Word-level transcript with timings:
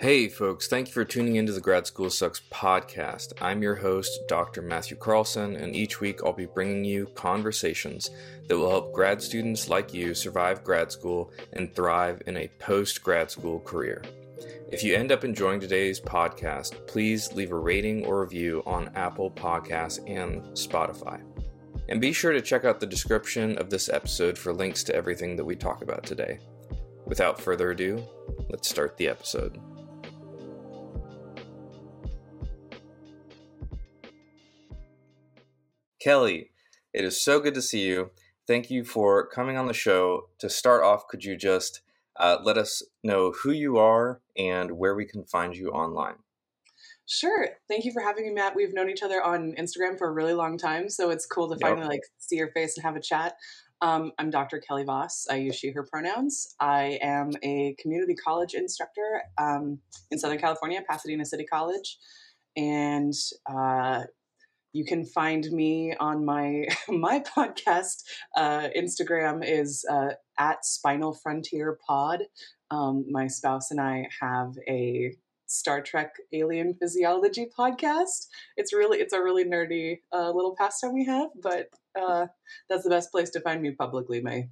Hey, 0.00 0.28
folks, 0.28 0.68
thank 0.68 0.86
you 0.86 0.92
for 0.92 1.04
tuning 1.04 1.34
into 1.34 1.50
the 1.50 1.60
Grad 1.60 1.84
School 1.88 2.08
Sucks 2.08 2.40
podcast. 2.52 3.32
I'm 3.40 3.64
your 3.64 3.74
host, 3.74 4.20
Dr. 4.28 4.62
Matthew 4.62 4.96
Carlson, 4.96 5.56
and 5.56 5.74
each 5.74 6.00
week 6.00 6.20
I'll 6.22 6.32
be 6.32 6.46
bringing 6.46 6.84
you 6.84 7.06
conversations 7.16 8.08
that 8.46 8.56
will 8.56 8.70
help 8.70 8.92
grad 8.92 9.20
students 9.20 9.68
like 9.68 9.92
you 9.92 10.14
survive 10.14 10.62
grad 10.62 10.92
school 10.92 11.32
and 11.54 11.74
thrive 11.74 12.22
in 12.28 12.36
a 12.36 12.50
post 12.60 13.02
grad 13.02 13.28
school 13.28 13.58
career. 13.58 14.04
If 14.70 14.84
you 14.84 14.94
end 14.94 15.10
up 15.10 15.24
enjoying 15.24 15.58
today's 15.58 16.00
podcast, 16.00 16.86
please 16.86 17.32
leave 17.32 17.50
a 17.50 17.58
rating 17.58 18.06
or 18.06 18.20
review 18.20 18.62
on 18.66 18.92
Apple 18.94 19.32
Podcasts 19.32 19.98
and 20.06 20.42
Spotify. 20.56 21.20
And 21.88 22.00
be 22.00 22.12
sure 22.12 22.32
to 22.32 22.40
check 22.40 22.64
out 22.64 22.78
the 22.78 22.86
description 22.86 23.58
of 23.58 23.68
this 23.68 23.88
episode 23.88 24.38
for 24.38 24.52
links 24.52 24.84
to 24.84 24.94
everything 24.94 25.34
that 25.34 25.44
we 25.44 25.56
talk 25.56 25.82
about 25.82 26.04
today. 26.04 26.38
Without 27.04 27.40
further 27.40 27.72
ado, 27.72 28.00
let's 28.48 28.68
start 28.68 28.96
the 28.96 29.08
episode. 29.08 29.58
Kelley, 36.08 36.48
it 36.94 37.04
is 37.04 37.20
so 37.20 37.38
good 37.38 37.52
to 37.52 37.60
see 37.60 37.86
you. 37.86 38.12
Thank 38.46 38.70
you 38.70 38.82
for 38.82 39.26
coming 39.26 39.58
on 39.58 39.66
the 39.66 39.74
show. 39.74 40.30
To 40.38 40.48
start 40.48 40.82
off, 40.82 41.06
could 41.06 41.22
you 41.22 41.36
just 41.36 41.82
uh, 42.16 42.38
let 42.42 42.56
us 42.56 42.82
know 43.04 43.34
who 43.42 43.50
you 43.50 43.76
are 43.76 44.22
and 44.34 44.78
where 44.78 44.94
we 44.94 45.04
can 45.04 45.22
find 45.22 45.54
you 45.54 45.68
online? 45.68 46.14
Sure. 47.04 47.48
Thank 47.68 47.84
you 47.84 47.92
for 47.92 48.00
having 48.00 48.26
me, 48.26 48.32
Matt. 48.32 48.56
We've 48.56 48.72
known 48.72 48.88
each 48.88 49.02
other 49.02 49.22
on 49.22 49.52
Instagram 49.58 49.98
for 49.98 50.08
a 50.08 50.12
really 50.12 50.32
long 50.32 50.56
time, 50.56 50.88
so 50.88 51.10
it's 51.10 51.26
cool 51.26 51.46
to 51.50 51.58
yep. 51.60 51.68
finally 51.68 51.86
like 51.86 52.00
see 52.16 52.36
your 52.36 52.52
face 52.52 52.78
and 52.78 52.84
have 52.86 52.96
a 52.96 53.02
chat. 53.02 53.34
Um, 53.82 54.12
I'm 54.18 54.30
Dr. 54.30 54.62
Kelley 54.66 54.84
Voss. 54.84 55.26
I 55.30 55.34
use 55.34 55.56
she, 55.56 55.72
her 55.72 55.84
pronouns. 55.92 56.56
I 56.58 56.98
am 57.02 57.32
a 57.42 57.76
community 57.78 58.14
college 58.14 58.54
instructor 58.54 59.24
um, 59.36 59.80
in 60.10 60.18
Southern 60.18 60.38
California, 60.38 60.80
Pasadena 60.88 61.26
City 61.26 61.44
College. 61.44 61.98
And 62.56 63.12
uh, 63.44 64.04
you 64.72 64.84
can 64.84 65.04
find 65.04 65.50
me 65.50 65.94
on 65.98 66.24
my 66.24 66.66
my 66.88 67.20
podcast. 67.20 68.02
Uh, 68.36 68.68
Instagram 68.76 69.42
is 69.44 69.84
uh, 69.90 70.10
at 70.38 70.64
Spinal 70.64 71.14
Frontier 71.14 71.78
Pod. 71.86 72.22
Um, 72.70 73.06
my 73.10 73.26
spouse 73.26 73.70
and 73.70 73.80
I 73.80 74.08
have 74.20 74.54
a 74.68 75.14
Star 75.46 75.80
Trek 75.80 76.14
alien 76.32 76.74
physiology 76.74 77.46
podcast. 77.58 78.26
It's 78.56 78.72
really 78.72 78.98
it's 78.98 79.14
a 79.14 79.22
really 79.22 79.44
nerdy 79.44 80.00
uh, 80.12 80.30
little 80.30 80.54
pastime 80.56 80.92
we 80.92 81.06
have, 81.06 81.30
but 81.42 81.68
uh, 81.98 82.26
that's 82.68 82.84
the 82.84 82.90
best 82.90 83.10
place 83.10 83.30
to 83.30 83.40
find 83.40 83.62
me 83.62 83.70
publicly. 83.70 84.20
My 84.20 84.48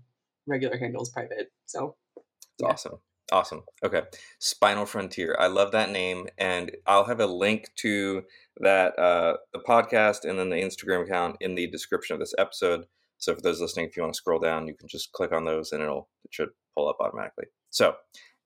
regular 0.46 0.78
handle 0.78 1.02
is 1.02 1.10
private, 1.10 1.52
so 1.66 1.96
it's 2.16 2.24
yeah. 2.60 2.68
awesome. 2.68 2.98
Awesome. 3.32 3.62
Okay. 3.82 4.02
Spinal 4.38 4.86
Frontier. 4.86 5.36
I 5.38 5.48
love 5.48 5.72
that 5.72 5.90
name. 5.90 6.28
And 6.38 6.76
I'll 6.86 7.04
have 7.04 7.20
a 7.20 7.26
link 7.26 7.70
to 7.76 8.24
that, 8.58 8.98
uh, 8.98 9.38
the 9.52 9.58
podcast 9.58 10.24
and 10.24 10.38
then 10.38 10.50
the 10.50 10.56
Instagram 10.56 11.04
account 11.04 11.36
in 11.40 11.54
the 11.54 11.66
description 11.66 12.14
of 12.14 12.20
this 12.20 12.34
episode. 12.38 12.84
So 13.18 13.34
for 13.34 13.40
those 13.40 13.60
listening, 13.60 13.86
if 13.86 13.96
you 13.96 14.02
want 14.02 14.14
to 14.14 14.18
scroll 14.18 14.38
down, 14.38 14.68
you 14.68 14.74
can 14.74 14.88
just 14.88 15.12
click 15.12 15.32
on 15.32 15.44
those 15.44 15.72
and 15.72 15.82
it'll, 15.82 16.08
it 16.24 16.32
should 16.32 16.50
pull 16.74 16.88
up 16.88 16.98
automatically. 17.00 17.46
So, 17.70 17.96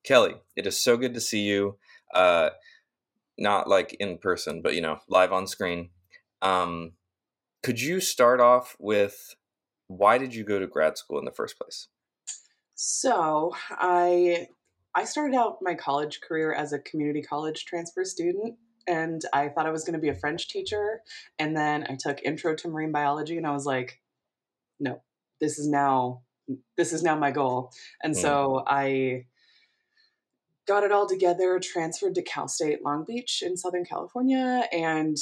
Kelley, 0.02 0.36
it 0.56 0.66
is 0.66 0.78
so 0.78 0.96
good 0.96 1.12
to 1.14 1.20
see 1.20 1.40
you. 1.40 1.76
Uh, 2.14 2.50
not 3.36 3.68
like 3.68 3.94
in 4.00 4.18
person, 4.18 4.62
but 4.62 4.74
you 4.74 4.80
know, 4.80 4.98
live 5.08 5.32
on 5.32 5.46
screen. 5.46 5.90
Um, 6.42 6.92
could 7.62 7.80
you 7.80 8.00
start 8.00 8.40
off 8.40 8.76
with 8.78 9.34
why 9.88 10.18
did 10.18 10.34
you 10.34 10.44
go 10.44 10.58
to 10.58 10.66
grad 10.66 10.96
school 10.96 11.18
in 11.18 11.24
the 11.24 11.32
first 11.32 11.58
place? 11.58 11.88
So 12.74 13.54
I 13.70 14.46
I 14.94 15.04
started 15.04 15.36
out 15.36 15.58
my 15.60 15.74
college 15.74 16.20
career 16.20 16.52
as 16.52 16.72
a 16.72 16.78
community 16.78 17.22
college 17.22 17.64
transfer 17.64 18.04
student 18.04 18.56
and 18.86 19.22
I 19.32 19.48
thought 19.48 19.66
I 19.66 19.70
was 19.70 19.84
going 19.84 19.94
to 19.94 20.00
be 20.00 20.08
a 20.08 20.14
French 20.14 20.48
teacher. 20.48 21.02
And 21.38 21.56
then 21.56 21.86
I 21.88 21.96
took 21.98 22.22
intro 22.22 22.54
to 22.56 22.68
marine 22.68 22.92
biology 22.92 23.36
and 23.36 23.46
I 23.46 23.52
was 23.52 23.66
like, 23.66 24.00
no, 24.80 25.02
this 25.40 25.58
is 25.58 25.68
now, 25.68 26.22
this 26.76 26.92
is 26.92 27.02
now 27.02 27.16
my 27.16 27.30
goal. 27.30 27.72
And 28.02 28.14
mm. 28.14 28.20
so 28.20 28.64
I 28.66 29.26
got 30.66 30.82
it 30.82 30.92
all 30.92 31.06
together, 31.06 31.60
transferred 31.62 32.14
to 32.16 32.22
Cal 32.22 32.48
State 32.48 32.84
Long 32.84 33.04
Beach 33.06 33.42
in 33.44 33.56
Southern 33.56 33.84
California. 33.84 34.64
And 34.72 35.16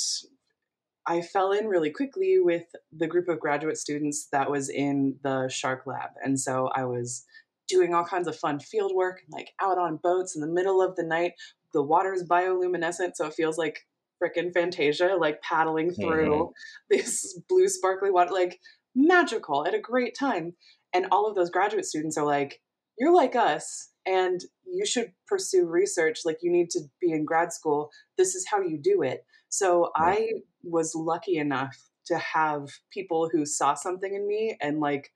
I 1.07 1.23
fell 1.23 1.53
in 1.53 1.67
really 1.67 1.91
quickly 1.91 2.39
with 2.39 2.67
the 2.93 3.07
group 3.07 3.29
of 3.29 3.41
graduate 3.41 3.79
students 3.79 4.29
that 4.33 4.51
was 4.51 4.69
in 4.69 5.17
the 5.23 5.49
shark 5.49 5.85
lab. 5.87 6.11
And 6.23 6.39
so 6.39 6.71
I 6.75 6.85
was 6.85 7.25
doing 7.69 7.95
all 7.95 8.05
kinds 8.05 8.29
of 8.29 8.37
fun 8.37 8.59
field 8.59 8.93
work, 8.95 9.21
like 9.31 9.51
out 9.61 9.79
on 9.79 10.01
boats 10.03 10.35
in 10.35 10.41
the 10.41 10.49
middle 10.49 10.83
of 10.83 10.97
the 10.97 11.03
night. 11.03 11.33
The 11.73 11.83
water 11.83 12.13
is 12.13 12.25
bioluminescent, 12.25 13.13
so 13.15 13.27
it 13.27 13.35
feels 13.35 13.59
like 13.59 13.87
freaking 14.23 14.53
Fantasia, 14.53 15.17
like 15.19 15.43
paddling 15.43 15.93
through 15.93 16.31
mm-hmm. 16.31 16.51
this 16.91 17.39
blue 17.49 17.69
sparkly 17.69 18.11
water, 18.11 18.33
like 18.33 18.59
magical 18.95 19.67
at 19.67 19.75
a 19.75 19.81
great 19.81 20.17
time. 20.19 20.55
And 20.93 21.07
all 21.13 21.29
of 21.29 21.35
those 21.35 21.51
graduate 21.51 21.85
students 21.85 22.17
are 22.17 22.25
like, 22.25 22.61
You're 22.99 23.15
like 23.15 23.37
us, 23.37 23.91
and 24.07 24.41
you 24.67 24.87
should 24.87 25.13
pursue 25.27 25.67
research. 25.67 26.21
Like, 26.25 26.39
you 26.43 26.51
need 26.51 26.71
to 26.71 26.81
be 27.01 27.13
in 27.13 27.25
grad 27.25 27.53
school. 27.53 27.91
This 28.17 28.35
is 28.35 28.47
how 28.51 28.61
you 28.63 28.79
do 28.79 29.03
it. 29.03 29.25
So 29.51 29.91
mm-hmm. 29.97 30.03
I 30.03 30.29
was 30.63 30.95
lucky 30.95 31.37
enough 31.37 31.77
to 32.07 32.19
have 32.19 32.69
people 32.91 33.29
who 33.31 33.45
saw 33.45 33.75
something 33.75 34.15
in 34.15 34.27
me 34.27 34.57
and 34.61 34.81
like 34.81 35.13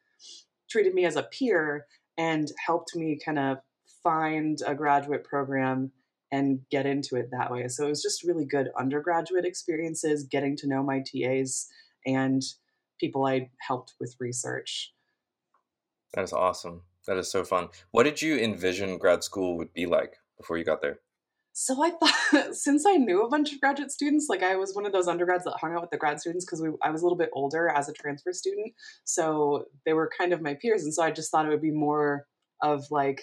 treated 0.71 0.95
me 0.95 1.05
as 1.05 1.17
a 1.17 1.23
peer 1.23 1.87
and 2.19 2.51
helped 2.67 2.95
me 2.95 3.19
kind 3.23 3.39
of 3.39 3.59
find 4.03 4.61
a 4.67 4.75
graduate 4.75 5.25
program 5.25 5.93
and 6.31 6.61
get 6.71 6.87
into 6.87 7.17
it 7.17 7.31
that 7.31 7.53
way. 7.53 7.69
So 7.69 7.87
it 7.87 7.91
was 7.91 8.03
just 8.03 8.25
really 8.25 8.45
good 8.45 8.71
undergraduate 8.79 9.45
experiences, 9.45 10.25
getting 10.25 10.57
to 10.59 10.67
know 10.67 10.83
my 10.83 11.01
TAs 11.01 11.69
and 12.07 12.43
people 12.99 13.27
I 13.27 13.51
helped 13.61 13.95
with 14.01 14.17
research. 14.19 14.95
That 16.15 16.25
is 16.25 16.33
awesome. 16.33 16.83
That 17.07 17.19
is 17.19 17.31
so 17.31 17.45
fun. 17.45 17.69
What 17.91 18.05
did 18.05 18.23
you 18.23 18.39
envision 18.39 18.99
grad 18.99 19.25
school 19.25 19.57
would 19.59 19.73
be 19.73 19.87
like 19.87 20.17
before 20.39 20.57
you 20.57 20.65
got 20.65 20.81
there? 20.81 21.01
So 21.53 21.83
I 21.83 21.91
thought, 21.91 22.55
since 22.55 22.87
I 22.87 22.97
knew 22.97 23.23
a 23.23 23.29
bunch 23.29 23.53
of 23.53 23.61
graduate 23.61 23.91
students, 23.91 24.27
like 24.29 24.43
I 24.43 24.57
was 24.57 24.75
one 24.75 24.87
of 24.87 24.93
those 24.93 25.09
undergrads 25.09 25.45
that 25.45 25.57
hung 25.61 25.75
out 25.75 25.83
with 25.83 25.91
the 25.91 25.99
grad 25.99 26.21
students 26.21 26.45
because 26.45 26.65
I 26.83 26.91
was 26.91 27.03
a 27.03 27.05
little 27.05 27.19
bit 27.19 27.31
older 27.35 27.69
as 27.69 27.89
a 27.89 27.93
transfer 27.93 28.33
student, 28.33 28.73
so 29.05 29.67
they 29.85 29.93
were 29.93 30.11
kind 30.19 30.33
of 30.33 30.41
my 30.41 30.55
peers, 30.55 30.85
and 30.85 30.95
so 30.95 31.03
I 31.03 31.11
just 31.11 31.31
thought 31.31 31.47
it 31.47 31.51
would 31.51 31.63
be 31.63 31.71
more 31.71 32.27
of 32.63 32.87
like, 32.91 33.23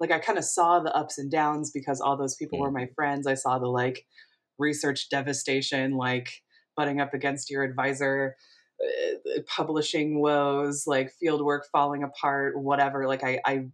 like 0.00 0.10
I 0.10 0.18
kind 0.18 0.38
of 0.38 0.44
saw 0.44 0.80
the 0.80 0.94
ups 0.94 1.18
and 1.18 1.30
downs 1.30 1.70
because 1.70 2.00
all 2.00 2.16
those 2.16 2.36
people 2.36 2.58
mm. 2.58 2.62
were 2.62 2.70
my 2.70 2.88
friends. 2.94 3.26
I 3.26 3.34
saw 3.34 3.58
the 3.58 3.68
like 3.68 4.06
research 4.58 5.10
devastation, 5.10 5.96
like 5.96 6.30
butting 6.76 7.00
up 7.00 7.14
against 7.14 7.50
your 7.50 7.62
advisor, 7.62 8.36
uh, 8.80 9.40
publishing 9.46 10.20
woes, 10.20 10.84
like 10.86 11.12
fieldwork 11.22 11.62
falling 11.72 12.02
apart, 12.02 12.58
whatever. 12.58 13.06
Like 13.06 13.24
I, 13.24 13.40
I 13.44 13.66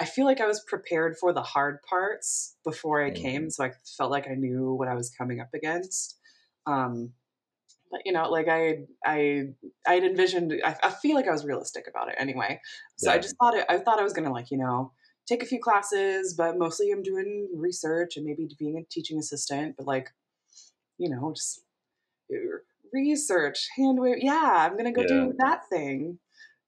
I 0.00 0.04
feel 0.04 0.24
like 0.24 0.40
I 0.40 0.46
was 0.46 0.62
prepared 0.66 1.16
for 1.18 1.32
the 1.32 1.42
hard 1.42 1.82
parts 1.82 2.56
before 2.64 3.02
I 3.02 3.10
mm 3.10 3.16
came, 3.16 3.50
so 3.50 3.64
I 3.64 3.72
felt 3.96 4.10
like 4.10 4.28
I 4.28 4.34
knew 4.34 4.74
what 4.74 4.88
I 4.88 4.94
was 4.94 5.10
coming 5.10 5.40
up 5.40 5.48
against. 5.54 6.16
Um, 6.66 7.12
but 7.90 8.00
you 8.04 8.12
know, 8.12 8.28
like 8.30 8.48
I, 8.48 8.84
I, 9.04 9.48
I 9.86 9.94
had 9.94 10.04
envisioned. 10.04 10.52
I, 10.64 10.76
I 10.82 10.90
feel 10.90 11.14
like 11.14 11.26
I 11.26 11.32
was 11.32 11.44
realistic 11.44 11.86
about 11.88 12.08
it 12.08 12.14
anyway. 12.18 12.60
So 12.96 13.10
yeah. 13.10 13.16
I 13.16 13.18
just 13.18 13.34
thought 13.40 13.56
it. 13.56 13.64
I 13.68 13.78
thought 13.78 13.98
I 13.98 14.04
was 14.04 14.12
gonna 14.12 14.32
like 14.32 14.50
you 14.50 14.58
know 14.58 14.92
take 15.26 15.42
a 15.42 15.46
few 15.46 15.60
classes, 15.60 16.34
but 16.34 16.58
mostly 16.58 16.90
I'm 16.90 17.02
doing 17.02 17.48
research 17.54 18.16
and 18.16 18.24
maybe 18.24 18.48
being 18.58 18.78
a 18.78 18.84
teaching 18.90 19.18
assistant. 19.18 19.74
But 19.76 19.86
like, 19.86 20.10
you 20.96 21.10
know, 21.10 21.32
just 21.34 21.62
uh, 22.32 22.58
research, 22.92 23.68
hand 23.76 24.00
wave. 24.00 24.18
Yeah, 24.20 24.68
I'm 24.70 24.76
gonna 24.76 24.92
go 24.92 25.02
yeah. 25.02 25.08
do 25.08 25.34
that 25.38 25.68
thing. 25.68 26.18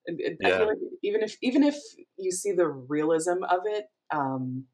I 0.08 0.36
yeah. 0.40 0.58
feel 0.58 0.66
like 0.68 0.78
even 1.02 1.22
if 1.22 1.36
even 1.42 1.62
if 1.62 1.76
you 2.16 2.32
see 2.32 2.52
the 2.52 2.68
realism 2.68 3.44
of 3.48 3.60
it, 3.64 3.86
um, 4.10 4.64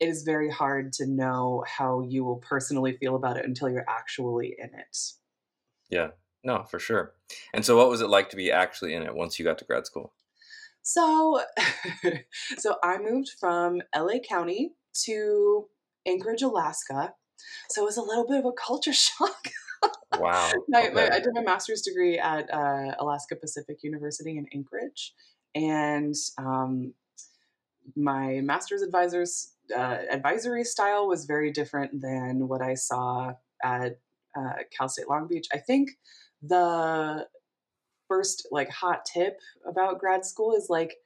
it 0.00 0.08
is 0.08 0.22
very 0.22 0.50
hard 0.50 0.92
to 0.94 1.06
know 1.06 1.64
how 1.66 2.02
you 2.02 2.24
will 2.24 2.36
personally 2.36 2.96
feel 2.98 3.16
about 3.16 3.36
it 3.36 3.44
until 3.44 3.70
you're 3.70 3.88
actually 3.88 4.54
in 4.58 4.66
it. 4.66 4.98
Yeah, 5.90 6.08
no, 6.42 6.64
for 6.64 6.78
sure. 6.78 7.12
And 7.52 7.64
so, 7.64 7.76
what 7.76 7.88
was 7.88 8.00
it 8.00 8.10
like 8.10 8.30
to 8.30 8.36
be 8.36 8.52
actually 8.52 8.94
in 8.94 9.02
it 9.02 9.14
once 9.14 9.38
you 9.38 9.44
got 9.44 9.58
to 9.58 9.64
grad 9.64 9.86
school? 9.86 10.12
So, 10.82 11.40
so 12.58 12.76
I 12.82 12.98
moved 12.98 13.30
from 13.40 13.80
LA 13.96 14.18
County 14.18 14.72
to 15.04 15.66
Anchorage, 16.06 16.42
Alaska. 16.42 17.14
So 17.70 17.82
it 17.82 17.86
was 17.86 17.96
a 17.96 18.02
little 18.02 18.26
bit 18.26 18.38
of 18.38 18.44
a 18.44 18.52
culture 18.52 18.92
shock. 18.92 19.48
Wow. 20.18 20.50
my, 20.68 20.84
okay. 20.86 20.94
my, 20.94 21.08
I 21.10 21.20
did 21.20 21.32
my 21.34 21.42
master's 21.42 21.82
degree 21.82 22.18
at 22.18 22.52
uh, 22.52 22.94
Alaska 22.98 23.36
Pacific 23.36 23.78
University 23.82 24.38
in 24.38 24.46
Anchorage, 24.54 25.14
and 25.54 26.14
um, 26.38 26.94
my 27.96 28.40
master's 28.40 28.82
advisor's 28.82 29.52
uh, 29.74 29.98
advisory 30.10 30.64
style 30.64 31.06
was 31.08 31.24
very 31.24 31.50
different 31.50 32.00
than 32.00 32.48
what 32.48 32.62
I 32.62 32.74
saw 32.74 33.34
at 33.62 33.98
uh, 34.36 34.52
Cal 34.76 34.88
State 34.88 35.08
Long 35.08 35.26
Beach. 35.28 35.46
I 35.52 35.58
think 35.58 35.90
the 36.42 37.26
first 38.08 38.46
like 38.50 38.68
hot 38.68 39.04
tip 39.06 39.40
about 39.66 39.98
grad 39.98 40.24
school 40.24 40.54
is 40.54 40.66
like 40.68 40.96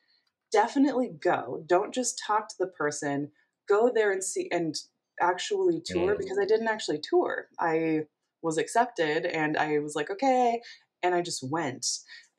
definitely 0.51 1.11
go. 1.21 1.63
Don't 1.67 1.95
just 1.95 2.21
talk 2.27 2.49
to 2.49 2.55
the 2.59 2.67
person. 2.67 3.31
go 3.69 3.91
there 3.95 4.11
and 4.13 4.25
see 4.25 4.49
and 4.51 4.75
actually 5.21 5.83
tour 5.85 6.15
Mm. 6.15 6.19
because 6.19 6.39
I 6.39 6.47
didn't 6.47 6.69
actually 6.69 7.01
tour. 7.03 7.49
I 7.61 8.07
was 8.43 8.59
accepted 8.59 9.27
and 9.27 9.57
I 9.57 9.79
was 9.79 9.95
like, 9.95 10.11
okay. 10.11 10.61
And 11.03 11.15
I 11.15 11.23
just 11.23 11.43
went 11.49 11.87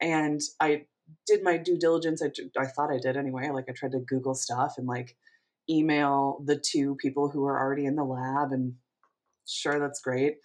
and 0.01 0.41
I 0.59 0.83
did 1.25 1.43
my 1.43 1.57
due 1.57 1.77
diligence. 1.77 2.21
I, 2.21 2.31
I 2.59 2.65
thought 2.67 2.91
I 2.91 2.99
did 3.01 3.17
anyway. 3.17 3.49
Like 3.49 3.65
I 3.69 3.73
tried 3.73 3.93
to 3.93 3.99
Google 3.99 4.35
stuff 4.35 4.75
and 4.77 4.87
like 4.87 5.15
email 5.69 6.41
the 6.45 6.57
two 6.57 6.95
people 6.95 7.29
who 7.29 7.41
were 7.41 7.59
already 7.59 7.85
in 7.85 7.95
the 7.95 8.03
lab 8.03 8.51
and 8.51 8.73
sure, 9.47 9.79
that's 9.79 10.01
great. 10.01 10.35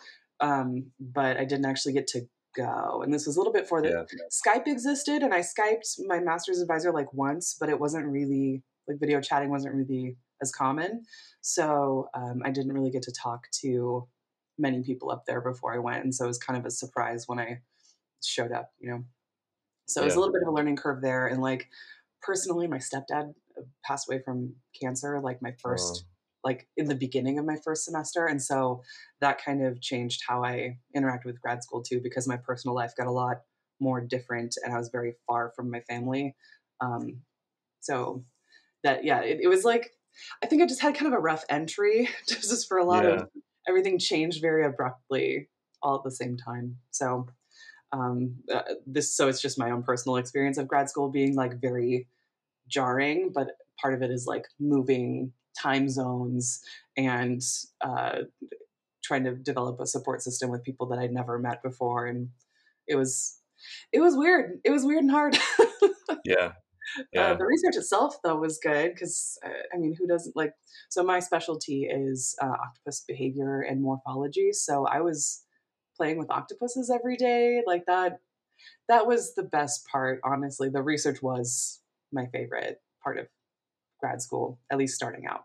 Um, 0.41 0.91
but 1.01 1.37
I 1.37 1.45
didn't 1.45 1.67
actually 1.67 1.95
get 1.95 2.07
to 2.09 2.23
go. 2.57 3.03
And 3.03 3.13
this 3.13 3.27
was 3.27 3.37
a 3.37 3.41
little 3.41 3.53
bit 3.53 3.65
before 3.65 3.83
the 3.83 3.89
Yeah. 3.89 4.05
Skype 4.31 4.67
existed 4.67 5.23
and 5.23 5.35
I 5.35 5.41
Skyped 5.41 5.99
my 6.07 6.21
master's 6.21 6.61
advisor 6.61 6.93
like 6.93 7.13
once, 7.13 7.57
but 7.59 7.69
it 7.69 7.81
wasn't 7.81 8.07
really 8.07 8.63
like 8.89 8.99
video 9.01 9.21
chatting 9.21 9.51
wasn't 9.51 9.75
really 9.75 10.17
as 10.43 10.53
common. 10.53 11.05
So 11.41 12.09
um, 12.15 12.43
I 12.45 12.51
didn't 12.51 12.73
really 12.73 12.91
get 12.91 13.03
to 13.03 13.13
talk 13.13 13.47
to 13.63 14.07
many 14.59 14.83
people 14.83 15.11
up 15.11 15.25
there 15.27 15.41
before 15.41 15.75
I 15.75 15.79
went. 15.79 16.05
And 16.05 16.15
so 16.15 16.25
it 16.25 16.29
was 16.29 16.39
kind 16.39 16.59
of 16.59 16.67
a 16.67 16.71
surprise 16.71 17.27
when 17.27 17.39
I 17.39 17.61
showed 18.23 18.53
up, 18.53 18.71
you 18.79 18.91
know. 18.91 19.05
So 19.87 20.03
it 20.03 20.05
was 20.07 20.17
a 20.17 20.21
little 20.21 20.33
bit 20.33 20.43
of 20.43 20.49
a 20.49 20.53
learning 20.53 20.77
curve 20.77 21.03
there. 21.03 21.27
And 21.27 21.43
like 21.43 21.69
personally, 22.23 22.67
my 22.67 22.79
stepdad 22.79 23.35
uh, 23.59 23.63
passed 23.85 24.09
away 24.09 24.21
from 24.23 24.55
cancer 24.81 25.21
like 25.21 25.43
my 25.43 25.53
first 25.63 26.05
like 26.43 26.69
in 26.77 26.87
the 26.87 26.95
beginning 26.95 27.39
of 27.39 27.47
my 27.47 27.57
first 27.65 27.85
semester 27.85 28.27
and 28.27 28.43
so 28.43 28.83
that 29.21 29.43
kind 29.43 29.65
of 29.65 29.81
changed 29.81 30.23
how 30.27 30.45
i 30.45 30.77
interacted 30.95 31.25
with 31.25 31.41
grad 31.41 31.63
school 31.63 31.83
too 31.83 32.01
because 32.03 32.29
my 32.29 32.37
personal 32.37 32.75
life 32.75 32.93
got 32.97 33.07
a 33.07 33.11
lot 33.13 33.39
more 33.81 34.01
different 34.01 34.55
and 34.63 34.75
i 34.75 34.79
was 34.79 34.91
very 34.91 35.15
far 35.27 35.53
from 35.57 35.71
my 35.71 35.81
family 35.83 36.35
um, 36.81 37.23
so 37.81 38.25
that 38.83 39.05
yeah 39.05 39.21
it, 39.21 39.39
it 39.41 39.49
was 39.49 39.65
like 39.65 39.93
i 40.43 40.47
think 40.47 40.63
i 40.63 40.67
just 40.67 40.83
had 40.83 40.95
kind 40.95 41.07
of 41.13 41.17
a 41.19 41.23
rough 41.23 41.45
entry 41.49 42.09
just 42.29 42.69
for 42.69 42.79
a 42.79 42.85
lot 42.85 43.05
Yeah. 43.05 43.23
of 43.23 43.29
everything 43.69 43.99
changed 43.99 44.41
very 44.41 44.65
abruptly 44.65 45.49
all 45.83 45.97
at 45.97 46.05
the 46.05 46.11
same 46.11 46.37
time 46.37 46.77
so 46.91 47.27
um, 47.93 48.35
uh, 48.53 48.63
this 48.87 49.17
so 49.17 49.29
it's 49.29 49.41
just 49.41 49.59
my 49.59 49.71
own 49.71 49.83
personal 49.83 50.17
experience 50.17 50.59
of 50.59 50.67
grad 50.67 50.89
school 50.89 51.11
being 51.11 51.35
like 51.35 51.61
very 51.61 52.09
jarring 52.67 53.31
but 53.33 53.49
part 53.81 53.95
of 53.95 54.03
it 54.03 54.11
is 54.11 54.27
like 54.27 54.47
moving 54.59 55.33
time 55.61 55.89
zones 55.89 56.61
and 56.97 57.43
uh, 57.81 58.21
trying 59.05 59.25
to 59.25 59.35
develop 59.37 59.79
a 59.81 59.87
support 59.87 60.23
system 60.23 60.51
with 60.51 60.65
people 60.65 60.87
that 60.87 60.99
I'd 60.99 61.13
never 61.13 61.39
met 61.39 61.63
before, 61.63 62.07
and 62.07 62.31
it 62.89 62.97
was 62.97 63.39
it 63.93 64.01
was 64.01 64.17
weird. 64.17 64.61
It 64.65 64.71
was 64.71 64.85
weird 64.85 65.03
and 65.03 65.11
hard. 65.11 65.39
Yeah. 66.27 66.53
Yeah. 67.13 67.33
Uh, 67.33 67.37
the 67.37 67.47
research 67.47 67.77
itself, 67.77 68.17
though, 68.23 68.37
was 68.37 68.59
good 68.59 68.93
because 68.95 69.39
uh, 69.45 69.49
I 69.73 69.79
mean, 69.79 69.95
who 69.99 70.07
doesn't 70.07 70.37
like? 70.37 70.53
So 70.89 71.03
my 71.03 71.19
specialty 71.19 71.85
is 71.85 72.37
uh, 72.43 72.47
octopus 72.47 73.05
behavior 73.07 73.61
and 73.63 73.83
morphology. 73.83 74.53
So 74.53 74.87
I 74.87 75.01
was 75.01 75.45
playing 75.97 76.19
with 76.19 76.31
octopuses 76.31 76.91
every 76.91 77.17
day, 77.17 77.63
like 77.67 77.87
that. 77.87 78.21
That 78.89 79.07
was 79.07 79.35
the 79.35 79.43
best 79.43 79.87
part, 79.87 80.21
honestly. 80.25 80.69
The 80.69 80.83
research 80.83 81.23
was 81.23 81.81
my 82.13 82.27
favorite 82.27 82.81
part 83.03 83.19
of 83.19 83.27
grad 84.01 84.23
school, 84.23 84.59
at 84.71 84.79
least 84.79 84.95
starting 84.95 85.27
out. 85.27 85.45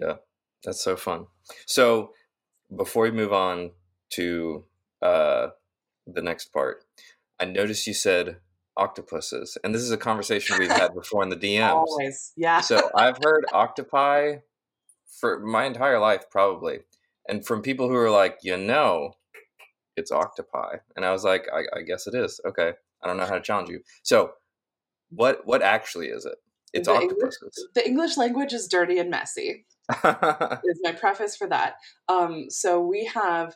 Yeah, 0.00 0.16
that's 0.64 0.82
so 0.82 0.96
fun. 0.96 1.26
So, 1.66 2.12
before 2.74 3.04
we 3.04 3.10
move 3.10 3.32
on 3.32 3.72
to 4.10 4.64
uh, 5.02 5.48
the 6.06 6.22
next 6.22 6.52
part, 6.52 6.84
I 7.38 7.44
noticed 7.44 7.86
you 7.86 7.94
said 7.94 8.36
octopuses, 8.76 9.56
and 9.62 9.74
this 9.74 9.82
is 9.82 9.90
a 9.90 9.96
conversation 9.96 10.56
we've 10.58 10.70
had 10.70 10.94
before 10.94 11.22
in 11.22 11.28
the 11.28 11.36
DMs. 11.48 11.70
Always, 11.70 12.32
yeah. 12.36 12.60
So, 12.60 12.90
I've 12.94 13.18
heard 13.22 13.44
octopi 13.52 14.36
for 15.20 15.40
my 15.40 15.64
entire 15.64 15.98
life, 15.98 16.24
probably, 16.30 16.80
and 17.28 17.44
from 17.46 17.62
people 17.62 17.88
who 17.88 17.96
are 17.96 18.10
like, 18.10 18.38
you 18.42 18.56
know, 18.56 19.12
it's 19.96 20.10
octopi, 20.10 20.76
and 20.96 21.04
I 21.04 21.12
was 21.12 21.24
like, 21.24 21.46
I, 21.52 21.78
I 21.78 21.82
guess 21.82 22.06
it 22.06 22.14
is. 22.14 22.40
Okay, 22.46 22.72
I 23.02 23.06
don't 23.06 23.16
know 23.16 23.26
how 23.26 23.34
to 23.34 23.42
challenge 23.42 23.68
you. 23.68 23.80
So, 24.02 24.32
what 25.10 25.46
what 25.46 25.62
actually 25.62 26.08
is 26.08 26.24
it? 26.24 26.36
It's 26.72 26.88
The 26.88 26.94
English- 26.94 27.10
octopuses. 27.34 27.68
the 27.74 27.86
English 27.86 28.16
language 28.16 28.52
is 28.54 28.66
dirty 28.68 28.98
and 28.98 29.10
messy. 29.10 29.66
is 29.92 30.80
my 30.82 30.92
preface 30.98 31.36
for 31.36 31.46
that. 31.48 31.74
Um, 32.08 32.46
so 32.48 32.80
we 32.80 33.04
have 33.12 33.54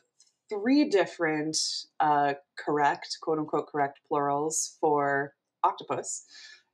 three 0.48 0.88
different 0.88 1.56
uh, 2.00 2.34
correct, 2.58 3.18
quote 3.20 3.38
unquote, 3.38 3.68
correct 3.70 4.00
plurals 4.08 4.76
for 4.80 5.34
octopus. 5.64 6.24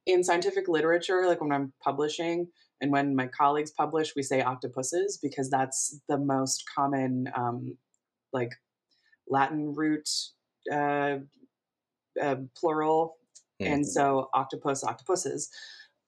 In 0.06 0.24
scientific 0.24 0.68
literature, 0.68 1.26
like 1.26 1.40
when 1.40 1.52
I'm 1.52 1.72
publishing 1.82 2.48
and 2.80 2.90
when 2.90 3.14
my 3.14 3.28
colleagues 3.28 3.70
publish, 3.70 4.14
we 4.16 4.22
say 4.22 4.42
octopuses 4.42 5.18
because 5.22 5.48
that's 5.48 6.00
the 6.08 6.18
most 6.18 6.64
common, 6.74 7.28
um, 7.36 7.76
like 8.32 8.50
Latin 9.28 9.74
root 9.74 10.08
uh, 10.72 11.18
uh, 12.20 12.36
plural. 12.56 13.16
And 13.60 13.86
so 13.86 14.28
octopus 14.34 14.82
octopuses. 14.82 15.48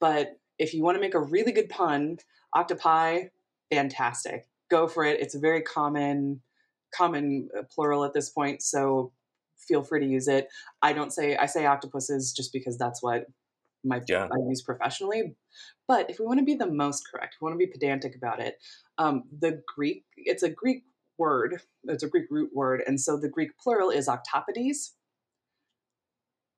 But 0.01 0.41
if 0.59 0.75
you 0.75 0.83
want 0.83 0.97
to 0.97 1.01
make 1.01 1.15
a 1.15 1.21
really 1.21 1.53
good 1.53 1.69
pun 1.69 2.17
octopi 2.53 3.29
fantastic. 3.71 4.47
Go 4.71 4.87
for 4.87 5.05
it. 5.05 5.21
It's 5.21 5.35
a 5.35 5.39
very 5.39 5.63
common 5.63 6.41
common 6.97 7.49
uh, 7.59 7.63
plural 7.75 8.05
at 8.05 8.13
this 8.15 8.31
point 8.31 8.63
so 8.63 9.13
feel 9.69 9.83
free 9.83 10.01
to 10.01 10.07
use 10.07 10.29
it. 10.29 10.49
I 10.83 10.93
don't 10.93 11.13
say 11.13 11.37
i 11.37 11.47
say 11.47 11.65
octopuses 11.67 12.33
just 12.33 12.53
because 12.53 12.77
that's 12.77 13.03
what 13.03 13.27
my 13.85 14.01
Yeah. 14.09 14.29
i 14.31 14.37
use 14.49 14.63
professionally. 14.63 15.37
But 15.87 16.09
if 16.11 16.19
we 16.19 16.27
want 16.27 16.39
to 16.41 16.45
be 16.45 16.55
the 16.55 16.71
most 16.71 17.05
correct 17.11 17.37
we 17.41 17.45
want 17.47 17.55
to 17.55 17.67
be 17.67 17.71
pedantic 17.73 18.15
about 18.17 18.41
it 18.41 18.59
um, 18.99 19.25
the 19.41 19.63
greek 19.75 20.05
it's 20.17 20.43
a 20.43 20.51
greek 20.51 20.85
word 21.19 21.61
it's 21.85 22.03
a 22.03 22.09
greek 22.09 22.27
root 22.31 22.51
word 22.55 22.83
and 22.87 23.01
so 23.01 23.17
the 23.17 23.29
greek 23.29 23.51
plural 23.59 23.91
is 23.91 24.09
octopodes. 24.09 24.91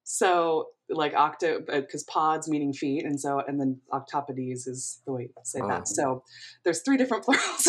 So 0.05 0.69
like 0.89 1.15
octo 1.15 1.61
because 1.67 2.05
pods 2.05 2.49
meaning 2.49 2.73
feet 2.73 3.05
and 3.05 3.21
so 3.21 3.41
and 3.47 3.61
then 3.61 3.81
octopodes 3.93 4.69
is 4.69 5.01
the 5.05 5.13
way 5.13 5.23
you 5.23 5.31
say 5.43 5.61
Oh. 5.63 5.69
that 5.69 5.89
so 5.89 6.23
there's 6.65 6.83
three 6.83 6.97
different 6.97 7.25
plurals. 7.27 7.69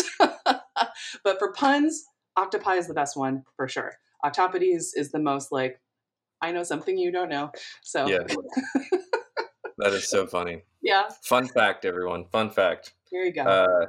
But 1.24 1.38
for 1.38 1.52
puns 1.52 2.04
octopi 2.38 2.74
is 2.76 2.86
the 2.86 2.94
best 2.94 3.16
one 3.16 3.42
for 3.56 3.66
sure 3.68 3.92
octopodes 4.24 4.86
is 4.94 5.10
the 5.12 5.18
most 5.18 5.50
like 5.52 5.80
i 6.40 6.50
know 6.52 6.62
something 6.62 6.96
you 6.98 7.10
don't 7.12 7.28
know 7.28 7.50
so 7.82 8.06
Yeah. 8.06 8.18
that 9.78 9.92
is 9.92 10.08
so 10.08 10.26
funny. 10.26 10.62
yeah 10.82 11.04
Fun 11.22 11.46
fact, 11.48 11.84
everyone. 11.84 12.24
Fun 12.32 12.50
fact. 12.50 12.94
here 13.10 13.22
you 13.24 13.32
go 13.32 13.42
Uh, 13.42 13.86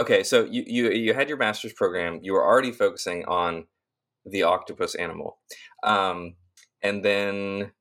okay, 0.00 0.22
so 0.22 0.44
you, 0.44 0.62
you 0.66 0.90
you 0.90 1.14
had 1.14 1.28
your 1.28 1.38
master's 1.38 1.72
program. 1.72 2.20
You 2.22 2.32
were 2.34 2.44
already 2.44 2.70
focusing 2.72 3.24
on 3.26 3.66
the 4.24 4.42
octopus 4.44 4.94
animal, 4.94 5.38
um, 5.82 6.36
and 6.82 7.04
then 7.04 7.72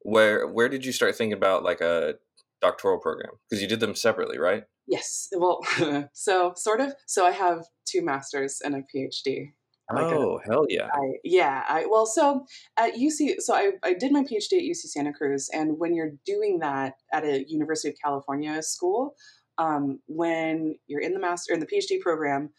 where 0.00 0.46
where 0.46 0.68
did 0.68 0.84
you 0.84 0.92
start 0.92 1.14
thinking 1.16 1.32
about 1.32 1.62
like 1.62 1.80
a 1.80 2.16
doctoral 2.62 2.98
program? 2.98 3.32
Because 3.50 3.60
you 3.60 3.68
did 3.68 3.80
them 3.80 3.94
separately, 3.94 4.38
right? 4.38 4.64
yes 4.88 5.28
well 5.32 5.60
so 6.12 6.52
sort 6.56 6.80
of 6.80 6.92
so 7.06 7.24
i 7.24 7.30
have 7.30 7.64
two 7.86 8.02
masters 8.02 8.60
and 8.64 8.74
a 8.74 8.82
phd 8.92 9.52
Like 9.92 10.12
a- 10.12 10.16
oh, 10.16 10.40
hell 10.44 10.66
yeah! 10.68 10.88
I, 10.92 11.04
yeah, 11.22 11.62
I 11.68 11.86
well, 11.88 12.06
so 12.06 12.46
at 12.78 12.94
UC, 12.94 13.40
so 13.40 13.54
I, 13.54 13.72
I 13.82 13.92
did 13.92 14.10
my 14.10 14.22
PhD 14.22 14.54
at 14.58 14.64
UC 14.72 14.82
Santa 14.94 15.12
Cruz, 15.12 15.50
and 15.52 15.78
when 15.78 15.94
you're 15.94 16.12
doing 16.24 16.60
that 16.60 16.94
at 17.12 17.24
a 17.24 17.44
University 17.46 17.90
of 17.90 17.96
California 18.02 18.62
school, 18.62 19.14
um, 19.58 20.00
when 20.06 20.76
you're 20.86 21.00
in 21.00 21.12
the 21.12 21.20
master 21.20 21.52
in 21.52 21.60
the 21.60 21.66
PhD 21.66 22.00
program, 22.00 22.50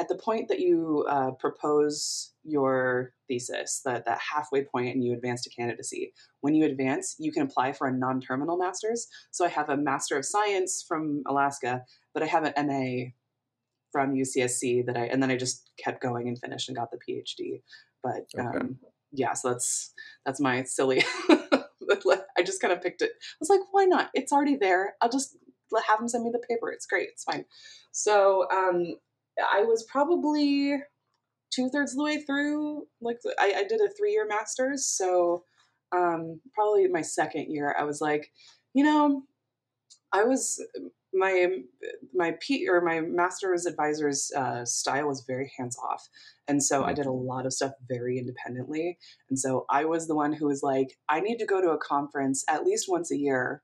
at 0.00 0.08
the 0.08 0.16
point 0.16 0.48
that 0.48 0.60
you 0.60 1.04
uh, 1.08 1.32
propose 1.32 2.32
your 2.42 3.12
thesis, 3.28 3.82
that 3.84 4.06
that 4.06 4.18
halfway 4.18 4.64
point, 4.64 4.94
and 4.94 5.04
you 5.04 5.12
advance 5.12 5.42
to 5.42 5.50
candidacy, 5.50 6.14
when 6.40 6.54
you 6.54 6.64
advance, 6.64 7.16
you 7.18 7.30
can 7.30 7.42
apply 7.42 7.72
for 7.72 7.86
a 7.86 7.92
non-terminal 7.92 8.56
master's. 8.56 9.06
So 9.30 9.44
I 9.44 9.48
have 9.48 9.68
a 9.68 9.76
Master 9.76 10.16
of 10.16 10.24
Science 10.24 10.82
from 10.88 11.22
Alaska, 11.28 11.84
but 12.14 12.22
I 12.22 12.26
have 12.26 12.44
an 12.44 12.66
MA 12.66 13.10
from 13.92 14.14
UCSC 14.14 14.86
that 14.86 14.96
I 14.96 15.04
and 15.04 15.22
then 15.22 15.30
I 15.30 15.36
just 15.36 15.70
kept 15.78 16.00
going 16.02 16.28
and 16.28 16.38
finished 16.38 16.68
and 16.70 16.78
got 16.78 16.90
the 16.90 16.98
PhD. 16.98 17.60
But 18.02 18.26
Okay. 18.34 18.58
um, 18.58 18.78
yeah, 19.12 19.34
so 19.34 19.50
that's 19.50 19.92
that's 20.24 20.40
my 20.40 20.62
silly. 20.62 21.04
I 22.38 22.42
just 22.42 22.62
kind 22.62 22.72
of 22.72 22.80
picked 22.80 23.02
it. 23.02 23.10
I 23.12 23.36
was 23.40 23.50
like, 23.50 23.60
why 23.72 23.84
not? 23.84 24.08
It's 24.14 24.32
already 24.32 24.56
there. 24.56 24.94
I'll 25.02 25.10
just 25.10 25.36
have 25.86 25.98
them 25.98 26.08
send 26.08 26.24
me 26.24 26.30
the 26.32 26.38
paper. 26.48 26.70
It's 26.70 26.86
great. 26.86 27.08
It's 27.10 27.24
fine. 27.24 27.44
So 27.92 28.46
um, 28.50 28.94
I 29.38 29.62
was 29.62 29.84
probably 29.90 30.76
two 31.52 31.68
thirds 31.68 31.92
of 31.92 31.98
the 31.98 32.04
way 32.04 32.22
through. 32.22 32.86
Like 33.00 33.18
I, 33.38 33.54
I 33.58 33.64
did 33.64 33.80
a 33.80 33.92
three 33.96 34.12
year 34.12 34.26
master's, 34.26 34.86
so 34.86 35.44
um, 35.92 36.40
probably 36.54 36.86
my 36.88 37.02
second 37.02 37.46
year, 37.50 37.74
I 37.78 37.84
was 37.84 38.00
like, 38.00 38.30
you 38.74 38.84
know, 38.84 39.24
I 40.12 40.24
was 40.24 40.64
my 41.12 41.48
my 42.14 42.34
P 42.40 42.68
or 42.68 42.80
my 42.80 43.00
master's 43.00 43.66
advisor's 43.66 44.30
uh, 44.36 44.64
style 44.64 45.08
was 45.08 45.24
very 45.26 45.52
hands 45.56 45.76
off, 45.78 46.08
and 46.48 46.62
so 46.62 46.84
I 46.84 46.92
did 46.92 47.06
a 47.06 47.12
lot 47.12 47.46
of 47.46 47.52
stuff 47.52 47.72
very 47.88 48.18
independently. 48.18 48.98
And 49.28 49.38
so 49.38 49.66
I 49.70 49.84
was 49.84 50.06
the 50.06 50.14
one 50.14 50.32
who 50.32 50.46
was 50.46 50.62
like, 50.62 50.96
I 51.08 51.20
need 51.20 51.38
to 51.38 51.46
go 51.46 51.60
to 51.60 51.70
a 51.70 51.78
conference 51.78 52.44
at 52.48 52.64
least 52.64 52.86
once 52.88 53.10
a 53.10 53.16
year 53.16 53.62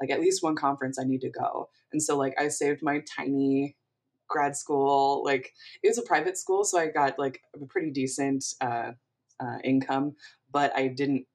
like 0.00 0.10
at 0.10 0.20
least 0.20 0.42
one 0.42 0.56
conference 0.56 0.98
I 0.98 1.04
need 1.04 1.20
to 1.22 1.30
go. 1.30 1.68
And 1.92 2.02
so 2.02 2.16
like 2.16 2.34
I 2.38 2.48
saved 2.48 2.80
my 2.82 3.02
tiny 3.16 3.76
grad 4.28 4.56
school, 4.56 5.22
like 5.24 5.52
it 5.82 5.88
was 5.88 5.98
a 5.98 6.02
private 6.02 6.36
school, 6.36 6.64
so 6.64 6.78
I 6.78 6.88
got 6.88 7.18
like 7.18 7.40
a 7.54 7.66
pretty 7.66 7.90
decent 7.90 8.44
uh, 8.60 8.92
uh, 9.40 9.58
income, 9.64 10.16
but 10.50 10.76
I 10.76 10.88
didn't. 10.88 11.26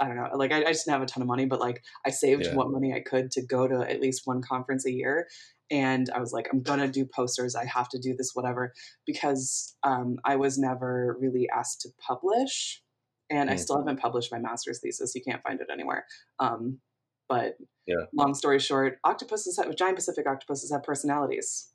I 0.00 0.06
don't 0.06 0.16
know. 0.16 0.30
Like 0.34 0.52
I, 0.52 0.60
I, 0.60 0.72
just 0.72 0.86
didn't 0.86 0.94
have 0.94 1.02
a 1.02 1.06
ton 1.06 1.22
of 1.22 1.28
money, 1.28 1.44
but 1.44 1.60
like 1.60 1.82
I 2.04 2.10
saved 2.10 2.46
yeah. 2.46 2.54
what 2.54 2.70
money 2.70 2.92
I 2.92 3.00
could 3.00 3.30
to 3.32 3.42
go 3.42 3.68
to 3.68 3.88
at 3.88 4.00
least 4.00 4.22
one 4.24 4.42
conference 4.42 4.86
a 4.86 4.90
year. 4.90 5.28
And 5.70 6.10
I 6.10 6.18
was 6.18 6.32
like, 6.32 6.48
I'm 6.52 6.62
gonna 6.62 6.88
do 6.88 7.04
posters. 7.04 7.54
I 7.54 7.66
have 7.66 7.88
to 7.90 7.98
do 7.98 8.14
this, 8.16 8.30
whatever, 8.34 8.72
because 9.06 9.76
um, 9.84 10.16
I 10.24 10.36
was 10.36 10.58
never 10.58 11.16
really 11.20 11.48
asked 11.54 11.82
to 11.82 11.90
publish, 12.04 12.82
and 13.30 13.48
mm. 13.48 13.52
I 13.52 13.56
still 13.56 13.78
haven't 13.78 14.00
published 14.00 14.32
my 14.32 14.38
master's 14.38 14.80
thesis. 14.80 15.14
You 15.14 15.22
can't 15.22 15.42
find 15.42 15.60
it 15.60 15.68
anywhere. 15.70 16.06
Um, 16.40 16.78
but 17.32 17.56
yeah. 17.86 18.04
long 18.12 18.34
story 18.34 18.58
short, 18.58 18.98
octopuses 19.04 19.56
have, 19.56 19.74
giant 19.74 19.96
Pacific 19.96 20.26
octopuses 20.26 20.70
have 20.70 20.82
personalities. 20.82 21.71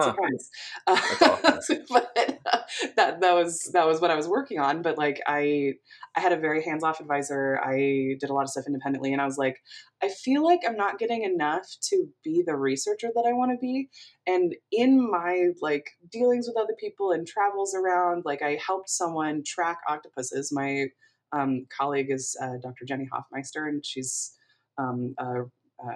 Huh. 0.00 0.10
Surprise. 0.12 0.50
Uh, 0.86 0.96
but 1.90 2.16
uh, 2.16 2.58
that 2.96 3.20
that 3.20 3.34
was 3.34 3.70
that 3.72 3.86
was 3.86 4.00
what 4.00 4.10
I 4.10 4.16
was 4.16 4.26
working 4.26 4.58
on. 4.58 4.82
But 4.82 4.96
like 4.98 5.20
I 5.26 5.74
I 6.16 6.20
had 6.20 6.32
a 6.32 6.36
very 6.36 6.62
hands 6.64 6.82
off 6.82 7.00
advisor. 7.00 7.60
I 7.62 8.16
did 8.18 8.30
a 8.30 8.32
lot 8.32 8.42
of 8.42 8.50
stuff 8.50 8.64
independently, 8.66 9.12
and 9.12 9.20
I 9.20 9.26
was 9.26 9.38
like, 9.38 9.58
I 10.02 10.08
feel 10.08 10.44
like 10.44 10.60
I'm 10.66 10.76
not 10.76 10.98
getting 10.98 11.22
enough 11.22 11.66
to 11.90 12.06
be 12.24 12.42
the 12.44 12.56
researcher 12.56 13.08
that 13.14 13.24
I 13.28 13.32
want 13.32 13.52
to 13.52 13.58
be. 13.58 13.88
And 14.26 14.54
in 14.72 15.10
my 15.10 15.48
like 15.60 15.90
dealings 16.10 16.48
with 16.48 16.56
other 16.56 16.74
people 16.78 17.12
and 17.12 17.26
travels 17.26 17.74
around, 17.74 18.24
like 18.24 18.42
I 18.42 18.58
helped 18.64 18.88
someone 18.88 19.42
track 19.44 19.78
octopuses. 19.88 20.50
My 20.52 20.86
um, 21.32 21.66
colleague 21.76 22.10
is 22.10 22.36
uh, 22.42 22.56
Dr. 22.62 22.84
Jenny 22.86 23.08
Hoffmeister, 23.12 23.66
and 23.66 23.84
she's 23.84 24.32
um, 24.78 25.14
a, 25.18 25.42
a 25.42 25.94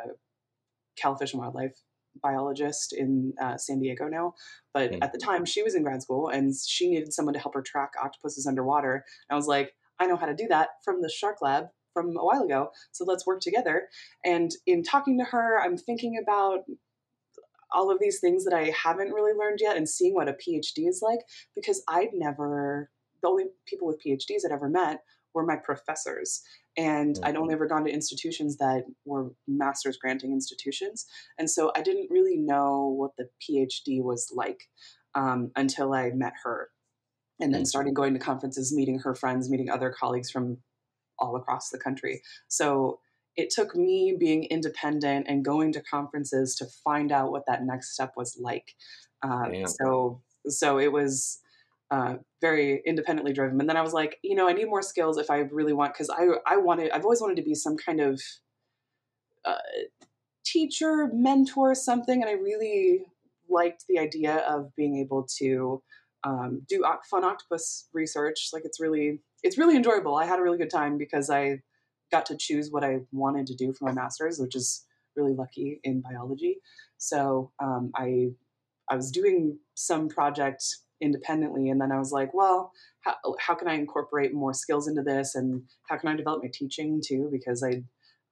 Cal 0.97 1.17
Fish 1.17 1.33
and 1.33 1.41
Wildlife 1.41 1.81
biologist 2.23 2.93
in 2.93 3.33
uh, 3.41 3.57
San 3.57 3.81
Diego 3.81 4.09
now. 4.09 4.35
But 4.73 4.93
mm-hmm. 4.93 5.03
at 5.03 5.13
the 5.13 5.19
time, 5.19 5.45
she 5.45 5.63
was 5.63 5.75
in 5.75 5.83
grad 5.83 6.03
school 6.03 6.29
and 6.29 6.53
she 6.55 6.91
needed 6.91 7.13
someone 7.13 7.35
to 7.35 7.41
help 7.41 7.55
her 7.55 7.63
track 7.63 7.93
octopuses 8.03 8.47
underwater. 8.47 9.05
And 9.29 9.35
I 9.35 9.37
was 9.37 9.47
like, 9.47 9.73
I 10.01 10.07
know 10.07 10.17
how 10.17 10.27
to 10.27 10.35
do 10.35 10.47
that 10.49 10.71
from 10.85 11.01
the 11.01 11.09
Shark 11.09 11.37
Lab 11.41 11.67
from 11.93 12.17
a 12.17 12.25
while 12.25 12.43
ago. 12.43 12.71
So 12.93 13.05
let's 13.05 13.27
work 13.27 13.41
together. 13.41 13.89
And 14.25 14.51
in 14.67 14.83
talking 14.83 15.19
to 15.19 15.25
her, 15.25 15.61
I'm 15.63 15.77
thinking 15.77 16.21
about 16.21 16.65
all 17.73 17.91
of 17.91 17.99
these 18.01 18.21
things 18.21 18.45
that 18.45 18.55
I 18.55 18.73
haven't 18.83 19.13
really 19.13 19.33
learned 19.37 19.59
yet 19.61 19.77
and 19.77 19.89
seeing 19.89 20.15
what 20.15 20.29
a 20.29 20.33
PhD 20.33 20.89
is 20.89 21.01
like 21.03 21.21
because 21.55 21.83
I'd 21.89 22.11
never, 22.13 22.91
the 23.23 23.29
only 23.29 23.45
people 23.67 23.87
with 23.87 24.03
PhDs 24.05 24.45
I'd 24.45 24.53
ever 24.53 24.69
met 24.69 25.01
were 25.35 25.45
my 25.45 25.57
professors. 25.57 26.43
And 26.77 27.17
mm-hmm. 27.17 27.25
I'd 27.25 27.37
only 27.37 27.55
ever 27.55 27.67
gone 27.67 27.85
to 27.85 27.91
institutions 27.91 28.57
that 28.59 28.85
were 29.05 29.33
master's 29.47 29.97
granting 29.97 30.33
institutions. 30.33 31.07
And 31.39 31.51
so 31.51 31.71
I 31.77 31.83
didn't 31.83 32.11
really 32.11 32.37
know 32.37 32.95
what 32.97 33.13
the 33.17 33.29
PhD 33.43 34.03
was 34.03 34.33
like 34.35 34.65
um, 35.15 35.51
until 35.57 35.93
I 35.93 36.11
met 36.11 36.33
her. 36.45 36.71
And 37.41 37.53
then 37.53 37.63
mm. 37.63 37.67
started 37.67 37.95
going 37.95 38.15
to 38.15 38.21
conferences, 38.21 38.73
meeting 38.73 39.01
her 39.01 39.15
friends, 39.15 39.51
meeting 39.51 39.69
other 39.69 39.93
colleagues 39.99 40.31
from 40.31 40.59
all 41.19 41.35
across 41.37 41.71
the 41.71 41.79
country. 41.79 42.23
So 42.47 43.01
it 43.37 43.51
took 43.51 43.75
me 43.75 44.17
being 44.19 44.45
independent 44.45 45.27
and 45.29 45.45
going 45.45 45.73
to 45.73 45.83
conferences 45.83 46.55
to 46.57 46.67
find 46.85 47.11
out 47.11 47.33
what 47.33 47.45
that 47.49 47.65
next 47.65 47.93
step 47.95 48.13
was 48.17 48.39
like. 48.41 48.75
Uh, 49.23 49.67
so 49.67 50.23
so 50.47 50.79
it 50.79 50.93
was 50.93 51.41
uh, 51.95 52.13
very 52.47 52.69
independently 52.91 53.35
driven. 53.39 53.61
And 53.61 53.69
then 53.69 53.81
I 53.83 53.85
was 53.89 53.95
like, 54.01 54.13
you 54.29 54.37
know, 54.39 54.47
I 54.51 54.55
need 54.59 54.69
more 54.75 54.87
skills 54.93 55.17
if 55.25 55.29
I 55.37 55.39
really 55.59 55.77
want, 55.79 55.91
because 55.95 56.11
I 56.21 56.25
I 56.55 56.57
wanted, 56.69 56.89
I've 56.93 57.07
always 57.07 57.23
wanted 57.25 57.39
to 57.43 57.49
be 57.51 57.57
some 57.67 57.77
kind 57.87 58.01
of 58.09 58.13
uh, 59.51 59.69
teacher, 60.53 60.95
mentor, 61.13 61.75
something, 61.75 62.19
and 62.23 62.31
I 62.35 62.37
really 62.49 62.81
liked 63.61 63.83
the 63.89 63.99
idea 64.07 64.35
of 64.55 64.59
being 64.81 64.95
able 65.05 65.23
to 65.39 65.83
um, 66.29 66.51
do 66.73 66.79
fun 67.11 67.25
octopus 67.33 67.89
research. 68.01 68.39
Like 68.55 68.65
it's 68.69 68.81
really, 68.85 69.09
it's 69.47 69.59
really 69.61 69.77
enjoyable. 69.77 70.15
I 70.17 70.27
had 70.27 70.39
a 70.39 70.43
really 70.47 70.61
good 70.63 70.75
time 70.81 70.95
because 71.05 71.29
I 71.41 71.43
got 72.11 72.25
to 72.27 72.37
choose 72.47 72.67
what 72.71 72.85
I 72.85 72.93
wanted 73.13 73.47
to 73.49 73.55
do 73.63 73.73
for 73.75 73.85
my 73.89 73.95
master's, 74.03 74.39
which 74.39 74.57
is 74.61 74.87
really 75.17 75.35
lucky 75.43 75.81
in 75.89 76.03
biology. 76.09 76.55
So 76.99 77.53
um, 77.67 77.85
I 78.05 78.09
I 78.93 78.97
was 79.01 79.11
doing 79.11 79.59
some 79.75 80.09
project 80.09 80.63
independently. 81.01 81.69
And 81.69 81.81
then 81.81 81.93
I 81.93 81.99
was 81.99 82.13
like, 82.13 82.33
well, 82.35 82.73
how, 83.01 83.15
how 83.39 83.55
can 83.55 83.69
I 83.69 83.75
incorporate 83.75 84.33
more 84.33 84.55
skills 84.55 84.89
into 84.89 85.03
this? 85.03 85.35
And 85.35 85.63
how 85.89 85.97
can 85.97 86.09
I 86.09 86.17
develop 86.17 86.43
my 86.43 86.51
teaching 86.53 87.03
too? 87.05 87.29
Because 87.31 87.63
I, 87.63 87.83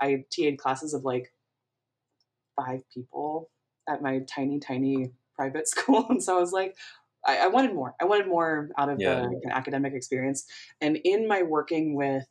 I 0.00 0.25
TA'd 0.31 0.59
classes 0.59 0.95
of 0.95 1.04
like 1.04 1.33
five 2.57 2.83
people 2.92 3.50
at 3.88 4.02
my 4.02 4.21
tiny, 4.21 4.61
tiny 4.61 5.12
private 5.35 5.69
school. 5.69 6.07
And 6.09 6.23
so 6.23 6.37
I 6.37 6.40
was 6.40 6.52
like, 6.52 6.76
I, 7.25 7.38
I 7.38 7.47
wanted 7.49 7.75
more. 7.75 7.95
I 8.00 8.04
wanted 8.04 8.26
more 8.26 8.71
out 8.78 8.88
of 8.88 9.00
yeah. 9.00 9.26
the 9.42 9.54
academic 9.54 9.95
experience. 9.95 10.45
And 10.81 10.99
in 11.04 11.28
my 11.28 11.42
working 11.42 11.95
with 11.95 12.26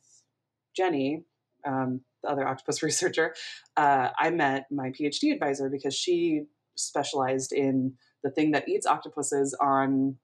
Jenny, 0.76 1.24
um, 1.66 2.02
the 2.22 2.30
other 2.30 2.46
octopus 2.46 2.82
researcher, 2.82 3.34
uh, 3.76 4.08
I 4.18 4.30
met 4.30 4.66
my 4.70 4.90
PhD 4.90 5.32
advisor 5.32 5.70
because 5.70 5.94
she 5.94 6.44
specialized 6.76 7.52
in 7.52 7.94
the 8.22 8.30
thing 8.30 8.52
that 8.52 8.68
eats 8.68 8.86
octopuses 8.86 9.56
on 9.60 10.16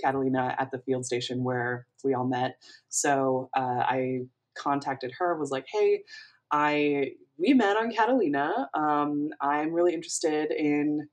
Catalina 0.00 0.54
at 0.58 0.70
the 0.70 0.78
field 0.78 1.04
station 1.04 1.44
where 1.44 1.86
we 2.04 2.14
all 2.14 2.26
met. 2.26 2.56
So 2.88 3.50
uh, 3.56 3.82
I 3.86 4.20
contacted 4.56 5.12
her, 5.18 5.38
was 5.38 5.50
like, 5.50 5.66
hey, 5.72 6.02
I 6.50 7.12
we 7.38 7.54
met 7.54 7.76
on 7.76 7.90
Catalina. 7.90 8.68
Um, 8.74 9.30
I'm 9.40 9.72
really 9.72 9.94
interested 9.94 10.50
in 10.52 11.08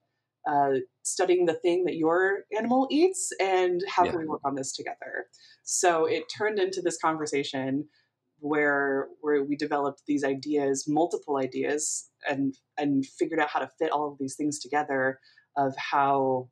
uh, 0.50 0.80
studying 1.04 1.46
the 1.46 1.54
thing 1.54 1.86
that 1.86 1.96
your 1.96 2.44
animal 2.58 2.88
eats, 2.90 3.32
and 3.40 3.82
how 3.88 4.04
yeah. 4.04 4.12
can 4.12 4.20
we 4.20 4.26
work 4.26 4.42
on 4.44 4.56
this 4.56 4.74
together? 4.74 5.28
So 5.64 6.06
it 6.06 6.24
turned 6.36 6.60
into 6.60 6.82
this 6.82 6.98
conversation 6.98 7.88
where 8.40 9.08
where 9.22 9.44
we 9.44 9.56
developed 9.56 10.04
these 10.08 10.24
ideas, 10.24 10.86
multiple 10.88 11.38
ideas, 11.38 12.10
and 12.30 12.56
and 12.78 13.06
figured 13.06 13.40
out 13.40 13.50
how 13.50 13.60
to 13.60 13.70
fit 13.80 13.92
all 13.92 14.12
of 14.12 14.18
these 14.20 14.36
things 14.36 14.60
together. 14.60 15.20
Of 15.58 15.76
how 15.78 16.50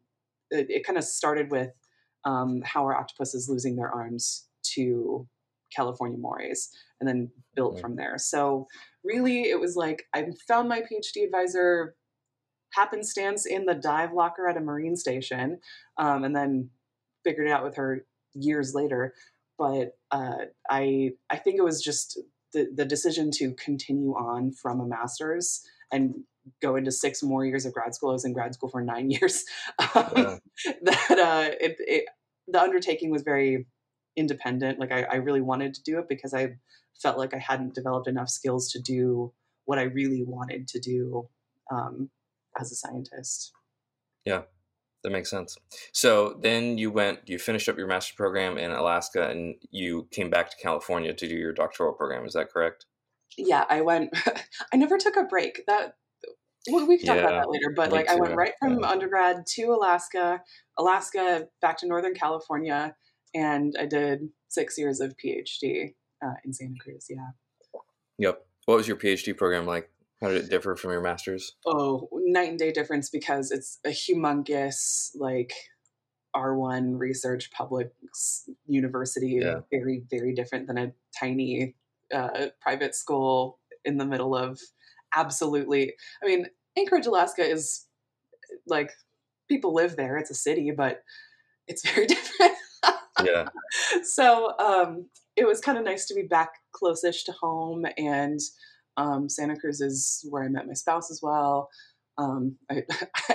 it, 0.49 0.67
it 0.69 0.85
kind 0.85 0.97
of 0.97 1.03
started 1.03 1.51
with 1.51 1.71
um, 2.25 2.61
how 2.65 2.85
are 2.87 2.95
octopuses 2.95 3.47
losing 3.47 3.75
their 3.75 3.89
arms 3.89 4.47
to 4.73 5.27
California 5.75 6.17
morays, 6.17 6.69
and 6.99 7.07
then 7.07 7.29
built 7.55 7.79
from 7.79 7.95
there. 7.95 8.17
So 8.17 8.67
really, 9.03 9.43
it 9.43 9.59
was 9.59 9.75
like 9.75 10.05
I 10.13 10.27
found 10.47 10.69
my 10.69 10.81
PhD 10.81 11.23
advisor 11.25 11.95
happenstance 12.73 13.45
in 13.45 13.65
the 13.65 13.73
dive 13.75 14.11
locker 14.13 14.49
at 14.49 14.57
a 14.57 14.61
marine 14.61 14.95
station, 14.95 15.59
um, 15.97 16.23
and 16.23 16.35
then 16.35 16.69
figured 17.23 17.47
it 17.47 17.51
out 17.51 17.63
with 17.63 17.75
her 17.75 18.05
years 18.33 18.73
later. 18.73 19.13
But 19.57 19.97
uh, 20.11 20.45
I 20.69 21.11
I 21.29 21.37
think 21.37 21.57
it 21.57 21.63
was 21.63 21.81
just 21.83 22.19
the 22.53 22.67
the 22.75 22.85
decision 22.85 23.31
to 23.35 23.53
continue 23.53 24.11
on 24.11 24.51
from 24.51 24.79
a 24.79 24.87
master's 24.87 25.61
and 25.91 26.23
go 26.61 26.75
into 26.75 26.91
six 26.91 27.23
more 27.23 27.45
years 27.45 27.65
of 27.65 27.73
grad 27.73 27.95
school. 27.95 28.09
I 28.09 28.13
was 28.13 28.25
in 28.25 28.33
grad 28.33 28.53
school 28.53 28.69
for 28.69 28.81
nine 28.81 29.09
years. 29.11 29.43
Um, 29.79 30.11
yeah. 30.15 30.37
that 30.83 31.19
uh, 31.19 31.55
it, 31.59 31.75
it, 31.79 32.05
the 32.47 32.61
undertaking 32.61 33.09
was 33.09 33.23
very 33.23 33.65
independent. 34.15 34.79
Like 34.79 34.91
I, 34.91 35.03
I 35.03 35.15
really 35.15 35.41
wanted 35.41 35.73
to 35.75 35.83
do 35.83 35.99
it 35.99 36.07
because 36.07 36.33
I 36.33 36.55
felt 37.01 37.17
like 37.17 37.33
I 37.33 37.39
hadn't 37.39 37.75
developed 37.75 38.07
enough 38.07 38.29
skills 38.29 38.71
to 38.71 38.81
do 38.81 39.33
what 39.65 39.79
I 39.79 39.83
really 39.83 40.23
wanted 40.25 40.67
to 40.69 40.79
do 40.79 41.27
um, 41.71 42.09
as 42.59 42.71
a 42.71 42.75
scientist. 42.75 43.51
Yeah, 44.25 44.43
that 45.03 45.11
makes 45.11 45.29
sense. 45.29 45.57
So 45.91 46.39
then 46.41 46.77
you 46.77 46.91
went, 46.91 47.19
you 47.25 47.37
finished 47.37 47.67
up 47.67 47.77
your 47.77 47.87
master's 47.87 48.15
program 48.15 48.57
in 48.57 48.71
Alaska, 48.71 49.29
and 49.29 49.55
you 49.71 50.07
came 50.11 50.29
back 50.29 50.49
to 50.49 50.55
California 50.61 51.13
to 51.13 51.27
do 51.27 51.35
your 51.35 51.53
doctoral 51.53 51.93
program. 51.93 52.25
Is 52.25 52.33
that 52.33 52.51
correct? 52.51 52.85
Yeah, 53.37 53.65
I 53.69 53.81
went. 53.81 54.15
I 54.73 54.77
never 54.77 54.97
took 54.97 55.17
a 55.17 55.23
break. 55.23 55.63
That 55.67 55.95
well, 56.69 56.87
we 56.87 56.97
can 56.97 57.07
talk 57.07 57.15
yeah, 57.17 57.23
about 57.23 57.43
that 57.43 57.49
later. 57.49 57.73
But 57.75 57.91
like, 57.91 58.07
too. 58.07 58.13
I 58.13 58.15
went 58.15 58.35
right 58.35 58.53
from 58.59 58.79
yeah. 58.79 58.87
undergrad 58.87 59.45
to 59.55 59.65
Alaska, 59.65 60.41
Alaska 60.77 61.47
back 61.61 61.77
to 61.79 61.87
Northern 61.87 62.13
California, 62.13 62.95
and 63.33 63.75
I 63.79 63.85
did 63.85 64.29
six 64.47 64.77
years 64.77 64.99
of 64.99 65.15
PhD 65.17 65.93
uh, 66.23 66.33
in 66.43 66.53
Santa 66.53 66.75
Cruz. 66.79 67.07
Yeah. 67.09 67.29
Yep. 68.17 68.45
What 68.65 68.77
was 68.77 68.87
your 68.87 68.97
PhD 68.97 69.35
program 69.35 69.65
like? 69.65 69.89
How 70.21 70.29
did 70.29 70.45
it 70.45 70.49
differ 70.49 70.75
from 70.75 70.91
your 70.91 71.01
master's? 71.01 71.55
Oh, 71.65 72.07
night 72.13 72.49
and 72.49 72.57
day 72.57 72.71
difference 72.71 73.09
because 73.09 73.51
it's 73.51 73.79
a 73.85 73.89
humongous 73.89 75.11
like 75.15 75.53
R1 76.35 76.97
research 76.97 77.51
public 77.51 77.91
university, 78.65 79.39
yeah. 79.41 79.59
very 79.71 80.03
very 80.09 80.33
different 80.33 80.67
than 80.67 80.77
a 80.77 80.93
tiny 81.19 81.75
uh, 82.13 82.47
private 82.61 82.95
school 82.95 83.59
in 83.83 83.97
the 83.97 84.05
middle 84.05 84.35
of 84.35 84.59
absolutely. 85.15 85.93
I 86.23 86.27
mean, 86.27 86.47
Anchorage, 86.77 87.05
Alaska 87.05 87.43
is 87.43 87.85
like 88.67 88.91
people 89.49 89.73
live 89.73 89.95
there. 89.95 90.17
It's 90.17 90.31
a 90.31 90.35
city, 90.35 90.71
but 90.75 91.01
it's 91.67 91.87
very 91.93 92.07
different. 92.07 92.53
yeah. 93.23 93.45
So 94.03 94.57
um, 94.59 95.07
it 95.35 95.47
was 95.47 95.61
kind 95.61 95.77
of 95.77 95.83
nice 95.83 96.05
to 96.07 96.13
be 96.15 96.23
back 96.23 96.51
close-ish 96.73 97.23
to 97.25 97.31
home 97.31 97.85
and 97.97 98.39
Um, 98.97 99.27
Santa 99.27 99.57
Cruz 99.57 99.81
is 99.81 100.25
where 100.29 100.43
I 100.43 100.47
met 100.47 100.67
my 100.67 100.73
spouse 100.73 101.11
as 101.11 101.19
well. 101.21 101.69
Um, 102.17 102.57
I, 102.71 102.83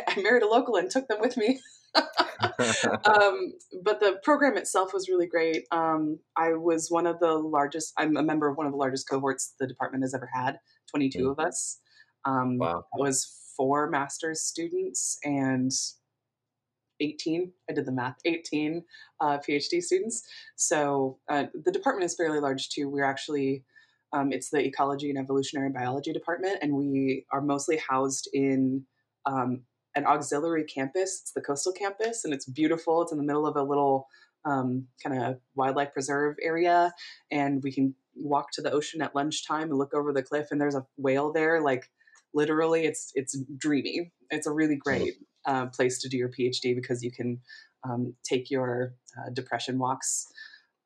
I, 0.08 0.20
married 0.20 0.42
a 0.42 0.48
local 0.48 0.76
and 0.76 0.90
took 0.90 1.06
them 1.08 1.20
with 1.20 1.36
me. 1.36 1.60
um, 1.94 3.52
but 3.82 4.00
the 4.00 4.18
program 4.22 4.56
itself 4.56 4.94
was 4.94 5.08
really 5.08 5.26
great. 5.26 5.66
Um, 5.70 6.18
I 6.36 6.54
was 6.54 6.90
one 6.90 7.06
of 7.06 7.18
the 7.20 7.34
largest, 7.34 7.92
I'm 7.98 8.16
a 8.16 8.22
member 8.22 8.48
of 8.48 8.56
one 8.56 8.66
of 8.66 8.72
the 8.72 8.78
largest 8.78 9.08
cohorts 9.08 9.54
the 9.58 9.66
department 9.66 10.04
has 10.04 10.14
ever 10.14 10.30
had, 10.32 10.58
22 10.90 11.18
mm. 11.18 11.30
of 11.30 11.38
us. 11.38 11.78
Um, 12.24 12.58
wow. 12.58 12.84
I 12.94 12.98
was 12.98 13.40
four 13.56 13.90
master's 13.90 14.42
students 14.42 15.18
and 15.24 15.70
18 17.00 17.52
i 17.68 17.72
did 17.72 17.86
the 17.86 17.92
math 17.92 18.16
18 18.24 18.82
uh, 19.20 19.38
phd 19.46 19.82
students 19.82 20.22
so 20.56 21.18
uh, 21.28 21.44
the 21.64 21.72
department 21.72 22.04
is 22.04 22.14
fairly 22.14 22.40
large 22.40 22.68
too 22.68 22.88
we're 22.88 23.04
actually 23.04 23.64
um, 24.12 24.32
it's 24.32 24.50
the 24.50 24.64
ecology 24.64 25.08
and 25.08 25.18
evolutionary 25.18 25.70
biology 25.70 26.12
department 26.12 26.58
and 26.62 26.72
we 26.72 27.24
are 27.32 27.40
mostly 27.40 27.76
housed 27.76 28.28
in 28.32 28.84
um, 29.26 29.62
an 29.94 30.06
auxiliary 30.06 30.64
campus 30.64 31.20
it's 31.22 31.32
the 31.32 31.40
coastal 31.40 31.72
campus 31.72 32.24
and 32.24 32.34
it's 32.34 32.46
beautiful 32.46 33.02
it's 33.02 33.12
in 33.12 33.18
the 33.18 33.24
middle 33.24 33.46
of 33.46 33.56
a 33.56 33.62
little 33.62 34.06
um, 34.44 34.86
kind 35.02 35.22
of 35.22 35.38
wildlife 35.54 35.92
preserve 35.92 36.36
area 36.42 36.92
and 37.30 37.62
we 37.62 37.70
can 37.70 37.94
walk 38.20 38.50
to 38.52 38.62
the 38.62 38.70
ocean 38.70 39.02
at 39.02 39.14
lunchtime 39.14 39.70
and 39.70 39.78
look 39.78 39.94
over 39.94 40.12
the 40.12 40.22
cliff 40.22 40.48
and 40.50 40.60
there's 40.60 40.74
a 40.74 40.86
whale 40.96 41.32
there 41.32 41.60
like 41.60 41.90
literally 42.34 42.84
it's 42.84 43.10
it's 43.14 43.38
dreamy 43.56 44.12
it's 44.30 44.46
a 44.46 44.52
really 44.52 44.76
great 44.76 45.14
uh, 45.46 45.66
place 45.66 46.00
to 46.00 46.08
do 46.08 46.16
your 46.16 46.28
PhD 46.28 46.74
because 46.74 47.02
you 47.02 47.10
can 47.10 47.40
um, 47.84 48.14
take 48.22 48.50
your 48.50 48.94
uh, 49.18 49.30
depression 49.32 49.78
walks 49.78 50.26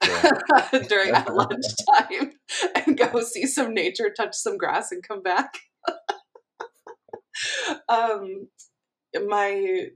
yeah. 0.03 0.31
during 0.89 1.13
that 1.13 1.33
lunchtime 1.33 2.33
and 2.87 2.97
go 2.97 3.21
see 3.21 3.47
some 3.47 3.75
nature, 3.75 4.13
touch 4.17 4.35
some 4.35 4.57
grass, 4.57 4.93
and 4.93 5.07
come 5.07 5.23
back. 5.23 5.59
um, 7.89 8.49
my 9.27 9.89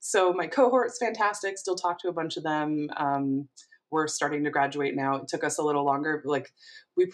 so 0.00 0.32
my 0.32 0.46
cohort's 0.46 0.98
fantastic. 0.98 1.58
Still 1.58 1.76
talk 1.76 1.98
to 2.00 2.08
a 2.08 2.12
bunch 2.12 2.36
of 2.36 2.42
them. 2.42 2.88
Um, 2.96 3.48
we're 3.90 4.08
starting 4.08 4.44
to 4.44 4.50
graduate 4.50 4.94
now. 4.96 5.16
It 5.16 5.28
took 5.28 5.44
us 5.44 5.58
a 5.58 5.62
little 5.62 5.84
longer. 5.84 6.22
Like 6.24 6.52
we, 6.96 7.10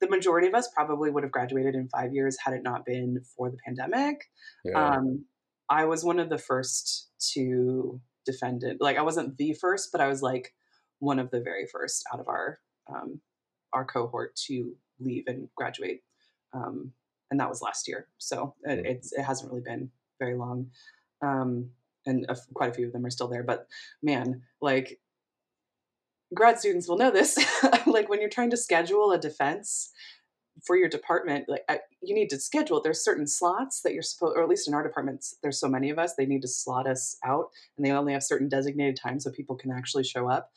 the 0.00 0.08
majority 0.08 0.48
of 0.48 0.54
us 0.54 0.68
probably 0.74 1.10
would 1.10 1.22
have 1.22 1.32
graduated 1.32 1.74
in 1.74 1.88
five 1.88 2.14
years 2.14 2.36
had 2.44 2.54
it 2.54 2.62
not 2.62 2.84
been 2.84 3.20
for 3.36 3.50
the 3.50 3.58
pandemic. 3.64 4.24
Yeah. 4.64 4.96
Um, 4.96 5.24
I 5.68 5.84
was 5.84 6.04
one 6.04 6.18
of 6.18 6.28
the 6.28 6.38
first 6.38 7.08
to 7.34 8.00
defend 8.26 8.64
it. 8.64 8.78
Like 8.80 8.98
I 8.98 9.02
wasn't 9.02 9.36
the 9.36 9.52
first, 9.54 9.90
but 9.92 10.00
I 10.00 10.08
was 10.08 10.22
like 10.22 10.54
one 10.98 11.18
of 11.18 11.30
the 11.30 11.40
very 11.40 11.66
first 11.66 12.04
out 12.12 12.20
of 12.20 12.28
our 12.28 12.58
um, 12.92 13.20
our 13.72 13.84
cohort 13.84 14.34
to 14.46 14.72
leave 14.98 15.24
and 15.26 15.48
graduate, 15.56 16.02
um, 16.52 16.92
and 17.30 17.40
that 17.40 17.48
was 17.48 17.62
last 17.62 17.88
year. 17.88 18.08
So 18.18 18.54
it, 18.64 18.84
it's 18.84 19.12
it 19.12 19.22
hasn't 19.22 19.50
really 19.50 19.62
been 19.64 19.90
very 20.18 20.36
long, 20.36 20.70
um, 21.22 21.70
and 22.06 22.26
a, 22.28 22.36
quite 22.54 22.70
a 22.70 22.74
few 22.74 22.86
of 22.86 22.92
them 22.92 23.06
are 23.06 23.10
still 23.10 23.28
there. 23.28 23.44
But 23.44 23.66
man, 24.02 24.42
like 24.60 24.99
grad 26.34 26.58
students 26.58 26.88
will 26.88 26.98
know 26.98 27.10
this. 27.10 27.38
like 27.86 28.08
when 28.08 28.20
you're 28.20 28.30
trying 28.30 28.50
to 28.50 28.56
schedule 28.56 29.12
a 29.12 29.18
defense, 29.18 29.92
for 30.64 30.76
your 30.76 30.88
department, 30.88 31.48
like 31.48 31.64
you 32.02 32.14
need 32.14 32.30
to 32.30 32.38
schedule. 32.38 32.80
There's 32.80 33.02
certain 33.02 33.26
slots 33.26 33.80
that 33.82 33.92
you're 33.92 34.02
supposed, 34.02 34.36
or 34.36 34.42
at 34.42 34.48
least 34.48 34.68
in 34.68 34.74
our 34.74 34.82
departments, 34.82 35.36
there's 35.42 35.58
so 35.58 35.68
many 35.68 35.90
of 35.90 35.98
us. 35.98 36.14
They 36.14 36.26
need 36.26 36.42
to 36.42 36.48
slot 36.48 36.86
us 36.86 37.16
out, 37.24 37.46
and 37.76 37.86
they 37.86 37.90
only 37.90 38.12
have 38.12 38.22
certain 38.22 38.48
designated 38.48 38.96
times 38.96 39.24
so 39.24 39.30
people 39.30 39.56
can 39.56 39.70
actually 39.70 40.04
show 40.04 40.28
up. 40.28 40.50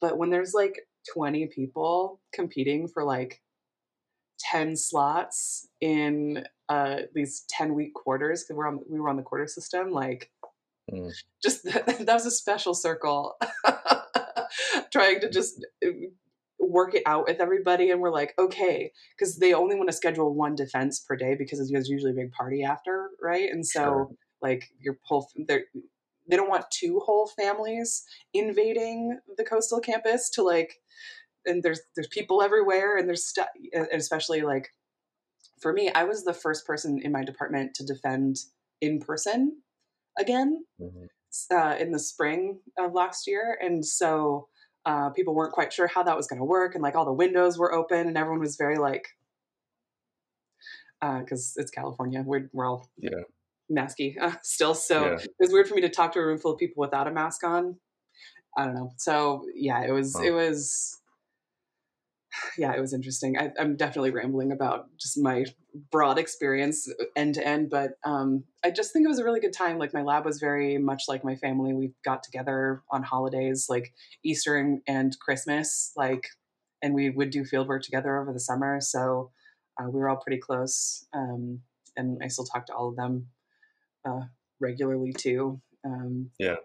But 0.00 0.18
when 0.18 0.30
there's 0.30 0.54
like 0.54 0.80
20 1.12 1.46
people 1.46 2.20
competing 2.32 2.88
for 2.88 3.04
like 3.04 3.40
10 4.40 4.76
slots 4.76 5.68
in 5.80 6.44
uh, 6.68 7.02
these 7.14 7.44
10 7.48 7.74
week 7.74 7.94
quarters, 7.94 8.42
because 8.42 8.56
we're 8.56 8.68
on 8.68 8.80
we 8.88 9.00
were 9.00 9.08
on 9.08 9.16
the 9.16 9.22
quarter 9.22 9.46
system, 9.46 9.90
like 9.90 10.30
mm. 10.92 11.12
just 11.42 11.64
that 11.64 12.06
was 12.06 12.26
a 12.26 12.30
special 12.30 12.74
circle. 12.74 13.36
trying 14.92 15.20
to 15.20 15.30
just 15.30 15.64
work 16.58 16.94
it 16.94 17.02
out 17.06 17.26
with 17.26 17.40
everybody 17.40 17.90
and 17.90 18.00
we're 18.00 18.10
like 18.10 18.34
okay 18.38 18.90
because 19.16 19.36
they 19.36 19.52
only 19.52 19.76
want 19.76 19.88
to 19.88 19.96
schedule 19.96 20.34
one 20.34 20.54
defense 20.54 21.00
per 21.00 21.16
day 21.16 21.34
because 21.34 21.58
there's 21.70 21.88
usually 21.88 22.12
a 22.12 22.14
big 22.14 22.32
party 22.32 22.62
after 22.62 23.10
right 23.22 23.50
and 23.50 23.66
so 23.66 23.80
sure. 23.80 24.08
like 24.40 24.70
your 24.80 24.96
whole 25.04 25.28
they're 25.46 25.64
they 26.28 26.36
don't 26.36 26.48
want 26.48 26.64
two 26.70 27.00
whole 27.04 27.26
families 27.26 28.04
invading 28.32 29.18
the 29.36 29.44
coastal 29.44 29.80
campus 29.80 30.30
to 30.30 30.42
like 30.42 30.80
and 31.44 31.62
there's 31.62 31.80
there's 31.94 32.08
people 32.08 32.42
everywhere 32.42 32.96
and 32.96 33.08
there's 33.08 33.24
stuff 33.24 33.48
and 33.72 33.88
especially 33.92 34.42
like 34.42 34.70
for 35.60 35.72
me 35.72 35.90
i 35.94 36.04
was 36.04 36.24
the 36.24 36.34
first 36.34 36.66
person 36.66 37.00
in 37.02 37.12
my 37.12 37.22
department 37.22 37.74
to 37.74 37.84
defend 37.84 38.36
in 38.80 38.98
person 38.98 39.60
again 40.18 40.64
mm-hmm. 40.80 41.04
Uh, 41.52 41.76
in 41.78 41.92
the 41.92 41.98
spring 41.98 42.60
of 42.78 42.92
last 42.94 43.26
year 43.26 43.58
and 43.60 43.84
so 43.84 44.48
uh, 44.84 45.10
people 45.10 45.34
weren't 45.34 45.52
quite 45.52 45.72
sure 45.72 45.88
how 45.88 46.02
that 46.02 46.16
was 46.16 46.26
going 46.26 46.38
to 46.38 46.44
work 46.44 46.74
and 46.74 46.82
like 46.82 46.94
all 46.94 47.04
the 47.04 47.12
windows 47.12 47.58
were 47.58 47.72
open 47.72 48.06
and 48.06 48.16
everyone 48.16 48.40
was 48.40 48.56
very 48.56 48.78
like 48.78 49.08
because 51.00 51.54
uh, 51.58 51.60
it's 51.60 51.70
california 51.70 52.22
we're, 52.24 52.48
we're 52.52 52.66
all 52.66 52.88
yeah. 52.98 53.10
masky 53.70 54.14
uh, 54.20 54.32
still 54.42 54.74
so 54.74 55.06
yeah. 55.06 55.18
it 55.18 55.30
was 55.40 55.52
weird 55.52 55.68
for 55.68 55.74
me 55.74 55.80
to 55.80 55.88
talk 55.88 56.12
to 56.12 56.18
a 56.18 56.26
room 56.26 56.38
full 56.38 56.52
of 56.52 56.58
people 56.58 56.80
without 56.80 57.08
a 57.08 57.10
mask 57.10 57.44
on. 57.44 57.76
I 58.56 58.64
don't 58.64 58.74
know 58.74 58.92
so 58.96 59.44
yeah 59.54 59.84
it 59.86 59.92
was 59.92 60.18
it 60.20 60.30
was 60.30 60.98
yeah, 62.58 62.74
it 62.74 62.80
was 62.80 62.92
interesting. 62.92 63.38
I, 63.38 63.50
am 63.58 63.76
definitely 63.76 64.10
rambling 64.10 64.52
about 64.52 64.88
just 64.98 65.18
my 65.18 65.44
broad 65.90 66.18
experience 66.18 66.88
end 67.14 67.34
to 67.34 67.46
end, 67.46 67.70
but 67.70 67.92
um, 68.04 68.44
I 68.64 68.70
just 68.70 68.92
think 68.92 69.04
it 69.04 69.08
was 69.08 69.18
a 69.18 69.24
really 69.24 69.40
good 69.40 69.52
time. 69.52 69.78
Like 69.78 69.94
my 69.94 70.02
lab 70.02 70.24
was 70.24 70.40
very 70.40 70.78
much 70.78 71.04
like 71.08 71.24
my 71.24 71.36
family. 71.36 71.72
We 71.72 71.92
got 72.04 72.22
together 72.22 72.82
on 72.90 73.02
holidays, 73.02 73.66
like 73.68 73.92
Easter 74.24 74.56
and, 74.56 74.80
and 74.86 75.18
Christmas, 75.20 75.92
like, 75.96 76.28
and 76.82 76.94
we 76.94 77.10
would 77.10 77.30
do 77.30 77.44
field 77.44 77.68
work 77.68 77.82
together 77.82 78.20
over 78.20 78.32
the 78.32 78.40
summer. 78.40 78.80
So 78.80 79.30
uh, 79.80 79.88
we 79.88 80.00
were 80.00 80.08
all 80.08 80.16
pretty 80.22 80.40
close, 80.40 81.06
um, 81.12 81.60
and 81.96 82.20
I 82.22 82.28
still 82.28 82.44
talk 82.44 82.66
to 82.66 82.74
all 82.74 82.88
of 82.88 82.96
them 82.96 83.28
uh, 84.04 84.22
regularly 84.60 85.12
too. 85.12 85.60
Um, 85.84 86.30
yeah 86.38 86.56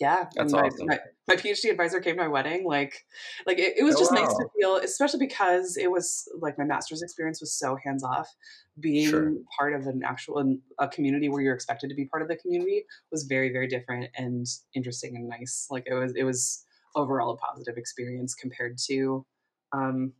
yeah 0.00 0.26
that's 0.34 0.52
my, 0.52 0.60
awesome 0.60 0.86
my, 0.86 0.98
my, 1.26 1.36
phd 1.36 1.70
advisor 1.70 2.00
came 2.00 2.16
to 2.16 2.22
my 2.22 2.28
wedding 2.28 2.64
like 2.64 3.04
like 3.46 3.58
it, 3.58 3.74
it 3.76 3.82
was 3.82 3.96
oh, 3.96 3.98
just 3.98 4.12
wow. 4.12 4.22
nice 4.22 4.34
to 4.34 4.46
feel 4.58 4.76
especially 4.76 5.26
because 5.26 5.76
it 5.76 5.90
was 5.90 6.28
like 6.40 6.58
my 6.58 6.64
master's 6.64 7.02
experience 7.02 7.40
was 7.40 7.52
so 7.52 7.76
hands 7.84 8.04
off 8.04 8.28
being 8.80 9.08
sure. 9.08 9.34
part 9.58 9.74
of 9.74 9.86
an 9.86 10.02
actual 10.04 10.56
a 10.78 10.88
community 10.88 11.28
where 11.28 11.42
you're 11.42 11.54
expected 11.54 11.88
to 11.88 11.96
be 11.96 12.04
part 12.04 12.22
of 12.22 12.28
the 12.28 12.36
community 12.36 12.84
was 13.10 13.24
very 13.24 13.52
very 13.52 13.66
different 13.66 14.08
and 14.16 14.46
interesting 14.74 15.16
and 15.16 15.28
nice 15.28 15.66
like 15.70 15.84
it 15.86 15.94
was 15.94 16.12
it 16.16 16.24
was 16.24 16.64
overall 16.94 17.32
a 17.32 17.36
positive 17.36 17.76
experience 17.76 18.34
compared 18.34 18.76
to 18.78 19.24
um 19.72 20.12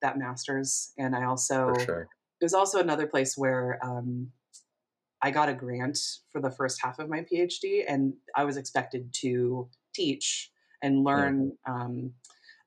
that 0.00 0.18
master's 0.18 0.92
and 0.98 1.14
i 1.14 1.24
also 1.24 1.72
sure. 1.84 2.08
it 2.40 2.44
was 2.44 2.54
also 2.54 2.80
another 2.80 3.06
place 3.06 3.36
where 3.36 3.78
um 3.82 4.28
I 5.24 5.30
got 5.30 5.48
a 5.48 5.54
grant 5.54 5.98
for 6.30 6.42
the 6.42 6.50
first 6.50 6.82
half 6.82 6.98
of 6.98 7.08
my 7.08 7.22
PhD, 7.22 7.82
and 7.88 8.12
I 8.36 8.44
was 8.44 8.58
expected 8.58 9.10
to 9.22 9.70
teach 9.94 10.50
and 10.82 11.02
learn 11.02 11.56
um, 11.66 12.12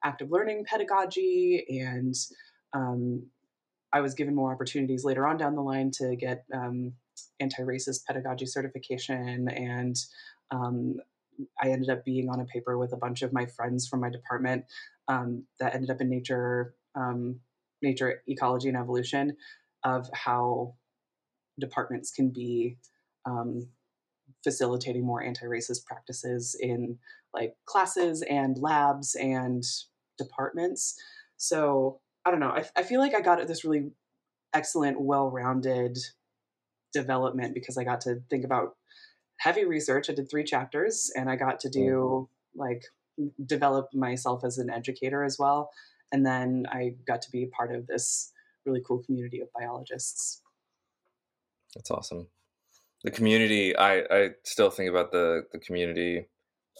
active 0.04 0.32
learning 0.32 0.65
pedagogy, 0.65 1.63
and 1.70 2.15
um, 2.74 3.28
I 3.93 4.02
was 4.02 4.15
given 4.15 4.34
more 4.34 4.52
opportunities 4.52 5.06
later 5.06 5.28
on 5.28 5.38
down 5.38 5.54
the 5.54 5.62
line 5.62 5.91
to 6.00 6.15
get 6.15 6.46
um, 6.52 6.93
anti-racist 7.39 8.06
pedagogy 8.08 8.48
certification, 8.48 9.50
and 9.50 9.96
um, 10.50 10.96
I 11.62 11.70
ended 11.70 11.91
up 11.91 12.04
being 12.04 12.28
on 12.28 12.39
a 12.39 12.46
paper 12.46 12.80
with 12.80 12.91
a 12.91 12.98
bunch 12.98 13.22
of 13.22 13.34
my 13.34 13.46
friends 13.46 13.88
from 13.88 14.00
my 14.00 14.10
department 14.10 14.65
um, 15.08 15.43
that 15.60 15.76
ended 15.76 15.91
up 15.91 16.02
in 16.02 16.10
Nature, 16.10 16.74
um, 16.96 17.39
Nature 17.84 18.24
Ecology 18.28 18.67
and 18.67 18.78
Evolution, 18.78 19.38
of 19.84 20.10
how 20.12 20.74
departments 21.60 22.12
can 22.12 22.30
be 22.30 22.78
um, 23.26 23.67
facilitating 24.43 25.06
more 25.06 25.24
anti-racist 25.24 25.86
practices 25.86 26.56
in 26.60 26.98
like 27.34 27.56
classes 27.65 28.24
and 28.30 28.58
labs 28.58 29.15
and 29.15 29.63
departments. 30.17 30.96
So 31.38 32.00
I 32.26 32.32
don't 32.32 32.39
know. 32.39 32.50
I, 32.50 32.65
I 32.76 32.84
feel 32.84 33.00
like 33.00 33.15
I 33.15 33.22
got 33.22 33.46
this 33.48 33.63
really 33.63 33.91
excellent, 34.54 35.00
well-rounded 35.00 35.98
development 36.93 37.54
because 37.54 37.78
I 37.78 37.84
got 37.84 38.02
to 38.02 38.22
think 38.30 38.43
about 38.43 38.76
heavy 39.38 39.65
research. 39.65 40.10
I 40.10 40.13
did 40.13 40.30
three 40.30 40.43
chapters, 40.43 41.12
and 41.15 41.30
I 41.30 41.36
got 41.36 41.60
to 41.62 41.70
do 41.70 42.28
mm-hmm. 42.60 42.60
like 42.60 42.84
develop 43.46 43.89
myself 43.93 44.43
as 44.43 44.58
an 44.58 44.70
educator 44.70 45.24
as 45.24 45.38
well. 45.39 45.70
And 46.12 46.26
then 46.26 46.65
I 46.72 46.96
got 47.06 47.22
to 47.24 47.32
be 47.32 47.48
part 47.48 47.76
of 47.76 47.88
this 47.88 48.32
really 48.65 48.82
cool 48.86 49.04
community 49.04 49.39
of 49.41 49.50
biologists. 49.54 50.41
That's 51.76 51.92
awesome. 51.92 52.28
The 53.04 53.12
community, 53.12 53.76
I, 53.76 54.00
I 54.10 54.30
still 54.44 54.70
think 54.70 54.90
about 54.90 55.12
the, 55.12 55.44
the 55.52 55.60
community 55.60 56.28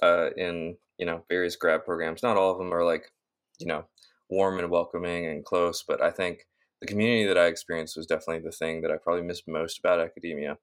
uh, 0.02 0.30
in, 0.36 0.78
you 0.98 1.06
know, 1.06 1.24
various 1.30 1.56
grad 1.56 1.86
programs. 1.86 2.24
Not 2.24 2.38
all 2.38 2.52
of 2.52 2.58
them 2.58 2.74
are 2.74 2.84
like, 2.84 3.12
you 3.60 3.68
know, 3.68 3.86
warm 4.30 4.60
and 4.60 4.70
welcoming 4.70 5.28
and 5.28 5.46
close, 5.46 5.84
but 5.88 6.02
I 6.02 6.12
think 6.12 6.48
the 6.82 6.88
community 6.88 7.26
that 7.26 7.38
I 7.38 7.46
experienced 7.46 7.98
was 7.98 8.08
definitely 8.08 8.44
the 8.44 8.52
thing 8.52 8.82
that 8.82 8.92
I 8.92 8.98
probably 8.98 9.24
missed 9.24 9.48
most 9.48 9.80
about 9.80 10.00
academia, 10.00 10.58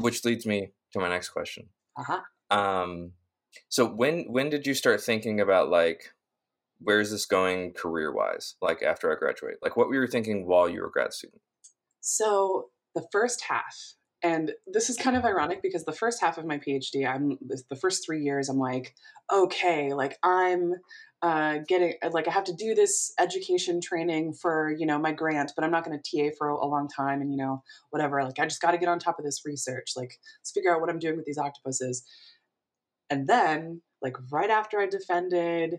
which 0.00 0.24
leads 0.24 0.46
me 0.46 0.72
to 0.92 0.98
my 0.98 1.08
next 1.08 1.30
question. 1.30 1.68
Uh-huh. 1.96 2.20
Um, 2.50 3.12
so 3.68 3.86
when 3.86 4.24
when 4.28 4.50
did 4.50 4.66
you 4.66 4.74
start 4.74 5.00
thinking 5.00 5.40
about 5.40 5.68
like 5.68 6.14
where 6.80 7.00
is 7.00 7.10
this 7.10 7.26
going 7.26 7.72
career 7.72 8.12
wise? 8.12 8.54
Like 8.62 8.82
after 8.82 9.12
I 9.12 9.18
graduate, 9.18 9.56
like 9.62 9.76
what 9.76 9.88
were 9.88 10.02
you 10.02 10.06
thinking 10.06 10.46
while 10.46 10.68
you 10.68 10.80
were 10.80 10.88
a 10.88 10.90
grad 10.90 11.12
student? 11.12 11.42
So 12.00 12.70
the 12.94 13.06
first 13.12 13.42
half, 13.42 13.94
and 14.22 14.52
this 14.66 14.90
is 14.90 14.96
kind 14.96 15.16
of 15.16 15.24
ironic 15.24 15.62
because 15.62 15.84
the 15.84 15.92
first 15.92 16.20
half 16.20 16.36
of 16.36 16.44
my 16.44 16.58
PhD, 16.58 17.08
I'm 17.08 17.38
the 17.40 17.76
first 17.76 18.04
three 18.04 18.22
years, 18.22 18.48
I'm 18.48 18.58
like, 18.58 18.94
okay, 19.32 19.94
like 19.94 20.18
I'm 20.22 20.74
uh, 21.22 21.58
getting 21.68 21.94
like 22.12 22.28
I 22.28 22.30
have 22.30 22.44
to 22.44 22.54
do 22.54 22.74
this 22.74 23.12
education 23.18 23.80
training 23.80 24.34
for 24.34 24.74
you 24.78 24.86
know 24.86 24.98
my 24.98 25.12
grant, 25.12 25.52
but 25.54 25.64
I'm 25.64 25.70
not 25.70 25.84
going 25.84 25.98
to 25.98 26.30
TA 26.30 26.34
for 26.38 26.48
a, 26.48 26.54
a 26.54 26.66
long 26.66 26.88
time, 26.88 27.20
and 27.20 27.30
you 27.30 27.36
know 27.36 27.62
whatever. 27.90 28.22
Like 28.24 28.38
I 28.38 28.44
just 28.44 28.62
got 28.62 28.70
to 28.72 28.78
get 28.78 28.88
on 28.88 28.98
top 28.98 29.18
of 29.18 29.24
this 29.24 29.42
research. 29.44 29.92
Like 29.96 30.18
let's 30.40 30.52
figure 30.52 30.74
out 30.74 30.80
what 30.80 30.90
I'm 30.90 30.98
doing 30.98 31.16
with 31.16 31.26
these 31.26 31.38
octopuses. 31.38 32.04
And 33.10 33.26
then, 33.26 33.82
like 34.00 34.16
right 34.30 34.50
after 34.50 34.80
I 34.80 34.86
defended 34.86 35.78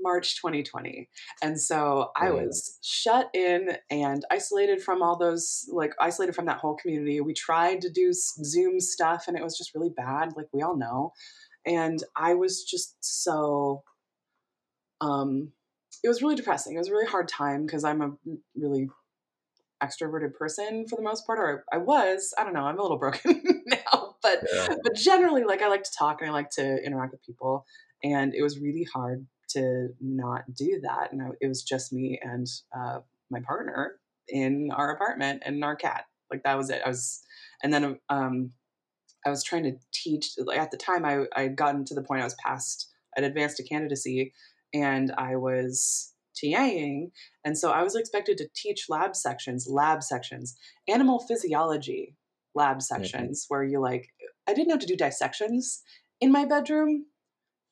March 0.00 0.36
2020. 0.40 1.08
And 1.42 1.60
so 1.60 2.10
I 2.16 2.30
was 2.30 2.78
shut 2.82 3.30
in 3.34 3.76
and 3.90 4.24
isolated 4.30 4.82
from 4.82 5.02
all 5.02 5.16
those, 5.16 5.68
like, 5.72 5.94
isolated 6.00 6.34
from 6.34 6.46
that 6.46 6.58
whole 6.58 6.76
community. 6.76 7.20
We 7.20 7.34
tried 7.34 7.80
to 7.82 7.90
do 7.90 8.12
Zoom 8.12 8.80
stuff 8.80 9.24
and 9.28 9.36
it 9.36 9.42
was 9.42 9.56
just 9.56 9.74
really 9.74 9.90
bad, 9.96 10.30
like 10.36 10.46
we 10.52 10.62
all 10.62 10.76
know. 10.76 11.12
And 11.66 12.02
I 12.16 12.34
was 12.34 12.64
just 12.64 12.96
so, 13.00 13.82
um, 15.00 15.52
it 16.02 16.08
was 16.08 16.22
really 16.22 16.36
depressing. 16.36 16.74
It 16.74 16.78
was 16.78 16.88
a 16.88 16.92
really 16.92 17.06
hard 17.06 17.28
time 17.28 17.66
because 17.66 17.84
I'm 17.84 18.00
a 18.02 18.10
really 18.56 18.88
extroverted 19.82 20.34
person 20.34 20.86
for 20.88 20.96
the 20.96 21.02
most 21.02 21.26
part, 21.26 21.38
or 21.38 21.64
I 21.72 21.78
was. 21.78 22.34
I 22.38 22.44
don't 22.44 22.54
know. 22.54 22.64
I'm 22.64 22.78
a 22.78 22.82
little 22.82 22.98
broken 22.98 23.42
now, 23.66 24.16
but 24.22 24.44
yeah. 24.52 24.68
but 24.82 24.94
generally, 24.94 25.44
like 25.44 25.62
I 25.62 25.68
like 25.68 25.82
to 25.84 25.90
talk 25.98 26.20
and 26.20 26.30
I 26.30 26.32
like 26.32 26.50
to 26.50 26.78
interact 26.84 27.12
with 27.12 27.22
people, 27.24 27.64
and 28.02 28.34
it 28.34 28.42
was 28.42 28.60
really 28.60 28.86
hard 28.92 29.26
to 29.50 29.88
not 30.00 30.42
do 30.54 30.80
that. 30.82 31.12
And 31.12 31.22
I, 31.22 31.26
it 31.40 31.48
was 31.48 31.62
just 31.62 31.92
me 31.92 32.18
and 32.22 32.46
uh, 32.76 33.00
my 33.30 33.40
partner 33.40 33.98
in 34.28 34.70
our 34.74 34.90
apartment 34.90 35.42
and 35.44 35.64
our 35.64 35.76
cat. 35.76 36.04
Like 36.30 36.42
that 36.44 36.56
was 36.56 36.70
it. 36.70 36.82
I 36.84 36.88
was, 36.88 37.22
and 37.62 37.72
then 37.72 37.98
um, 38.10 38.52
I 39.24 39.30
was 39.30 39.42
trying 39.42 39.64
to 39.64 39.72
teach. 39.92 40.32
Like 40.38 40.58
at 40.58 40.70
the 40.70 40.76
time, 40.76 41.04
I 41.04 41.24
I 41.34 41.42
had 41.42 41.56
gotten 41.56 41.84
to 41.86 41.94
the 41.94 42.02
point 42.02 42.20
I 42.20 42.24
was 42.24 42.36
past. 42.44 42.90
I'd 43.16 43.24
advanced 43.24 43.56
to 43.56 43.64
candidacy, 43.64 44.34
and 44.74 45.12
I 45.16 45.36
was 45.36 46.12
TAing. 46.42 47.10
And 47.44 47.56
so 47.56 47.70
I 47.70 47.82
was 47.82 47.96
expected 47.96 48.38
to 48.38 48.48
teach 48.54 48.86
lab 48.88 49.16
sections, 49.16 49.66
lab 49.68 50.02
sections, 50.02 50.56
animal 50.86 51.24
physiology 51.26 52.14
lab 52.54 52.78
mm-hmm. 52.78 52.80
sections, 52.80 53.44
mm-hmm. 53.44 53.54
where 53.54 53.64
you 53.64 53.80
like, 53.80 54.08
I 54.46 54.54
didn't 54.54 54.70
have 54.70 54.80
to 54.80 54.86
do 54.86 54.96
dissections 54.96 55.82
in 56.20 56.32
my 56.32 56.44
bedroom, 56.44 57.06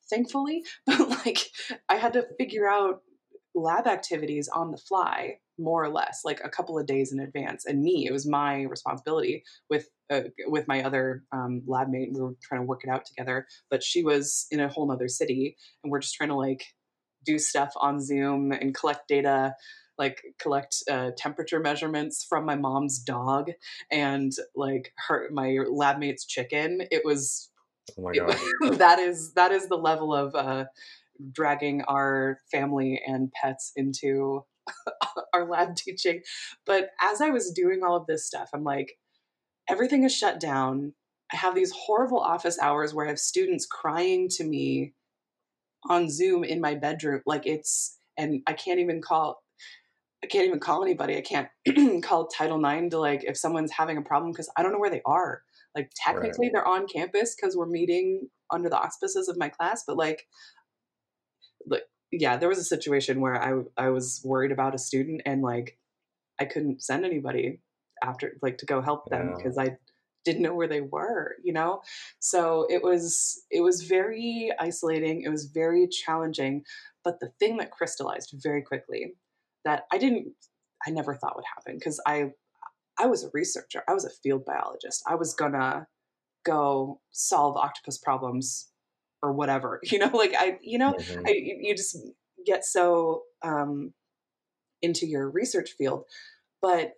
thankfully, 0.08 0.62
but 0.86 1.08
like 1.08 1.38
I 1.88 1.96
had 1.96 2.12
to 2.14 2.26
figure 2.38 2.68
out 2.68 3.00
lab 3.54 3.86
activities 3.86 4.48
on 4.48 4.70
the 4.70 4.76
fly 4.76 5.38
more 5.58 5.82
or 5.82 5.88
less 5.88 6.20
like 6.24 6.40
a 6.44 6.50
couple 6.50 6.78
of 6.78 6.86
days 6.86 7.12
in 7.12 7.20
advance. 7.20 7.64
And 7.64 7.82
me 7.82 8.06
it 8.06 8.12
was 8.12 8.26
my 8.26 8.62
responsibility 8.62 9.42
with 9.70 9.88
uh, 10.10 10.22
with 10.46 10.68
my 10.68 10.82
other 10.82 11.24
um, 11.32 11.62
lab 11.66 11.88
mate. 11.88 12.10
We 12.12 12.20
were 12.20 12.36
trying 12.42 12.60
to 12.60 12.66
work 12.66 12.84
it 12.84 12.90
out 12.90 13.06
together 13.06 13.46
but 13.70 13.82
she 13.82 14.02
was 14.02 14.46
in 14.50 14.60
a 14.60 14.68
whole 14.68 14.86
nother 14.86 15.08
city 15.08 15.56
and 15.82 15.90
we're 15.90 16.00
just 16.00 16.14
trying 16.14 16.30
to 16.30 16.36
like 16.36 16.64
do 17.24 17.38
stuff 17.38 17.72
on 17.76 18.00
zoom 18.00 18.52
and 18.52 18.74
collect 18.74 19.08
data 19.08 19.54
like 19.98 20.22
collect 20.38 20.76
uh, 20.90 21.10
temperature 21.16 21.60
measurements 21.60 22.24
from 22.28 22.44
my 22.44 22.54
mom's 22.54 22.98
dog 22.98 23.50
and 23.90 24.32
like 24.54 24.92
her 25.08 25.28
my 25.32 25.58
lab 25.70 25.98
mate's 25.98 26.26
chicken. 26.26 26.82
It 26.90 27.02
was 27.04 27.50
Oh 27.98 28.02
my 28.02 28.12
god. 28.12 28.36
that 28.78 28.98
is 28.98 29.32
that 29.34 29.52
is 29.52 29.68
the 29.68 29.76
level 29.76 30.14
of 30.14 30.34
uh, 30.34 30.64
dragging 31.32 31.82
our 31.82 32.40
family 32.50 33.00
and 33.06 33.32
pets 33.32 33.72
into 33.76 34.44
our 35.32 35.48
lab 35.48 35.76
teaching. 35.76 36.22
But 36.64 36.90
as 37.00 37.20
I 37.20 37.30
was 37.30 37.50
doing 37.50 37.82
all 37.82 37.96
of 37.96 38.06
this 38.06 38.26
stuff, 38.26 38.50
I'm 38.52 38.64
like, 38.64 38.98
everything 39.68 40.04
is 40.04 40.14
shut 40.14 40.40
down. 40.40 40.94
I 41.32 41.36
have 41.36 41.54
these 41.54 41.72
horrible 41.72 42.20
office 42.20 42.58
hours 42.60 42.94
where 42.94 43.06
I 43.06 43.08
have 43.08 43.18
students 43.18 43.66
crying 43.66 44.28
to 44.30 44.44
me 44.44 44.94
on 45.88 46.10
Zoom 46.10 46.44
in 46.44 46.60
my 46.60 46.74
bedroom. 46.74 47.22
Like 47.26 47.46
it's, 47.46 47.98
and 48.16 48.42
I 48.46 48.52
can't 48.52 48.80
even 48.80 49.00
call, 49.02 49.42
I 50.22 50.28
can't 50.28 50.46
even 50.46 50.60
call 50.60 50.82
anybody. 50.82 51.16
I 51.16 51.20
can't 51.22 51.48
call 52.04 52.28
Title 52.28 52.64
IX 52.64 52.90
to 52.90 52.98
like 52.98 53.24
if 53.24 53.36
someone's 53.36 53.72
having 53.72 53.96
a 53.96 54.02
problem 54.02 54.32
because 54.32 54.50
I 54.56 54.62
don't 54.62 54.72
know 54.72 54.78
where 54.78 54.90
they 54.90 55.02
are. 55.04 55.42
Like 55.76 55.92
technically 55.94 56.46
right. 56.46 56.52
they're 56.54 56.66
on 56.66 56.86
campus 56.86 57.36
because 57.36 57.56
we're 57.56 57.66
meeting 57.66 58.28
under 58.50 58.68
the 58.68 58.78
auspices 58.78 59.28
of 59.28 59.38
my 59.38 59.50
class, 59.50 59.84
but 59.86 59.96
like, 59.96 60.26
like 61.66 61.82
yeah, 62.10 62.36
there 62.36 62.48
was 62.48 62.58
a 62.58 62.64
situation 62.64 63.20
where 63.20 63.40
I 63.40 63.62
I 63.76 63.90
was 63.90 64.22
worried 64.24 64.52
about 64.52 64.74
a 64.74 64.78
student 64.78 65.22
and 65.26 65.42
like 65.42 65.78
I 66.40 66.46
couldn't 66.46 66.82
send 66.82 67.04
anybody 67.04 67.60
after 68.02 68.36
like 68.42 68.58
to 68.58 68.66
go 68.66 68.80
help 68.80 69.10
them 69.10 69.34
because 69.36 69.56
yeah. 69.56 69.64
I 69.64 69.76
didn't 70.24 70.42
know 70.42 70.54
where 70.54 70.68
they 70.68 70.80
were, 70.80 71.36
you 71.42 71.52
know? 71.52 71.82
So 72.18 72.66
it 72.68 72.82
was 72.82 73.44
it 73.50 73.60
was 73.60 73.82
very 73.82 74.50
isolating, 74.58 75.22
it 75.22 75.30
was 75.30 75.46
very 75.46 75.86
challenging, 75.88 76.64
but 77.04 77.20
the 77.20 77.30
thing 77.38 77.58
that 77.58 77.70
crystallized 77.70 78.34
very 78.42 78.62
quickly 78.62 79.14
that 79.64 79.84
I 79.92 79.98
didn't 79.98 80.32
I 80.86 80.90
never 80.90 81.14
thought 81.14 81.36
would 81.36 81.44
happen 81.56 81.78
because 81.78 82.00
I 82.06 82.32
I 82.98 83.06
was 83.06 83.24
a 83.24 83.30
researcher. 83.32 83.82
I 83.88 83.94
was 83.94 84.04
a 84.04 84.10
field 84.22 84.44
biologist. 84.44 85.02
I 85.06 85.14
was 85.14 85.34
gonna 85.34 85.86
go 86.44 87.00
solve 87.10 87.56
octopus 87.56 87.98
problems 87.98 88.70
or 89.22 89.32
whatever. 89.32 89.80
You 89.90 89.98
know, 89.98 90.10
like 90.12 90.34
I, 90.36 90.58
you 90.62 90.78
know, 90.78 90.92
mm-hmm. 90.92 91.26
I, 91.26 91.30
you 91.32 91.74
just 91.76 91.98
get 92.44 92.64
so 92.64 93.22
um, 93.42 93.92
into 94.82 95.06
your 95.06 95.30
research 95.30 95.72
field. 95.76 96.04
But 96.62 96.92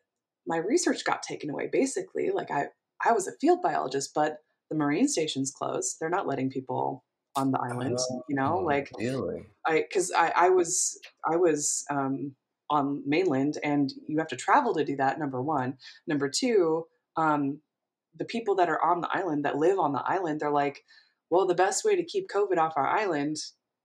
my 0.47 0.59
research 0.59 1.05
got 1.05 1.23
taken 1.23 1.51
away. 1.51 1.69
Basically, 1.71 2.31
like 2.31 2.51
I, 2.51 2.69
I 3.05 3.13
was 3.13 3.29
a 3.29 3.37
field 3.41 3.61
biologist, 3.63 4.13
but 4.15 4.39
the 4.71 4.77
marine 4.77 5.09
station's 5.09 5.51
closed. 5.51 5.97
They're 6.01 6.11
not 6.11 6.27
letting 6.27 6.51
people 6.51 7.05
on 7.37 7.53
the 7.53 7.59
island. 7.59 7.99
Oh, 8.11 8.23
you 8.29 8.37
know, 8.37 8.59
like 8.59 8.91
really, 8.99 9.47
I 9.67 9.85
because 9.89 10.13
I, 10.13 10.33
I 10.35 10.49
was 10.51 10.99
I 11.25 11.37
was 11.37 11.85
um, 11.91 12.35
on 12.71 13.03
mainland 13.07 13.59
and 13.63 13.93
you 14.07 14.19
have 14.19 14.29
to 14.29 14.37
travel 14.37 14.75
to 14.75 14.85
do 14.85 14.97
that 14.97 15.19
number 15.19 15.41
one 15.41 15.75
number 16.07 16.29
two 16.29 16.85
um, 17.17 17.61
the 18.17 18.25
people 18.25 18.55
that 18.57 18.69
are 18.69 18.83
on 18.83 19.01
the 19.01 19.09
island 19.13 19.45
that 19.45 19.57
live 19.57 19.79
on 19.79 19.93
the 19.93 20.03
island 20.07 20.41
they're 20.41 20.51
like 20.51 20.85
well 21.31 21.47
the 21.47 21.55
best 21.55 21.85
way 21.85 21.97
to 21.97 22.05
keep 22.05 22.29
covid 22.29 22.59
off 22.59 22.75
our 22.77 22.87
island 22.87 23.37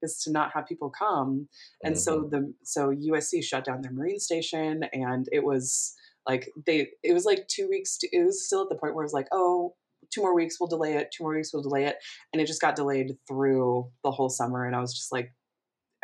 is 0.02 0.22
to 0.24 0.32
not 0.32 0.52
have 0.54 0.66
people 0.66 0.90
come 0.90 1.48
and 1.84 1.96
mm-hmm. 1.96 2.00
so 2.00 2.28
the 2.30 2.54
so 2.64 2.90
usc 2.90 3.44
shut 3.44 3.64
down 3.64 3.82
their 3.82 3.94
marine 3.94 4.20
station 4.20 4.84
and 4.92 5.28
it 5.32 5.44
was 5.44 5.96
like 6.28 6.50
they 6.66 6.90
it 7.04 7.14
was 7.14 7.26
like 7.26 7.48
two 7.48 7.68
weeks 7.70 7.98
to, 7.98 8.08
it 8.12 8.24
was 8.24 8.46
still 8.46 8.64
at 8.64 8.70
the 8.70 8.76
point 8.76 8.96
where 8.96 9.04
it 9.04 9.06
was 9.06 9.14
like 9.14 9.28
oh 9.32 9.74
two 10.14 10.22
more 10.22 10.36
weeks 10.36 10.58
we'll 10.60 10.68
delay 10.68 10.94
it 10.94 11.10
two 11.16 11.24
more 11.24 11.34
weeks 11.34 11.54
we'll 11.54 11.64
delay 11.64 11.86
it 11.86 11.96
and 12.32 12.42
it 12.42 12.46
just 12.46 12.62
got 12.62 12.76
delayed 12.76 13.18
through 13.28 13.90
the 14.04 14.12
whole 14.12 14.30
summer 14.30 14.66
and 14.66 14.76
i 14.76 14.80
was 14.80 14.94
just 14.94 15.12
like 15.12 15.32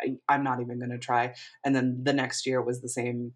I, 0.02 0.34
am 0.34 0.44
not 0.44 0.60
even 0.60 0.78
going 0.78 0.90
to 0.90 0.98
try. 0.98 1.34
And 1.64 1.74
then 1.74 2.00
the 2.02 2.12
next 2.12 2.46
year 2.46 2.62
was 2.62 2.80
the 2.80 2.88
same 2.88 3.32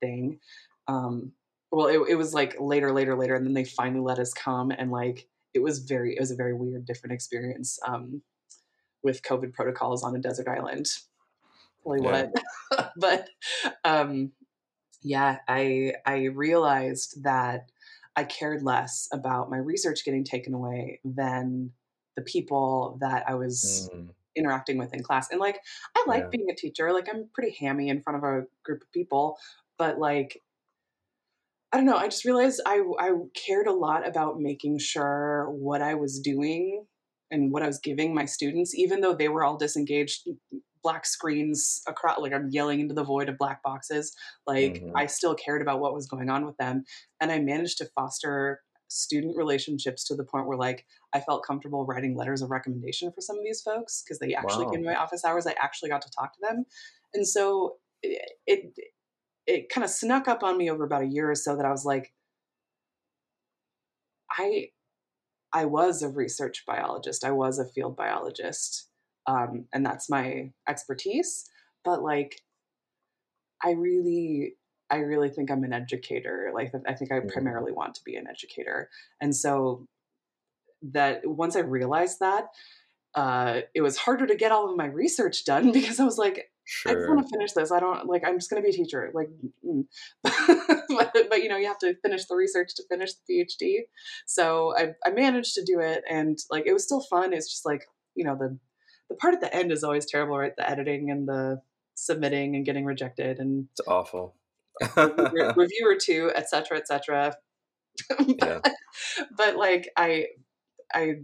thing. 0.00 0.40
Um, 0.88 1.32
well, 1.70 1.86
it, 1.86 2.10
it 2.10 2.14
was 2.16 2.34
like 2.34 2.56
later, 2.60 2.92
later, 2.92 3.16
later, 3.16 3.34
and 3.34 3.44
then 3.44 3.54
they 3.54 3.64
finally 3.64 4.00
let 4.00 4.18
us 4.18 4.32
come, 4.32 4.70
and 4.70 4.90
like 4.90 5.26
it 5.54 5.62
was 5.62 5.80
very, 5.80 6.14
it 6.14 6.20
was 6.20 6.30
a 6.30 6.36
very 6.36 6.54
weird, 6.54 6.86
different 6.86 7.14
experience 7.14 7.78
um, 7.86 8.22
with 9.02 9.22
COVID 9.22 9.52
protocols 9.52 10.04
on 10.04 10.14
a 10.14 10.20
desert 10.20 10.48
island. 10.48 10.86
Really 11.84 12.06
yeah. 12.06 12.26
what? 12.70 12.92
but 12.96 13.28
um, 13.84 14.32
yeah, 15.02 15.38
I 15.48 15.94
I 16.06 16.24
realized 16.26 17.24
that 17.24 17.70
I 18.14 18.24
cared 18.24 18.62
less 18.62 19.08
about 19.12 19.50
my 19.50 19.58
research 19.58 20.04
getting 20.04 20.24
taken 20.24 20.54
away 20.54 21.00
than 21.04 21.72
the 22.16 22.22
people 22.22 22.98
that 23.00 23.24
I 23.28 23.34
was 23.34 23.90
mm 23.92 24.08
interacting 24.36 24.78
with 24.78 24.94
in 24.94 25.02
class. 25.02 25.30
And 25.30 25.40
like, 25.40 25.60
I 25.96 26.04
like 26.06 26.24
yeah. 26.24 26.28
being 26.30 26.50
a 26.50 26.54
teacher. 26.54 26.92
Like, 26.92 27.08
I'm 27.08 27.28
pretty 27.34 27.56
hammy 27.58 27.88
in 27.88 28.02
front 28.02 28.18
of 28.18 28.24
a 28.24 28.42
group 28.64 28.82
of 28.82 28.92
people, 28.92 29.36
but 29.78 29.98
like, 29.98 30.40
I 31.72 31.76
don't 31.76 31.86
know. 31.86 31.96
I 31.96 32.06
just 32.06 32.24
realized 32.24 32.60
I 32.64 32.84
I 33.00 33.10
cared 33.34 33.66
a 33.66 33.72
lot 33.72 34.06
about 34.06 34.38
making 34.38 34.78
sure 34.78 35.50
what 35.50 35.82
I 35.82 35.94
was 35.94 36.20
doing 36.20 36.84
and 37.32 37.50
what 37.50 37.64
I 37.64 37.66
was 37.66 37.80
giving 37.80 38.14
my 38.14 38.26
students, 38.26 38.76
even 38.76 39.00
though 39.00 39.12
they 39.12 39.28
were 39.28 39.42
all 39.42 39.56
disengaged, 39.56 40.28
black 40.84 41.04
screens 41.04 41.82
across. 41.88 42.20
Like 42.20 42.32
I'm 42.32 42.48
yelling 42.50 42.78
into 42.78 42.94
the 42.94 43.02
void 43.02 43.28
of 43.28 43.38
black 43.38 43.60
boxes. 43.64 44.14
Like 44.46 44.74
mm-hmm. 44.74 44.96
I 44.96 45.06
still 45.06 45.34
cared 45.34 45.62
about 45.62 45.80
what 45.80 45.94
was 45.94 46.06
going 46.06 46.30
on 46.30 46.46
with 46.46 46.56
them, 46.58 46.84
and 47.20 47.32
I 47.32 47.40
managed 47.40 47.78
to 47.78 47.88
foster 47.96 48.60
student 48.88 49.36
relationships 49.36 50.04
to 50.04 50.14
the 50.14 50.24
point 50.24 50.46
where 50.46 50.58
like 50.58 50.86
I 51.12 51.20
felt 51.20 51.44
comfortable 51.44 51.84
writing 51.86 52.16
letters 52.16 52.42
of 52.42 52.50
recommendation 52.50 53.10
for 53.12 53.20
some 53.20 53.38
of 53.38 53.44
these 53.44 53.62
folks 53.62 54.02
because 54.02 54.18
they 54.18 54.34
actually 54.34 54.66
wow. 54.66 54.72
came 54.72 54.82
to 54.82 54.90
my 54.90 54.96
office 54.96 55.24
hours. 55.24 55.46
I 55.46 55.54
actually 55.60 55.90
got 55.90 56.02
to 56.02 56.10
talk 56.10 56.32
to 56.34 56.40
them, 56.42 56.64
and 57.14 57.26
so 57.26 57.76
it, 58.02 58.20
it 58.46 58.72
it 59.46 59.68
kind 59.68 59.84
of 59.84 59.90
snuck 59.90 60.28
up 60.28 60.42
on 60.42 60.56
me 60.56 60.70
over 60.70 60.84
about 60.84 61.02
a 61.02 61.06
year 61.06 61.30
or 61.30 61.34
so 61.34 61.56
that 61.56 61.66
I 61.66 61.70
was 61.70 61.84
like, 61.84 62.12
I 64.30 64.68
I 65.52 65.66
was 65.66 66.02
a 66.02 66.08
research 66.08 66.64
biologist. 66.66 67.24
I 67.24 67.30
was 67.30 67.58
a 67.58 67.68
field 67.68 67.96
biologist. 67.96 68.88
Um, 69.26 69.66
and 69.72 69.86
that's 69.86 70.10
my 70.10 70.50
expertise. 70.68 71.48
But 71.84 72.02
like 72.02 72.40
I 73.62 73.72
really 73.72 74.56
I 74.90 74.96
really 74.96 75.28
think 75.28 75.50
I'm 75.50 75.64
an 75.64 75.72
educator. 75.72 76.50
Like 76.54 76.72
I 76.86 76.94
think 76.94 77.12
I 77.12 77.16
mm-hmm. 77.16 77.28
primarily 77.28 77.72
want 77.72 77.94
to 77.96 78.04
be 78.04 78.16
an 78.16 78.26
educator. 78.28 78.90
And 79.20 79.34
so 79.34 79.86
that 80.92 81.22
once 81.24 81.56
I 81.56 81.60
realized 81.60 82.20
that, 82.20 82.48
uh, 83.14 83.60
it 83.74 83.80
was 83.80 83.96
harder 83.96 84.26
to 84.26 84.34
get 84.34 84.52
all 84.52 84.68
of 84.68 84.76
my 84.76 84.86
research 84.86 85.44
done 85.44 85.72
because 85.72 86.00
I 86.00 86.04
was 86.04 86.18
like, 86.18 86.50
Sure. 86.66 86.92
I 86.92 86.94
just 86.94 87.08
want 87.08 87.26
to 87.26 87.30
finish 87.30 87.52
this. 87.52 87.70
I 87.70 87.78
don't 87.78 88.06
like. 88.06 88.22
I'm 88.26 88.38
just 88.38 88.48
going 88.48 88.62
to 88.62 88.66
be 88.66 88.74
a 88.74 88.76
teacher. 88.76 89.10
Like, 89.12 89.28
mm. 89.62 89.84
but, 90.22 91.12
but, 91.28 91.42
you 91.42 91.48
know, 91.50 91.58
you 91.58 91.66
have 91.66 91.78
to 91.80 91.94
finish 91.96 92.24
the 92.24 92.36
research 92.36 92.74
to 92.76 92.82
finish 92.88 93.10
the 93.12 93.44
PhD. 93.44 93.80
So 94.24 94.74
I, 94.74 94.94
I 95.04 95.10
managed 95.10 95.54
to 95.56 95.64
do 95.64 95.80
it, 95.80 96.02
and 96.08 96.38
like 96.50 96.66
it 96.66 96.72
was 96.72 96.84
still 96.84 97.02
fun. 97.02 97.34
It's 97.34 97.50
just 97.50 97.66
like 97.66 97.86
you 98.14 98.24
know 98.24 98.34
the 98.34 98.58
the 99.10 99.14
part 99.16 99.34
at 99.34 99.42
the 99.42 99.54
end 99.54 99.72
is 99.72 99.84
always 99.84 100.06
terrible, 100.06 100.38
right? 100.38 100.56
The 100.56 100.68
editing 100.68 101.10
and 101.10 101.28
the 101.28 101.60
submitting 101.94 102.56
and 102.56 102.64
getting 102.64 102.86
rejected, 102.86 103.38
and 103.38 103.68
it's 103.72 103.86
awful. 103.86 104.34
Reviewer, 104.96 105.52
reviewer 105.56 105.96
two, 106.00 106.30
etc., 106.34 106.78
etc. 106.78 107.36
yeah. 108.26 108.60
But 109.36 109.56
like 109.56 109.88
I 109.96 110.26
I 110.92 111.16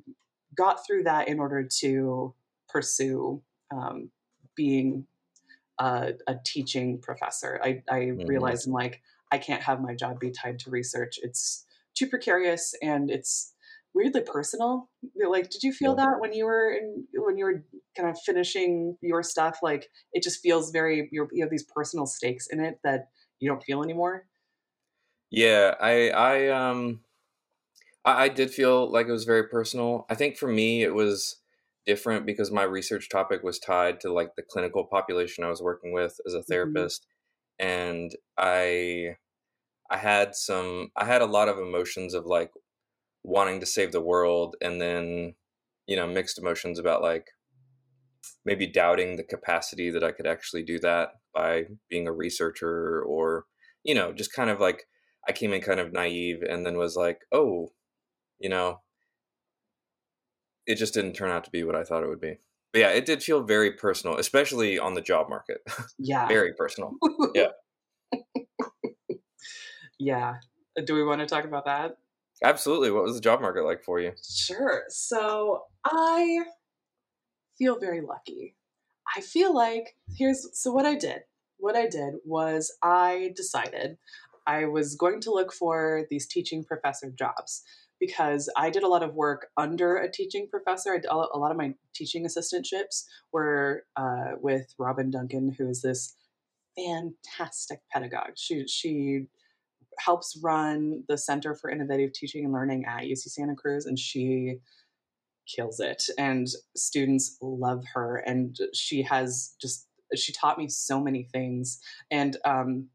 got 0.56 0.86
through 0.86 1.04
that 1.04 1.28
in 1.28 1.40
order 1.40 1.66
to 1.80 2.34
pursue 2.68 3.42
um, 3.74 4.10
being 4.56 5.06
a, 5.78 6.12
a 6.26 6.36
teaching 6.44 7.00
professor. 7.00 7.60
I, 7.62 7.82
I 7.90 7.98
mm-hmm. 8.00 8.26
realized 8.26 8.66
I'm 8.66 8.72
like, 8.72 9.00
I 9.32 9.38
can't 9.38 9.62
have 9.62 9.80
my 9.80 9.94
job 9.94 10.20
be 10.20 10.30
tied 10.30 10.58
to 10.60 10.70
research. 10.70 11.18
It's 11.22 11.64
too 11.94 12.08
precarious 12.08 12.74
and 12.82 13.10
it's 13.10 13.54
weirdly 13.94 14.22
personal. 14.22 14.88
Like, 15.28 15.50
did 15.50 15.62
you 15.62 15.72
feel 15.72 15.94
yeah. 15.96 16.04
that 16.06 16.20
when 16.20 16.32
you 16.32 16.44
were 16.44 16.72
in, 16.72 17.06
when 17.14 17.38
you 17.38 17.44
were 17.44 17.64
kind 17.96 18.08
of 18.08 18.18
finishing 18.20 18.96
your 19.00 19.22
stuff? 19.22 19.58
Like, 19.62 19.88
it 20.12 20.22
just 20.22 20.40
feels 20.40 20.70
very 20.70 21.08
you 21.12 21.28
have 21.40 21.50
these 21.50 21.64
personal 21.64 22.06
stakes 22.06 22.46
in 22.48 22.60
it 22.60 22.80
that 22.84 23.08
you 23.40 23.48
don't 23.48 23.62
feel 23.62 23.82
anymore. 23.82 24.26
Yeah, 25.30 25.74
I 25.80 26.10
I 26.10 26.48
um 26.48 27.00
I, 28.04 28.24
I 28.24 28.28
did 28.28 28.50
feel 28.50 28.90
like 28.90 29.06
it 29.08 29.12
was 29.12 29.24
very 29.24 29.48
personal. 29.48 30.06
I 30.08 30.14
think 30.14 30.36
for 30.36 30.48
me 30.48 30.82
it 30.82 30.94
was 30.94 31.36
different 31.86 32.26
because 32.26 32.50
my 32.50 32.62
research 32.62 33.08
topic 33.08 33.42
was 33.42 33.58
tied 33.58 34.00
to 34.00 34.12
like 34.12 34.36
the 34.36 34.42
clinical 34.42 34.84
population 34.84 35.44
I 35.44 35.48
was 35.48 35.62
working 35.62 35.92
with 35.92 36.20
as 36.26 36.34
a 36.34 36.38
mm-hmm. 36.38 36.52
therapist 36.52 37.06
mm-hmm. 37.60 37.68
and 37.68 38.16
I 38.38 39.16
I 39.90 39.96
had 39.96 40.34
some 40.34 40.90
I 40.96 41.04
had 41.04 41.22
a 41.22 41.26
lot 41.26 41.48
of 41.48 41.58
emotions 41.58 42.14
of 42.14 42.26
like 42.26 42.52
wanting 43.24 43.60
to 43.60 43.66
save 43.66 43.92
the 43.92 44.00
world 44.00 44.56
and 44.60 44.80
then 44.80 45.34
you 45.86 45.96
know 45.96 46.06
mixed 46.06 46.38
emotions 46.38 46.78
about 46.78 47.02
like 47.02 47.28
maybe 48.44 48.66
doubting 48.66 49.16
the 49.16 49.22
capacity 49.24 49.90
that 49.90 50.04
I 50.04 50.12
could 50.12 50.26
actually 50.26 50.62
do 50.62 50.78
that 50.80 51.10
by 51.34 51.64
being 51.88 52.06
a 52.06 52.12
researcher 52.12 53.02
or 53.02 53.44
you 53.82 53.94
know 53.94 54.12
just 54.12 54.32
kind 54.32 54.50
of 54.50 54.60
like 54.60 54.84
I 55.28 55.32
came 55.32 55.52
in 55.52 55.60
kind 55.60 55.80
of 55.80 55.92
naive 55.92 56.42
and 56.48 56.64
then 56.64 56.76
was 56.76 56.96
like 56.96 57.20
oh 57.32 57.72
you 58.38 58.48
know 58.48 58.80
it 60.66 60.76
just 60.76 60.94
didn't 60.94 61.14
turn 61.14 61.30
out 61.30 61.44
to 61.44 61.50
be 61.50 61.64
what 61.64 61.74
I 61.74 61.84
thought 61.84 62.02
it 62.02 62.08
would 62.08 62.20
be. 62.20 62.38
But 62.72 62.78
yeah, 62.80 62.88
it 62.90 63.04
did 63.04 63.22
feel 63.22 63.42
very 63.42 63.72
personal, 63.72 64.16
especially 64.16 64.78
on 64.78 64.94
the 64.94 65.00
job 65.00 65.28
market. 65.28 65.58
Yeah. 65.98 66.28
very 66.28 66.52
personal. 66.54 66.92
Yeah. 67.34 67.48
yeah. 69.98 70.34
Uh, 70.78 70.82
do 70.84 70.94
we 70.94 71.04
want 71.04 71.20
to 71.20 71.26
talk 71.26 71.44
about 71.44 71.64
that? 71.66 71.98
Absolutely. 72.42 72.90
What 72.90 73.02
was 73.02 73.14
the 73.14 73.20
job 73.20 73.40
market 73.40 73.64
like 73.64 73.82
for 73.82 74.00
you? 74.00 74.12
Sure. 74.22 74.84
So 74.88 75.64
I 75.84 76.40
feel 77.60 77.78
very 77.78 78.00
lucky. 78.00 78.56
I 79.16 79.20
feel 79.20 79.54
like 79.54 79.96
here's 80.16 80.48
so 80.54 80.72
what 80.72 80.86
I 80.86 80.94
did. 80.94 81.20
What 81.58 81.76
I 81.76 81.86
did 81.86 82.14
was 82.24 82.74
I 82.82 83.32
decided 83.36 83.98
I 84.46 84.64
was 84.64 84.96
going 84.96 85.20
to 85.22 85.30
look 85.30 85.52
for 85.52 86.06
these 86.10 86.26
teaching 86.26 86.64
professor 86.64 87.10
jobs 87.10 87.62
because 88.00 88.50
I 88.56 88.70
did 88.70 88.82
a 88.82 88.88
lot 88.88 89.02
of 89.02 89.14
work 89.14 89.48
under 89.58 89.96
a 89.98 90.10
teaching 90.10 90.48
professor. 90.50 90.94
I 90.94 90.98
did 90.98 91.10
a 91.10 91.16
lot 91.16 91.50
of 91.50 91.58
my 91.58 91.74
teaching 91.94 92.24
assistantships 92.24 93.04
were 93.30 93.84
uh, 93.94 94.36
with 94.40 94.74
Robin 94.78 95.10
Duncan, 95.10 95.54
who 95.58 95.68
is 95.68 95.82
this 95.82 96.16
fantastic 96.74 97.80
pedagogue. 97.92 98.36
She 98.36 98.66
she 98.66 99.26
helps 99.98 100.40
run 100.42 101.04
the 101.08 101.18
Center 101.18 101.54
for 101.54 101.68
Innovative 101.68 102.14
Teaching 102.14 102.44
and 102.44 102.54
Learning 102.54 102.86
at 102.88 103.02
UC 103.02 103.28
Santa 103.28 103.54
Cruz, 103.54 103.84
and 103.84 103.98
she 103.98 104.60
kills 105.54 105.80
it. 105.80 106.04
And 106.18 106.46
students 106.76 107.36
love 107.40 107.84
her, 107.94 108.16
and 108.16 108.56
she 108.72 109.02
has 109.02 109.54
just 109.60 109.86
she 110.14 110.32
taught 110.32 110.58
me 110.58 110.68
so 110.68 111.00
many 111.00 111.24
things. 111.32 111.80
And 112.10 112.36
um, 112.44 112.88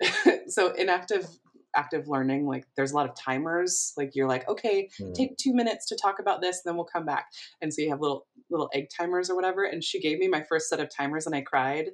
so 0.48 0.72
inactive 0.72 1.24
active 1.24 1.38
active 1.76 2.08
learning 2.08 2.46
like 2.46 2.64
there's 2.76 2.92
a 2.92 2.94
lot 2.96 3.08
of 3.08 3.14
timers 3.14 3.92
like 3.96 4.10
you're 4.14 4.26
like 4.26 4.48
okay 4.48 4.88
mm. 5.00 5.14
take 5.14 5.36
two 5.36 5.54
minutes 5.54 5.86
to 5.86 5.96
talk 5.96 6.18
about 6.18 6.40
this 6.40 6.62
then 6.64 6.74
we'll 6.74 6.84
come 6.84 7.04
back 7.04 7.26
and 7.60 7.72
so 7.72 7.82
you 7.82 7.90
have 7.90 8.00
little 8.00 8.26
little 8.50 8.70
egg 8.74 8.88
timers 8.96 9.30
or 9.30 9.36
whatever 9.36 9.64
and 9.64 9.84
she 9.84 10.00
gave 10.00 10.18
me 10.18 10.26
my 10.26 10.42
first 10.42 10.68
set 10.68 10.80
of 10.80 10.88
timers 10.94 11.26
and 11.26 11.34
i 11.36 11.40
cried 11.40 11.90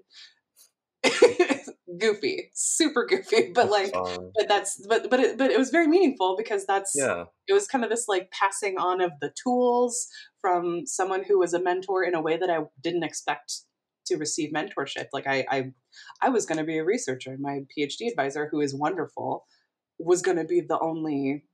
goofy 2.01 2.51
super 2.55 3.07
goofy 3.07 3.53
but 3.55 3.71
like 3.71 3.93
but 3.93 4.49
that's 4.49 4.85
but 4.89 5.09
but 5.11 5.21
it, 5.21 5.39
but 5.39 5.51
it 5.51 5.59
was 5.59 5.71
very 5.71 5.87
meaningful 5.87 6.37
because 6.37 6.67
that's 6.67 6.93
yeah. 6.97 7.25
it 7.47 7.53
was 7.53 7.69
kind 7.69 7.85
of 7.85 7.91
this 7.91 8.09
like 8.09 8.31
passing 8.33 8.77
on 8.79 9.01
of 9.01 9.13
the 9.21 9.33
tools 9.43 10.09
from 10.41 10.87
someone 10.87 11.23
who 11.23 11.39
was 11.39 11.55
a 11.55 11.63
mentor 11.63 12.03
in 12.03 12.15
a 12.15 12.21
way 12.21 12.37
that 12.37 12.51
i 12.51 12.59
didn't 12.83 13.05
expect 13.05 13.63
to 14.07 14.17
receive 14.17 14.53
mentorship. 14.53 15.07
Like 15.13 15.27
i 15.27 15.45
i, 15.51 15.73
I 16.23 16.29
was 16.31 16.47
going 16.47 16.59
to 16.59 16.65
be 16.65 16.79
a 16.79 16.85
researcher. 16.85 17.37
My 17.39 17.61
phd 17.77 18.09
advisor 18.11 18.49
who 18.51 18.61
is 18.61 18.75
wonderful 18.75 19.45
was 19.99 20.23
going 20.23 20.37
to 20.37 20.45
be 20.45 20.61
the 20.61 20.79
only 20.81 21.45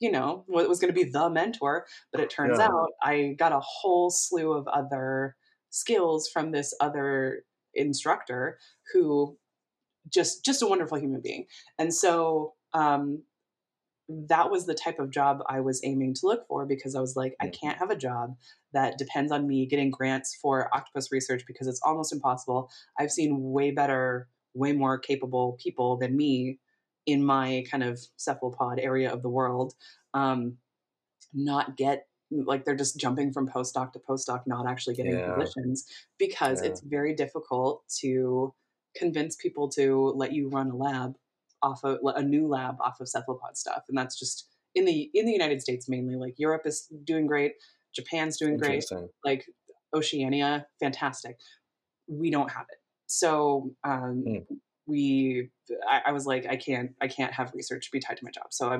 you 0.00 0.10
know 0.10 0.44
what 0.46 0.68
was 0.68 0.80
going 0.80 0.92
to 0.92 1.04
be 1.04 1.08
the 1.08 1.30
mentor. 1.30 1.86
But 2.12 2.20
it 2.20 2.30
turns 2.30 2.58
yeah. 2.58 2.66
out 2.66 2.90
i 3.02 3.34
got 3.38 3.52
a 3.52 3.60
whole 3.60 4.10
slew 4.10 4.52
of 4.52 4.66
other 4.68 5.36
skills 5.70 6.28
from 6.32 6.52
this 6.52 6.74
other 6.80 7.44
instructor 7.74 8.58
who 8.92 9.36
just 10.12 10.44
just 10.44 10.62
a 10.62 10.66
wonderful 10.66 10.98
human 10.98 11.20
being 11.20 11.46
and 11.78 11.92
so 11.92 12.54
um 12.72 13.22
that 14.08 14.50
was 14.50 14.66
the 14.66 14.74
type 14.74 14.98
of 14.98 15.10
job 15.10 15.38
I 15.48 15.60
was 15.60 15.80
aiming 15.84 16.14
to 16.14 16.26
look 16.26 16.46
for 16.46 16.66
because 16.66 16.94
I 16.94 17.00
was 17.00 17.16
like, 17.16 17.34
I 17.40 17.48
can't 17.48 17.78
have 17.78 17.90
a 17.90 17.96
job 17.96 18.36
that 18.72 18.98
depends 18.98 19.32
on 19.32 19.48
me 19.48 19.66
getting 19.66 19.90
grants 19.90 20.36
for 20.40 20.68
octopus 20.74 21.10
research 21.10 21.44
because 21.46 21.66
it's 21.66 21.80
almost 21.82 22.12
impossible. 22.12 22.70
I've 22.98 23.10
seen 23.10 23.40
way 23.40 23.70
better, 23.70 24.28
way 24.52 24.72
more 24.72 24.98
capable 24.98 25.56
people 25.58 25.96
than 25.96 26.16
me 26.16 26.58
in 27.06 27.24
my 27.24 27.64
kind 27.70 27.82
of 27.82 27.98
cephalopod 28.16 28.78
area 28.78 29.10
of 29.10 29.22
the 29.22 29.28
world 29.28 29.74
um, 30.12 30.56
not 31.32 31.76
get 31.76 32.06
like 32.30 32.64
they're 32.64 32.74
just 32.74 32.98
jumping 32.98 33.32
from 33.32 33.48
postdoc 33.48 33.92
to 33.92 33.98
postdoc 33.98 34.42
not 34.46 34.66
actually 34.66 34.94
getting 34.94 35.18
yeah. 35.18 35.34
positions 35.34 35.86
because 36.18 36.62
yeah. 36.62 36.68
it's 36.68 36.80
very 36.80 37.14
difficult 37.14 37.84
to 38.00 38.54
convince 38.96 39.36
people 39.36 39.68
to 39.68 40.12
let 40.16 40.32
you 40.32 40.48
run 40.48 40.70
a 40.70 40.76
lab 40.76 41.14
off 41.62 41.84
of 41.84 41.98
a 42.16 42.22
new 42.22 42.46
lab 42.46 42.76
off 42.80 43.00
of 43.00 43.08
cephalopod 43.08 43.56
stuff 43.56 43.84
and 43.88 43.96
that's 43.96 44.18
just 44.18 44.48
in 44.74 44.84
the 44.84 45.10
in 45.14 45.26
the 45.26 45.32
united 45.32 45.60
states 45.60 45.88
mainly 45.88 46.16
like 46.16 46.34
europe 46.38 46.62
is 46.64 46.88
doing 47.04 47.26
great 47.26 47.52
japan's 47.94 48.36
doing 48.36 48.56
great 48.56 48.84
like 49.24 49.46
oceania 49.94 50.66
fantastic 50.80 51.38
we 52.06 52.30
don't 52.30 52.50
have 52.50 52.66
it 52.70 52.78
so 53.06 53.70
um, 53.84 54.24
mm 54.26 54.44
we 54.86 55.48
I, 55.88 56.02
I, 56.06 56.12
was 56.12 56.26
like 56.26 56.46
i 56.46 56.56
can't 56.56 56.90
i 57.00 57.08
can't 57.08 57.32
have 57.32 57.52
research 57.54 57.90
be 57.90 58.00
tied 58.00 58.18
to 58.18 58.24
my 58.24 58.30
job. 58.30 58.46
So 58.50 58.70
i 58.70 58.78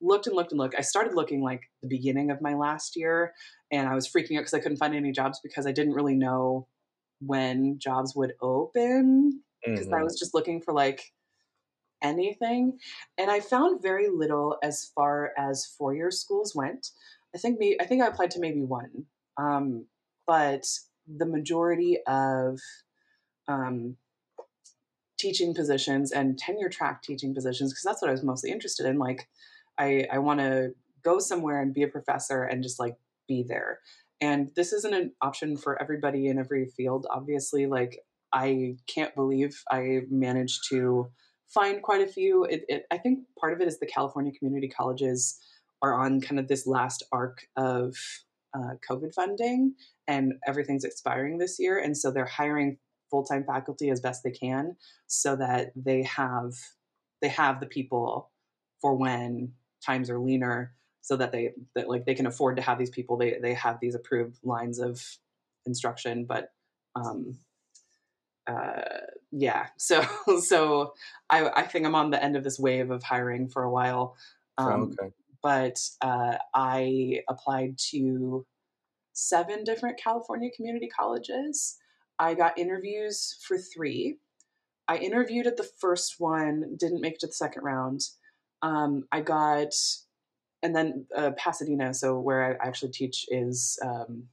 looked 0.00 0.26
and 0.26 0.34
looked 0.34 0.52
and 0.52 0.58
looked. 0.58 0.74
I 0.76 0.82
started 0.82 1.14
looking 1.14 1.42
like 1.42 1.62
the 1.82 1.88
beginning 1.88 2.30
of 2.30 2.40
my 2.40 2.54
last 2.54 2.96
year 2.96 3.32
and 3.70 3.88
i 3.88 3.94
was 3.94 4.08
freaking 4.08 4.36
out 4.36 4.40
because 4.40 4.54
i 4.54 4.60
couldn't 4.60 4.78
find 4.78 4.94
any 4.94 5.12
jobs 5.12 5.40
because 5.42 5.66
i 5.66 5.72
didn't 5.72 5.94
really 5.94 6.14
know 6.14 6.68
when 7.20 7.78
jobs 7.78 8.14
would 8.16 8.32
open 8.40 9.42
because 9.64 9.86
mm-hmm. 9.86 9.94
i 9.94 10.02
was 10.02 10.18
just 10.18 10.34
looking 10.34 10.60
for 10.60 10.72
like 10.72 11.12
anything. 12.02 12.78
And 13.18 13.30
i 13.30 13.40
found 13.40 13.82
very 13.82 14.08
little 14.08 14.56
as 14.62 14.90
far 14.94 15.32
as 15.38 15.66
four-year 15.66 16.10
schools 16.10 16.54
went. 16.54 16.88
I 17.34 17.38
think 17.38 17.58
me 17.58 17.76
i 17.80 17.84
think 17.84 18.02
i 18.02 18.06
applied 18.06 18.30
to 18.32 18.40
maybe 18.40 18.62
one. 18.62 19.06
Um, 19.36 19.86
but 20.26 20.64
the 21.06 21.26
majority 21.26 21.98
of 22.06 22.58
um, 23.48 23.96
teaching 25.22 25.54
positions 25.54 26.10
and 26.10 26.36
tenure 26.36 26.68
track 26.68 27.02
teaching 27.02 27.32
positions 27.34 27.72
because 27.72 27.84
that's 27.84 28.02
what 28.02 28.08
I 28.08 28.12
was 28.12 28.24
mostly 28.24 28.50
interested 28.50 28.84
in. 28.86 28.98
Like, 28.98 29.28
I 29.78 30.06
I 30.12 30.18
want 30.18 30.40
to 30.40 30.72
go 31.04 31.18
somewhere 31.20 31.62
and 31.62 31.72
be 31.72 31.84
a 31.84 31.88
professor 31.88 32.42
and 32.42 32.62
just 32.62 32.80
like 32.80 32.96
be 33.28 33.44
there. 33.48 33.78
And 34.20 34.50
this 34.54 34.72
isn't 34.72 34.94
an 34.94 35.12
option 35.20 35.56
for 35.56 35.80
everybody 35.80 36.28
in 36.28 36.38
every 36.38 36.66
field. 36.66 37.06
Obviously, 37.10 37.66
like 37.66 38.00
I 38.32 38.76
can't 38.86 39.14
believe 39.14 39.62
I 39.70 40.00
managed 40.10 40.68
to 40.70 41.08
find 41.48 41.82
quite 41.82 42.02
a 42.02 42.06
few. 42.06 42.44
It, 42.44 42.64
it, 42.68 42.84
I 42.90 42.98
think 42.98 43.20
part 43.38 43.52
of 43.52 43.60
it 43.60 43.68
is 43.68 43.78
the 43.78 43.86
California 43.86 44.32
community 44.36 44.68
colleges 44.68 45.38
are 45.82 45.94
on 45.94 46.20
kind 46.20 46.38
of 46.38 46.48
this 46.48 46.66
last 46.66 47.02
arc 47.12 47.46
of 47.56 47.96
uh, 48.54 48.74
COVID 48.88 49.12
funding, 49.14 49.74
and 50.06 50.34
everything's 50.46 50.84
expiring 50.84 51.38
this 51.38 51.56
year, 51.58 51.78
and 51.78 51.96
so 51.96 52.10
they're 52.10 52.24
hiring 52.24 52.78
full 53.12 53.22
time 53.24 53.44
faculty 53.44 53.90
as 53.90 54.00
best 54.00 54.24
they 54.24 54.32
can, 54.32 54.74
so 55.06 55.36
that 55.36 55.70
they 55.76 56.02
have 56.02 56.54
they 57.20 57.28
have 57.28 57.60
the 57.60 57.66
people 57.66 58.32
for 58.80 58.96
when 58.96 59.52
times 59.86 60.10
are 60.10 60.18
leaner, 60.18 60.74
so 61.00 61.16
that 61.16 61.30
they 61.30 61.52
that 61.76 61.88
like 61.88 62.04
they 62.06 62.16
can 62.16 62.26
afford 62.26 62.56
to 62.56 62.62
have 62.62 62.78
these 62.78 62.90
people. 62.90 63.16
They 63.16 63.38
they 63.40 63.54
have 63.54 63.78
these 63.80 63.94
approved 63.94 64.38
lines 64.42 64.80
of 64.80 65.00
instruction, 65.66 66.24
but 66.24 66.48
um, 66.96 67.38
uh, 68.48 68.80
yeah. 69.30 69.66
So 69.76 70.04
so 70.40 70.94
I 71.30 71.48
I 71.50 71.62
think 71.62 71.86
I'm 71.86 71.94
on 71.94 72.10
the 72.10 72.20
end 72.20 72.34
of 72.34 72.42
this 72.42 72.58
wave 72.58 72.90
of 72.90 73.04
hiring 73.04 73.48
for 73.48 73.62
a 73.62 73.70
while. 73.70 74.16
Um, 74.58 74.94
okay 74.98 75.12
but 75.42 75.78
uh, 76.00 76.36
I 76.54 77.22
applied 77.28 77.76
to 77.90 78.46
seven 79.12 79.64
different 79.64 80.00
California 80.02 80.50
community 80.54 80.88
colleges. 80.88 81.76
I 82.22 82.34
got 82.34 82.56
interviews 82.56 83.36
for 83.46 83.58
three. 83.58 84.18
I 84.86 84.98
interviewed 84.98 85.48
at 85.48 85.56
the 85.56 85.68
first 85.80 86.20
one, 86.20 86.76
didn't 86.78 87.00
make 87.00 87.14
it 87.14 87.20
to 87.20 87.26
the 87.26 87.32
second 87.32 87.64
round. 87.64 88.02
Um, 88.62 89.08
I 89.10 89.22
got, 89.22 89.74
and 90.62 90.74
then 90.74 91.06
uh, 91.16 91.32
Pasadena, 91.36 91.92
so 91.92 92.20
where 92.20 92.60
I 92.62 92.68
actually 92.68 92.92
teach, 92.92 93.26
is 93.28 93.76
um, 93.84 94.28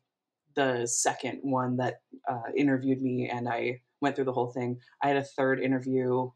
the 0.55 0.85
second 0.85 1.39
one 1.41 1.77
that 1.77 2.01
uh, 2.29 2.51
interviewed 2.55 3.01
me, 3.01 3.27
and 3.27 3.49
I 3.49 3.81
went 4.01 4.15
through 4.15 4.25
the 4.25 4.33
whole 4.33 4.51
thing. 4.51 4.79
I 5.03 5.07
had 5.07 5.17
a 5.17 5.23
third 5.23 5.59
interview 5.59 6.29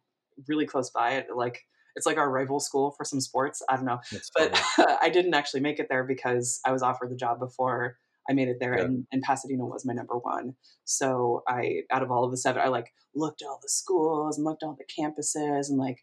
really 0.48 0.66
close 0.66 0.90
by, 0.90 1.12
it, 1.12 1.28
like 1.36 1.62
it's 1.96 2.08
like 2.08 2.18
our 2.18 2.32
rival 2.32 2.60
school 2.60 2.96
for 2.98 3.06
some 3.06 3.22
sports. 3.22 3.62
I 3.70 3.76
don't 3.76 3.86
know, 3.86 4.00
That's 4.12 4.32
but 4.36 4.60
I 5.04 5.10
didn't 5.10 5.36
actually 5.36 5.62
make 5.62 5.78
it 5.78 5.86
there 5.88 6.04
because 6.04 6.60
I 6.66 6.72
was 6.72 6.82
offered 6.82 7.12
the 7.12 7.16
job 7.16 7.38
before 7.38 7.98
I 8.30 8.34
made 8.34 8.48
it 8.48 8.58
there, 8.60 8.78
yeah. 8.78 8.86
and, 8.86 9.06
and, 9.12 9.22
Pasadena 9.22 9.66
was 9.66 9.86
my 9.86 9.94
number 9.94 10.18
one. 10.18 10.56
So 10.86 11.44
I, 11.48 11.82
out 11.92 12.04
of 12.04 12.12
all 12.12 12.24
of 12.24 12.32
the 12.32 12.38
seven, 12.38 12.62
I 12.62 12.70
like 12.70 12.94
looked 13.16 13.42
at 13.42 13.48
all 13.48 13.60
the 13.62 13.70
schools 13.70 14.38
and 14.38 14.46
looked 14.46 14.64
at 14.64 14.68
all 14.68 14.78
the 14.78 15.02
campuses 15.02 15.70
and 15.70 15.78
like 15.78 15.98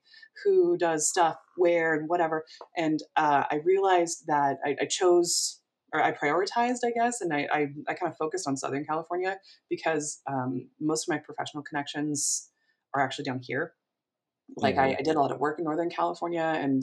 who 0.45 0.77
does 0.77 1.09
stuff 1.09 1.37
where 1.57 1.95
and 1.95 2.09
whatever. 2.09 2.45
And 2.77 3.01
uh, 3.17 3.45
I 3.51 3.61
realized 3.65 4.25
that 4.27 4.59
I, 4.65 4.77
I, 4.81 4.85
chose 4.85 5.61
or 5.93 6.03
I 6.03 6.13
prioritized, 6.13 6.79
I 6.85 6.93
guess, 6.95 7.21
and 7.21 7.33
I, 7.33 7.49
I, 7.53 7.67
I 7.89 7.95
kind 7.95 8.13
of 8.13 8.17
focused 8.17 8.47
on 8.47 8.57
Southern 8.57 8.85
California 8.85 9.37
because 9.69 10.21
um, 10.27 10.69
most 10.81 11.09
of 11.09 11.13
my 11.13 11.19
professional 11.19 11.63
connections 11.63 12.51
are 12.95 13.03
actually 13.03 13.25
down 13.25 13.41
here. 13.43 13.75
Like 14.57 14.77
mm-hmm. 14.77 14.85
I, 14.85 14.97
I, 14.99 15.03
did 15.03 15.17
a 15.17 15.21
lot 15.21 15.33
of 15.33 15.39
work 15.39 15.59
in 15.59 15.65
Northern 15.65 15.91
California 15.91 16.43
and 16.43 16.83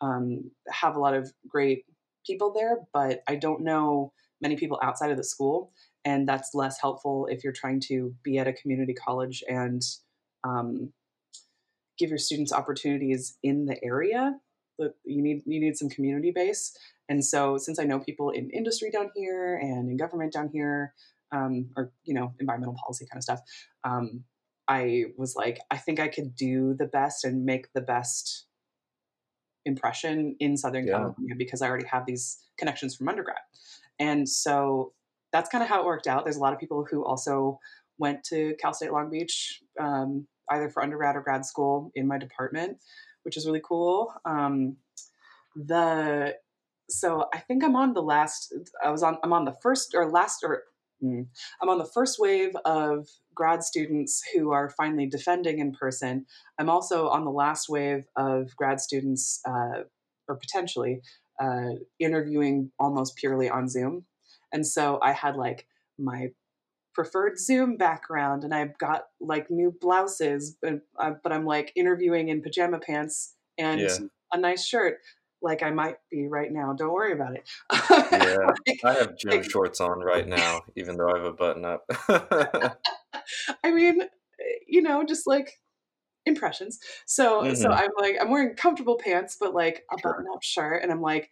um, 0.00 0.50
have 0.70 0.96
a 0.96 1.00
lot 1.00 1.14
of 1.14 1.32
great 1.48 1.84
people 2.26 2.52
there, 2.52 2.78
but 2.92 3.22
I 3.28 3.36
don't 3.36 3.62
know 3.62 4.12
many 4.42 4.56
people 4.56 4.78
outside 4.82 5.10
of 5.10 5.16
the 5.16 5.24
school, 5.24 5.72
and 6.04 6.28
that's 6.28 6.54
less 6.54 6.80
helpful 6.80 7.26
if 7.30 7.44
you're 7.44 7.52
trying 7.52 7.80
to 7.88 8.14
be 8.22 8.38
at 8.38 8.48
a 8.48 8.52
community 8.52 8.92
college 8.92 9.42
and 9.48 9.82
um, 10.44 10.92
give 11.98 12.10
your 12.10 12.18
students 12.18 12.52
opportunities 12.52 13.38
in 13.42 13.66
the 13.66 13.82
area. 13.82 14.34
You 15.04 15.22
need 15.22 15.42
you 15.46 15.60
need 15.60 15.76
some 15.76 15.88
community 15.88 16.32
base, 16.32 16.76
and 17.08 17.24
so 17.24 17.56
since 17.56 17.78
I 17.78 17.84
know 17.84 18.00
people 18.00 18.30
in 18.30 18.50
industry 18.50 18.90
down 18.90 19.10
here 19.14 19.56
and 19.56 19.88
in 19.88 19.96
government 19.96 20.32
down 20.32 20.50
here, 20.52 20.92
um, 21.30 21.70
or 21.76 21.92
you 22.04 22.14
know 22.14 22.34
environmental 22.40 22.76
policy 22.82 23.06
kind 23.10 23.18
of 23.18 23.22
stuff, 23.22 23.40
um, 23.84 24.24
I 24.66 25.04
was 25.16 25.36
like, 25.36 25.60
I 25.70 25.76
think 25.76 26.00
I 26.00 26.08
could 26.08 26.34
do 26.34 26.74
the 26.74 26.86
best 26.86 27.24
and 27.24 27.44
make 27.44 27.72
the 27.74 27.80
best 27.80 28.46
impression 29.64 30.36
in 30.40 30.56
Southern 30.56 30.86
yeah. 30.86 30.94
California 30.94 31.34
because 31.36 31.62
I 31.62 31.68
already 31.68 31.86
have 31.86 32.06
these 32.06 32.38
connections 32.58 32.96
from 32.96 33.08
undergrad. 33.08 33.38
And 33.98 34.28
so 34.28 34.92
that's 35.32 35.48
kind 35.48 35.62
of 35.62 35.68
how 35.68 35.80
it 35.80 35.86
worked 35.86 36.06
out. 36.06 36.24
There's 36.24 36.36
a 36.36 36.40
lot 36.40 36.52
of 36.52 36.58
people 36.58 36.86
who 36.88 37.04
also 37.04 37.58
went 37.98 38.24
to 38.24 38.54
Cal 38.60 38.74
State 38.74 38.92
Long 38.92 39.10
Beach, 39.10 39.60
um, 39.80 40.26
either 40.50 40.68
for 40.68 40.82
undergrad 40.82 41.16
or 41.16 41.20
grad 41.22 41.44
school 41.44 41.90
in 41.94 42.06
my 42.06 42.18
department, 42.18 42.78
which 43.22 43.36
is 43.36 43.46
really 43.46 43.62
cool. 43.64 44.12
Um, 44.24 44.76
the 45.54 46.34
so 46.90 47.26
I 47.32 47.38
think 47.38 47.64
I'm 47.64 47.76
on 47.76 47.94
the 47.94 48.02
last. 48.02 48.52
I 48.84 48.90
was 48.90 49.02
on. 49.02 49.18
I'm 49.22 49.32
on 49.32 49.44
the 49.44 49.56
first 49.62 49.94
or 49.94 50.10
last 50.10 50.42
or 50.44 50.64
Mm. 51.02 51.26
I'm 51.60 51.68
on 51.68 51.78
the 51.78 51.84
first 51.84 52.18
wave 52.18 52.54
of 52.64 53.08
grad 53.34 53.62
students 53.62 54.22
who 54.32 54.52
are 54.52 54.70
finally 54.70 55.06
defending 55.06 55.58
in 55.58 55.72
person. 55.72 56.26
I'm 56.58 56.70
also 56.70 57.08
on 57.08 57.24
the 57.24 57.30
last 57.30 57.68
wave 57.68 58.06
of 58.16 58.54
grad 58.56 58.80
students, 58.80 59.40
uh, 59.44 59.82
or 60.28 60.36
potentially 60.36 61.00
uh, 61.40 61.76
interviewing 61.98 62.70
almost 62.78 63.16
purely 63.16 63.48
on 63.48 63.68
Zoom. 63.68 64.04
And 64.52 64.66
so 64.66 64.98
I 65.02 65.12
had 65.12 65.36
like 65.36 65.66
my 65.98 66.28
preferred 66.94 67.38
Zoom 67.38 67.76
background, 67.76 68.44
and 68.44 68.54
I've 68.54 68.76
got 68.78 69.04
like 69.20 69.50
new 69.50 69.74
blouses, 69.80 70.56
but, 70.60 70.80
uh, 70.98 71.12
but 71.22 71.32
I'm 71.32 71.46
like 71.46 71.72
interviewing 71.74 72.28
in 72.28 72.42
pajama 72.42 72.78
pants 72.78 73.34
and 73.58 73.80
yeah. 73.80 73.96
a 74.32 74.38
nice 74.38 74.64
shirt 74.64 74.98
like 75.42 75.62
I 75.62 75.70
might 75.70 75.96
be 76.10 76.28
right 76.28 76.50
now. 76.50 76.72
Don't 76.72 76.92
worry 76.92 77.12
about 77.12 77.34
it. 77.34 77.48
yeah, 77.90 78.36
like, 78.66 78.84
I 78.84 78.94
have 78.94 79.18
gym 79.18 79.30
like, 79.32 79.50
shorts 79.50 79.80
on 79.80 80.00
right 80.00 80.26
now, 80.26 80.60
even 80.76 80.96
though 80.96 81.10
I 81.10 81.18
have 81.18 81.26
a 81.26 81.32
button 81.32 81.64
up. 81.64 81.84
I 83.64 83.70
mean, 83.70 84.02
you 84.66 84.82
know, 84.82 85.04
just 85.04 85.26
like 85.26 85.60
impressions. 86.26 86.78
So, 87.06 87.42
mm-hmm. 87.42 87.54
so 87.54 87.70
I'm 87.70 87.90
like, 87.98 88.16
I'm 88.20 88.30
wearing 88.30 88.54
comfortable 88.54 88.98
pants, 89.02 89.36
but 89.40 89.54
like 89.54 89.84
a 89.92 89.96
button-up 90.02 90.42
shirt, 90.42 90.82
and 90.82 90.92
I'm 90.92 91.02
like, 91.02 91.30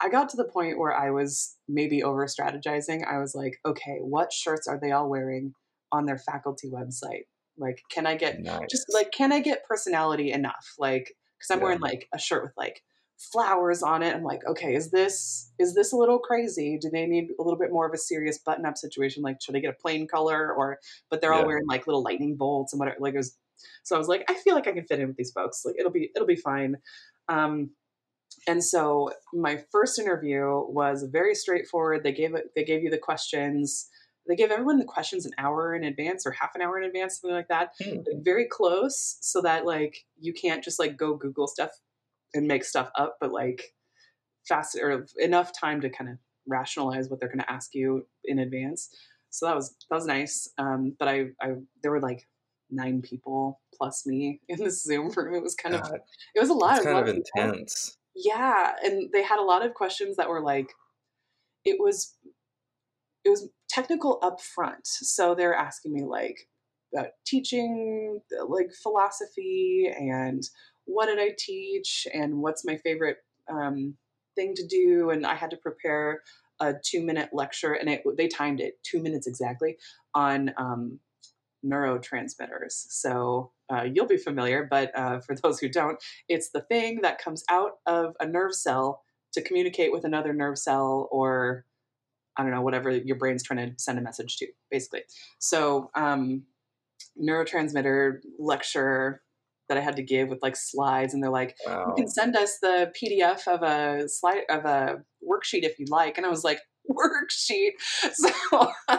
I 0.00 0.08
got 0.08 0.28
to 0.30 0.36
the 0.36 0.44
point 0.44 0.78
where 0.78 0.92
I 0.92 1.10
was 1.10 1.56
maybe 1.68 2.02
over 2.02 2.26
strategizing. 2.26 3.06
I 3.06 3.18
was 3.18 3.34
like, 3.34 3.58
okay, 3.64 3.98
what 4.00 4.32
shirts 4.32 4.66
are 4.66 4.78
they 4.80 4.90
all 4.90 5.08
wearing 5.08 5.54
on 5.92 6.06
their 6.06 6.18
faculty 6.18 6.68
website? 6.68 7.26
Like, 7.56 7.82
can 7.88 8.06
I 8.06 8.16
get 8.16 8.40
nice. 8.40 8.66
just 8.68 8.86
like, 8.92 9.12
can 9.12 9.30
I 9.32 9.40
get 9.40 9.64
personality 9.64 10.32
enough? 10.32 10.74
Like, 10.78 11.14
because 11.38 11.50
I'm 11.50 11.58
yeah. 11.58 11.64
wearing 11.64 11.80
like 11.80 12.08
a 12.12 12.18
shirt 12.18 12.42
with 12.42 12.52
like 12.56 12.82
flowers 13.16 13.82
on 13.82 14.02
it. 14.02 14.14
I'm 14.14 14.24
like, 14.24 14.40
okay, 14.44 14.74
is 14.74 14.90
this 14.90 15.52
is 15.60 15.74
this 15.74 15.92
a 15.92 15.96
little 15.96 16.18
crazy? 16.18 16.78
Do 16.80 16.90
they 16.90 17.06
need 17.06 17.28
a 17.38 17.42
little 17.42 17.58
bit 17.58 17.70
more 17.70 17.86
of 17.86 17.94
a 17.94 17.98
serious 17.98 18.38
button 18.38 18.66
up 18.66 18.76
situation? 18.76 19.22
Like, 19.22 19.36
should 19.40 19.54
I 19.54 19.60
get 19.60 19.70
a 19.70 19.80
plain 19.80 20.08
color 20.08 20.52
or? 20.52 20.78
But 21.10 21.20
they're 21.20 21.32
yeah. 21.32 21.40
all 21.40 21.46
wearing 21.46 21.66
like 21.68 21.86
little 21.86 22.02
lightning 22.02 22.36
bolts 22.36 22.72
and 22.72 22.80
whatever. 22.80 22.98
Like 22.98 23.14
it 23.14 23.18
was. 23.18 23.36
So 23.82 23.94
I 23.94 23.98
was 23.98 24.08
like, 24.08 24.24
I 24.28 24.34
feel 24.34 24.54
like 24.54 24.66
I 24.66 24.72
can 24.72 24.84
fit 24.84 25.00
in 25.00 25.08
with 25.08 25.16
these 25.16 25.32
folks. 25.32 25.62
Like 25.64 25.76
it'll 25.78 25.92
be 25.92 26.10
it'll 26.14 26.26
be 26.26 26.36
fine. 26.36 26.76
Um, 27.28 27.70
and 28.46 28.62
so 28.64 29.10
my 29.32 29.62
first 29.70 29.98
interview 29.98 30.46
was 30.68 31.04
very 31.10 31.34
straightforward. 31.34 32.02
They 32.02 32.12
gave 32.12 32.34
it. 32.34 32.46
They 32.56 32.64
gave 32.64 32.82
you 32.82 32.90
the 32.90 32.98
questions. 32.98 33.88
They 34.28 34.36
gave 34.36 34.50
everyone 34.50 34.78
the 34.78 34.84
questions 34.84 35.26
an 35.26 35.32
hour 35.36 35.74
in 35.74 35.84
advance 35.84 36.26
or 36.26 36.30
half 36.30 36.50
an 36.54 36.62
hour 36.62 36.78
in 36.78 36.84
advance, 36.84 37.20
something 37.20 37.34
like 37.34 37.48
that. 37.48 37.70
Hmm. 37.82 37.98
Very 38.22 38.46
close, 38.46 39.18
so 39.20 39.42
that 39.42 39.66
like 39.66 39.96
you 40.20 40.32
can't 40.32 40.62
just 40.62 40.78
like 40.78 40.96
go 40.96 41.16
Google 41.16 41.46
stuff 41.46 41.70
and 42.34 42.46
make 42.46 42.64
stuff 42.64 42.90
up, 42.96 43.16
but 43.20 43.32
like 43.32 43.74
fast 44.48 44.76
or 44.80 45.06
enough 45.18 45.52
time 45.58 45.80
to 45.80 45.90
kind 45.90 46.10
of 46.10 46.16
rationalize 46.48 47.08
what 47.08 47.20
they're 47.20 47.28
going 47.28 47.38
to 47.38 47.52
ask 47.52 47.74
you 47.74 48.06
in 48.24 48.38
advance. 48.38 48.88
So 49.30 49.46
that 49.46 49.54
was 49.54 49.74
that 49.88 49.96
was 49.96 50.06
nice. 50.06 50.48
Um, 50.58 50.94
but 50.98 51.08
I, 51.08 51.26
I 51.40 51.52
there 51.82 51.90
were 51.90 52.00
like 52.00 52.26
nine 52.72 53.02
people 53.02 53.60
plus 53.74 54.06
me 54.06 54.40
in 54.48 54.58
this 54.58 54.82
Zoom 54.82 55.10
room. 55.10 55.34
It 55.34 55.42
was 55.42 55.54
kind 55.54 55.74
God, 55.74 55.86
of 55.86 56.00
it 56.34 56.40
was 56.40 56.50
a 56.50 56.54
lot. 56.54 56.78
It's 56.78 56.86
kind 56.86 57.08
of, 57.08 57.14
intense. 57.14 57.96
Yeah, 58.14 58.72
and 58.84 59.10
they 59.12 59.22
had 59.22 59.38
a 59.38 59.44
lot 59.44 59.64
of 59.64 59.74
questions 59.74 60.16
that 60.16 60.28
were 60.28 60.42
like, 60.42 60.72
it 61.64 61.76
was 61.78 62.14
it 63.24 63.30
was 63.30 63.48
technical 63.68 64.18
up 64.22 64.40
front. 64.40 64.86
So 64.86 65.34
they're 65.34 65.54
asking 65.54 65.92
me 65.92 66.04
like 66.04 66.48
about 66.92 67.10
teaching, 67.26 68.20
like 68.48 68.70
philosophy 68.82 69.90
and 69.96 70.42
what 70.84 71.06
did 71.06 71.18
I 71.18 71.34
teach 71.38 72.06
and 72.12 72.38
what's 72.38 72.64
my 72.64 72.76
favorite 72.78 73.18
um, 73.48 73.96
thing 74.34 74.54
to 74.54 74.66
do. 74.66 75.10
And 75.10 75.26
I 75.26 75.34
had 75.34 75.50
to 75.50 75.56
prepare 75.56 76.22
a 76.60 76.74
two 76.84 77.02
minute 77.02 77.30
lecture, 77.32 77.72
and 77.72 77.88
it, 77.88 78.02
they 78.16 78.28
timed 78.28 78.60
it 78.60 78.74
two 78.82 79.02
minutes 79.02 79.26
exactly 79.26 79.78
on 80.14 80.52
um, 80.56 81.00
neurotransmitters. 81.64 82.72
So 82.88 83.52
uh, 83.72 83.84
you'll 83.84 84.06
be 84.06 84.16
familiar, 84.16 84.66
but 84.68 84.96
uh, 84.96 85.20
for 85.20 85.34
those 85.36 85.58
who 85.60 85.68
don't, 85.68 86.02
it's 86.28 86.50
the 86.50 86.62
thing 86.62 87.00
that 87.02 87.22
comes 87.22 87.44
out 87.48 87.72
of 87.86 88.14
a 88.20 88.26
nerve 88.26 88.54
cell 88.54 89.02
to 89.32 89.42
communicate 89.42 89.92
with 89.92 90.04
another 90.04 90.32
nerve 90.32 90.58
cell 90.58 91.08
or 91.10 91.64
I 92.36 92.42
don't 92.42 92.52
know, 92.52 92.62
whatever 92.62 92.90
your 92.90 93.16
brain's 93.16 93.42
trying 93.42 93.70
to 93.70 93.78
send 93.78 93.98
a 93.98 94.02
message 94.02 94.36
to, 94.38 94.46
basically. 94.70 95.02
So, 95.38 95.90
um, 95.94 96.44
neurotransmitter 97.20 98.20
lecture 98.38 99.22
that 99.68 99.76
I 99.76 99.80
had 99.80 99.96
to 99.96 100.02
give 100.02 100.28
with 100.28 100.38
like 100.42 100.56
slides, 100.56 101.14
and 101.14 101.22
they're 101.22 101.30
like, 101.30 101.56
wow. 101.66 101.86
"You 101.88 102.04
can 102.04 102.08
send 102.08 102.36
us 102.36 102.58
the 102.60 102.92
PDF 103.00 103.46
of 103.46 103.62
a 103.62 104.08
slide 104.08 104.44
of 104.48 104.64
a 104.64 105.02
worksheet 105.26 105.62
if 105.62 105.78
you'd 105.78 105.90
like." 105.90 106.16
And 106.16 106.26
I 106.26 106.30
was 106.30 106.44
like, 106.44 106.60
worksheet. 106.90 107.72
So 108.12 108.72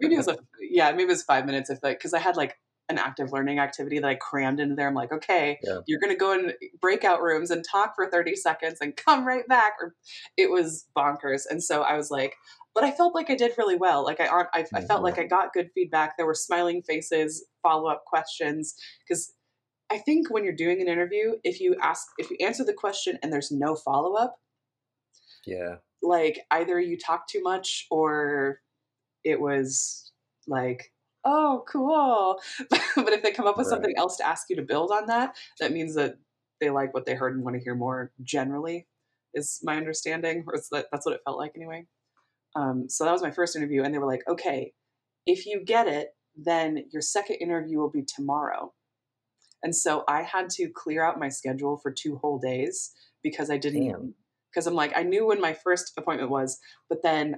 maybe 0.00 0.14
it 0.14 0.18
was 0.18 0.28
a 0.28 0.38
yeah, 0.60 0.90
maybe 0.90 1.04
it 1.04 1.08
was 1.08 1.22
five 1.22 1.46
minutes 1.46 1.70
if 1.70 1.78
like 1.82 1.98
because 1.98 2.14
I 2.14 2.18
had 2.18 2.36
like 2.36 2.56
an 2.88 2.98
active 2.98 3.32
learning 3.32 3.58
activity 3.58 3.98
that 3.98 4.08
I 4.08 4.14
crammed 4.14 4.60
into 4.60 4.74
there. 4.74 4.88
I'm 4.88 4.94
like, 4.94 5.12
okay, 5.12 5.58
yeah. 5.62 5.80
you're 5.86 6.00
going 6.00 6.12
to 6.12 6.18
go 6.18 6.32
in 6.32 6.52
breakout 6.80 7.20
rooms 7.20 7.50
and 7.50 7.62
talk 7.62 7.94
for 7.94 8.10
30 8.10 8.34
seconds 8.36 8.78
and 8.80 8.96
come 8.96 9.26
right 9.26 9.46
back. 9.46 9.74
Or 9.80 9.94
it 10.38 10.50
was 10.50 10.86
bonkers. 10.96 11.42
And 11.48 11.62
so 11.62 11.82
I 11.82 11.96
was 11.96 12.10
like, 12.10 12.34
but 12.74 12.84
I 12.84 12.90
felt 12.90 13.14
like 13.14 13.28
I 13.28 13.34
did 13.34 13.52
really 13.58 13.76
well. 13.76 14.04
Like 14.04 14.20
I, 14.20 14.26
I, 14.26 14.44
I 14.54 14.62
felt 14.62 14.88
mm-hmm. 14.88 15.02
like 15.02 15.18
I 15.18 15.24
got 15.24 15.52
good 15.52 15.70
feedback. 15.74 16.16
There 16.16 16.26
were 16.26 16.34
smiling 16.34 16.82
faces, 16.82 17.44
follow 17.62 17.90
up 17.90 18.04
questions. 18.06 18.74
Because 19.06 19.34
I 19.90 19.98
think 19.98 20.30
when 20.30 20.44
you're 20.44 20.54
doing 20.54 20.80
an 20.80 20.88
interview, 20.88 21.34
if 21.44 21.60
you 21.60 21.76
ask, 21.82 22.06
if 22.16 22.30
you 22.30 22.38
answer 22.40 22.64
the 22.64 22.72
question 22.72 23.18
and 23.22 23.32
there's 23.32 23.50
no 23.50 23.74
follow 23.74 24.14
up, 24.14 24.36
yeah, 25.46 25.76
like 26.02 26.40
either 26.50 26.80
you 26.80 26.96
talk 26.96 27.26
too 27.28 27.42
much 27.42 27.86
or 27.90 28.60
it 29.24 29.40
was 29.40 30.12
like 30.46 30.92
oh, 31.24 31.64
cool. 31.68 32.40
but 32.70 33.12
if 33.12 33.22
they 33.22 33.30
come 33.30 33.46
up 33.46 33.56
with 33.56 33.66
right. 33.66 33.70
something 33.70 33.94
else 33.96 34.16
to 34.16 34.26
ask 34.26 34.48
you 34.48 34.56
to 34.56 34.62
build 34.62 34.90
on 34.90 35.06
that, 35.06 35.36
that 35.60 35.72
means 35.72 35.94
that 35.94 36.16
they 36.60 36.70
like 36.70 36.94
what 36.94 37.06
they 37.06 37.14
heard 37.14 37.34
and 37.34 37.44
want 37.44 37.56
to 37.56 37.62
hear 37.62 37.74
more 37.74 38.12
generally, 38.22 38.86
is 39.34 39.60
my 39.62 39.76
understanding. 39.76 40.44
Or 40.46 40.54
that, 40.72 40.86
that's 40.90 41.06
what 41.06 41.14
it 41.14 41.20
felt 41.24 41.38
like 41.38 41.52
anyway. 41.54 41.86
Um, 42.56 42.88
so 42.88 43.04
that 43.04 43.12
was 43.12 43.22
my 43.22 43.30
first 43.30 43.56
interview. 43.56 43.82
And 43.82 43.94
they 43.94 43.98
were 43.98 44.06
like, 44.06 44.22
okay, 44.28 44.72
if 45.26 45.46
you 45.46 45.62
get 45.64 45.86
it, 45.86 46.08
then 46.36 46.84
your 46.90 47.02
second 47.02 47.36
interview 47.36 47.78
will 47.78 47.90
be 47.90 48.02
tomorrow. 48.02 48.72
And 49.62 49.74
so 49.74 50.04
I 50.08 50.22
had 50.22 50.50
to 50.50 50.68
clear 50.68 51.04
out 51.04 51.18
my 51.18 51.28
schedule 51.28 51.76
for 51.76 51.90
two 51.90 52.16
whole 52.16 52.38
days 52.38 52.92
because 53.22 53.50
I 53.50 53.58
didn't. 53.58 54.14
Because 54.52 54.66
I'm 54.66 54.74
like, 54.74 54.92
I 54.96 55.02
knew 55.02 55.26
when 55.26 55.40
my 55.40 55.52
first 55.52 55.92
appointment 55.96 56.30
was, 56.30 56.58
but 56.88 57.02
then 57.02 57.36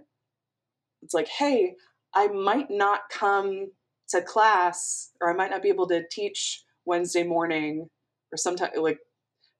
it's 1.02 1.14
like, 1.14 1.28
hey, 1.28 1.74
I 2.14 2.28
might 2.28 2.70
not 2.70 3.00
come 3.10 3.68
to 4.10 4.22
class 4.22 5.10
or 5.20 5.30
I 5.30 5.36
might 5.36 5.50
not 5.50 5.62
be 5.62 5.68
able 5.68 5.86
to 5.88 6.02
teach 6.10 6.64
Wednesday 6.84 7.22
morning 7.22 7.88
or 8.32 8.36
sometime 8.36 8.70
like 8.76 8.98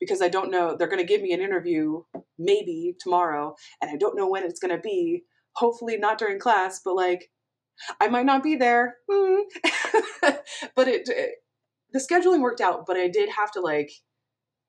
because 0.01 0.23
I 0.23 0.29
don't 0.29 0.51
know 0.51 0.77
they're 0.77 0.89
going 0.89 0.99
to 1.01 1.07
give 1.07 1.23
me 1.23 1.33
an 1.33 1.41
interview 1.41 2.03
maybe 2.39 2.97
tomorrow 3.01 3.55
and 3.81 3.91
I 3.91 3.97
don't 3.97 4.17
know 4.17 4.29
when 4.29 4.45
it's 4.45 4.61
going 4.61 4.75
to 4.75 4.83
be 4.83 5.23
hopefully 5.55 5.97
not 5.97 6.19
during 6.19 6.41
class 6.41 6.81
but 6.85 6.95
like 6.95 7.31
I 8.01 8.09
might 8.09 8.27
not 8.27 8.43
be 8.43 8.57
there 8.57 8.97
mm. 9.09 9.43
but 10.23 10.89
it, 10.89 11.09
it 11.09 11.31
the 11.93 12.01
scheduling 12.01 12.41
worked 12.41 12.61
out 12.61 12.85
but 12.87 12.97
I 12.97 13.09
did 13.09 13.29
have 13.31 13.53
to 13.53 13.61
like 13.61 13.91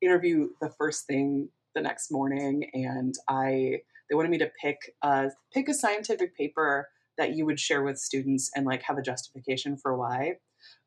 interview 0.01 0.49
the 0.61 0.71
first 0.77 1.07
thing 1.07 1.49
the 1.75 1.81
next 1.81 2.11
morning 2.11 2.69
and 2.73 3.15
I 3.27 3.81
they 4.09 4.15
wanted 4.15 4.31
me 4.31 4.37
to 4.39 4.51
pick 4.61 4.77
a 5.01 5.29
pick 5.53 5.69
a 5.69 5.73
scientific 5.73 6.35
paper 6.35 6.89
that 7.17 7.35
you 7.35 7.45
would 7.45 7.59
share 7.59 7.83
with 7.83 7.97
students 7.97 8.49
and 8.55 8.65
like 8.65 8.81
have 8.83 8.97
a 8.97 9.01
justification 9.01 9.77
for 9.77 9.97
why. 9.97 10.35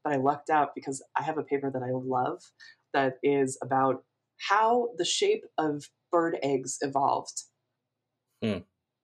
But 0.03 0.13
I 0.13 0.17
lucked 0.17 0.51
out 0.51 0.75
because 0.75 1.03
I 1.17 1.23
have 1.23 1.39
a 1.39 1.43
paper 1.43 1.71
that 1.71 1.83
I 1.83 1.91
love 1.93 2.43
that 2.93 3.19
is 3.23 3.59
about 3.63 4.05
how 4.49 4.91
the 4.99 5.05
shape 5.05 5.45
of 5.59 5.85
bird 6.11 6.39
eggs 6.43 6.79
evolved. 6.81 7.45
Hmm. 8.43 8.59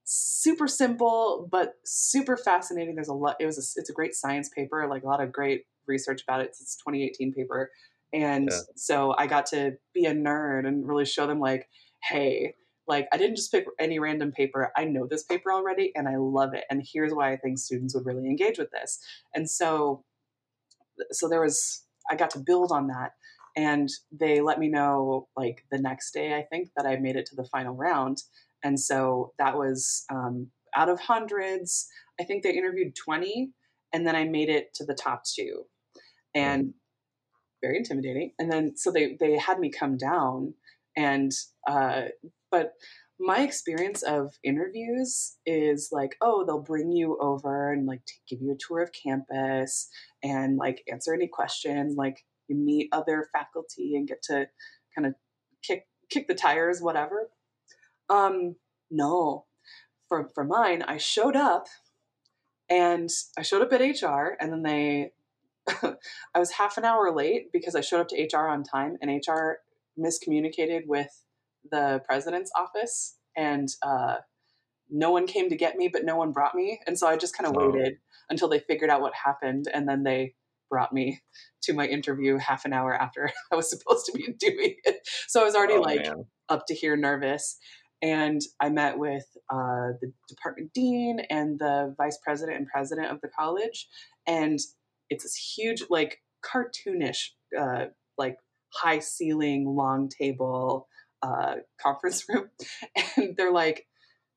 Super 0.05 0.67
simple, 0.67 1.49
but 1.51 1.75
super 1.85 2.37
fascinating. 2.37 2.95
There's 2.95 3.09
a 3.09 3.15
lot. 3.15 3.37
It 3.41 3.47
was 3.47 3.59
a, 3.59 3.81
it's 3.81 3.91
a 3.91 3.93
great 3.93 4.15
science 4.15 4.49
paper, 4.49 4.87
like 4.89 5.05
a 5.05 5.07
lot 5.07 5.23
of 5.23 5.33
great 5.33 5.65
research 5.87 6.23
about 6.23 6.41
it. 6.41 6.49
It's 6.49 6.75
a 6.75 6.91
2018 6.91 7.33
paper, 7.33 7.71
and 8.13 8.49
yeah. 8.51 8.59
so 8.77 9.15
I 9.17 9.27
got 9.27 9.47
to 9.47 9.73
be 9.95 10.07
a 10.07 10.15
nerd 10.15 10.67
and 10.67 10.87
really 10.87 11.05
show 11.05 11.27
them 11.27 11.41
like, 11.41 11.69
hey, 12.03 12.55
like 12.89 13.07
I 13.13 13.19
didn't 13.19 13.37
just 13.37 13.53
pick 13.53 13.67
any 13.79 13.99
random 13.99 14.33
paper. 14.33 14.73
I 14.77 14.85
know 14.85 15.07
this 15.07 15.23
paper 15.23 15.53
already 15.53 15.93
and 15.95 16.09
I 16.09 16.17
love 16.17 16.55
it. 16.55 16.65
And 16.71 16.83
here's 16.93 17.13
why 17.13 17.33
I 17.33 17.37
think 17.37 17.59
students 17.59 17.95
would 17.95 18.07
really 18.07 18.27
engage 18.27 18.59
with 18.59 18.71
this. 18.73 18.99
And 19.35 19.49
so 19.49 20.05
so 21.13 21.29
there 21.29 21.41
was 21.41 21.85
I 22.11 22.17
got 22.17 22.31
to 22.31 22.41
build 22.41 22.73
on 22.73 22.89
that 22.89 23.13
and 23.57 23.89
they 24.13 24.41
let 24.41 24.59
me 24.59 24.69
know 24.69 25.29
like 25.37 25.65
the 25.71 25.79
next 25.79 26.13
day 26.13 26.35
I 26.35 26.43
think 26.43 26.71
that 26.77 26.87
I 26.87 26.97
made 26.97 27.17
it 27.17 27.27
to 27.27 27.37
the 27.37 27.45
final 27.45 27.77
round. 27.77 28.23
And 28.65 28.79
so 28.79 29.33
that 29.39 29.57
was 29.57 30.05
um, 30.11 30.49
out 30.75 30.89
of 30.89 31.01
hundreds. 31.01 31.87
I 32.21 32.25
think 32.25 32.43
they 32.43 32.53
interviewed 32.53 32.95
20 32.97 33.51
and 33.93 34.07
then 34.07 34.17
I 34.17 34.25
made 34.25 34.49
it 34.49 34.75
to 34.75 34.85
the 34.85 34.95
top 34.95 35.23
two. 35.25 35.63
And 36.35 36.75
very 37.63 37.77
intimidating. 37.77 38.33
And 38.39 38.51
then 38.51 38.77
so 38.77 38.91
they 38.91 39.17
they 39.19 39.39
had 39.39 39.59
me 39.59 39.71
come 39.71 39.97
down 39.97 40.55
and 40.97 41.33
uh, 41.69 42.03
but 42.51 42.75
my 43.19 43.41
experience 43.41 44.03
of 44.03 44.39
interviews 44.43 45.37
is 45.45 45.91
like, 45.93 46.17
oh, 46.23 46.45
they'll 46.45 46.59
bring 46.59 46.91
you 46.91 47.19
over 47.21 47.71
and 47.71 47.87
like 47.87 48.01
give 48.29 48.41
you 48.41 48.53
a 48.53 48.57
tour 48.57 48.83
of 48.83 48.93
campus 48.93 49.89
and 50.23 50.57
like 50.57 50.83
answer 50.91 51.13
any 51.13 51.29
questions. 51.29 51.97
Like 51.97 52.25
you 52.49 52.57
meet 52.57 52.89
other 52.93 53.29
faculty 53.33 53.95
and 53.95 54.09
get 54.09 54.23
to 54.25 54.47
kind 54.95 55.07
of 55.07 55.15
kick 55.63 55.87
kick 56.11 56.29
the 56.29 56.35
tires, 56.35 56.81
whatever. 56.81 57.31
Um, 58.09 58.57
no, 58.91 59.45
for 60.09 60.31
for 60.35 60.45
mine, 60.45 60.83
I 60.83 60.97
showed 60.97 61.37
up 61.37 61.69
and 62.71 63.11
I 63.39 63.43
showed 63.43 63.63
up 63.63 63.73
at 63.73 63.81
HR, 63.81 64.37
and 64.41 64.53
then 64.53 64.63
they. 64.63 65.13
I 66.35 66.39
was 66.39 66.53
half 66.53 66.77
an 66.77 66.85
hour 66.85 67.15
late 67.15 67.53
because 67.53 67.75
I 67.75 67.81
showed 67.81 68.01
up 68.01 68.09
to 68.09 68.23
HR 68.23 68.49
on 68.49 68.63
time, 68.63 68.97
and 69.01 69.11
HR 69.11 69.59
miscommunicated 69.99 70.83
with 70.87 71.25
the 71.71 72.01
president's 72.07 72.51
office 72.57 73.17
and 73.37 73.69
uh, 73.83 74.17
no 74.91 75.11
one 75.11 75.27
came 75.27 75.49
to 75.49 75.57
get 75.57 75.77
me, 75.77 75.89
but 75.89 76.05
no 76.05 76.17
one 76.17 76.33
brought 76.33 76.55
me. 76.55 76.81
And 76.87 76.99
so 76.99 77.07
I 77.07 77.17
just 77.17 77.37
kind 77.37 77.49
of 77.49 77.61
oh. 77.61 77.71
waited 77.71 77.95
until 78.29 78.49
they 78.49 78.59
figured 78.59 78.91
out 78.91 79.01
what 79.01 79.13
happened. 79.15 79.67
And 79.73 79.89
then 79.89 80.03
they 80.03 80.35
brought 80.69 80.93
me 80.93 81.21
to 81.63 81.73
my 81.73 81.87
interview 81.87 82.39
half 82.39 82.65
an 82.65 82.73
hour 82.73 82.95
after 82.95 83.31
I 83.53 83.57
was 83.57 83.71
supposed 83.71 84.07
to 84.07 84.13
be 84.13 84.33
doing 84.39 84.77
it. 84.85 85.01
So 85.29 85.41
I 85.41 85.45
was 85.45 85.55
already 85.55 85.75
oh, 85.75 85.81
like 85.81 86.05
man. 86.05 86.25
up 86.49 86.65
to 86.69 86.75
here 86.75 86.97
nervous. 86.97 87.59
And 88.03 88.41
I 88.61 88.71
met 88.71 88.99
with 88.99 89.27
uh, 89.53 89.93
the 90.01 90.11
department 90.27 90.73
dean 90.73 91.21
and 91.29 91.59
the 91.59 91.95
vice 91.99 92.19
president 92.25 92.57
and 92.57 92.67
president 92.67 93.13
of 93.13 93.21
the 93.21 93.29
college. 93.29 93.89
And 94.27 94.59
it's 95.11 95.25
this 95.25 95.35
huge, 95.35 95.83
like 95.91 96.21
cartoonish, 96.45 97.31
uh, 97.59 97.87
like 98.17 98.37
high 98.73 99.01
ceiling, 99.01 99.67
long 99.67 100.09
table 100.09 100.89
uh, 101.23 101.57
conference 101.83 102.25
room, 102.29 102.49
and 103.17 103.37
they're 103.37 103.53
like, 103.53 103.87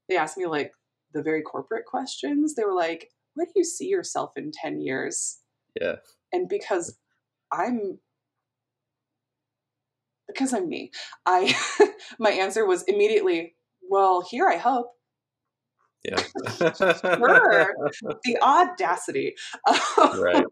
they 0.09 0.17
asked 0.17 0.37
me 0.37 0.47
like 0.47 0.71
the 1.13 1.23
very 1.23 1.41
corporate 1.41 1.85
questions. 1.85 2.55
They 2.55 2.65
were 2.65 2.75
like, 2.75 3.09
"Where 3.35 3.45
do 3.45 3.53
you 3.55 3.63
see 3.63 3.87
yourself 3.87 4.33
in 4.35 4.51
ten 4.51 4.81
years?" 4.81 5.39
Yeah, 5.79 5.97
and 6.31 6.49
because 6.49 6.97
I'm 7.51 7.99
because 10.27 10.53
I'm 10.53 10.67
me, 10.67 10.91
I 11.25 11.55
my 12.19 12.31
answer 12.31 12.65
was 12.65 12.83
immediately, 12.83 13.55
"Well, 13.89 14.21
here 14.21 14.47
I 14.47 14.57
hope." 14.57 14.87
Yeah, 16.03 16.17
sure. 16.57 17.73
The 18.25 18.37
audacity. 18.41 19.35
right. 19.97 20.45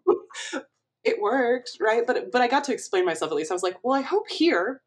It 1.03 1.21
worked, 1.21 1.77
right? 1.79 2.05
But 2.05 2.32
but 2.32 2.41
I 2.41 2.47
got 2.47 2.63
to 2.65 2.73
explain 2.73 3.05
myself 3.05 3.32
at 3.32 3.38
least. 3.38 3.51
I 3.51 3.55
was 3.55 3.63
like, 3.63 3.77
"Well, 3.84 3.97
I 3.97 4.01
hope 4.01 4.29
here." 4.29 4.82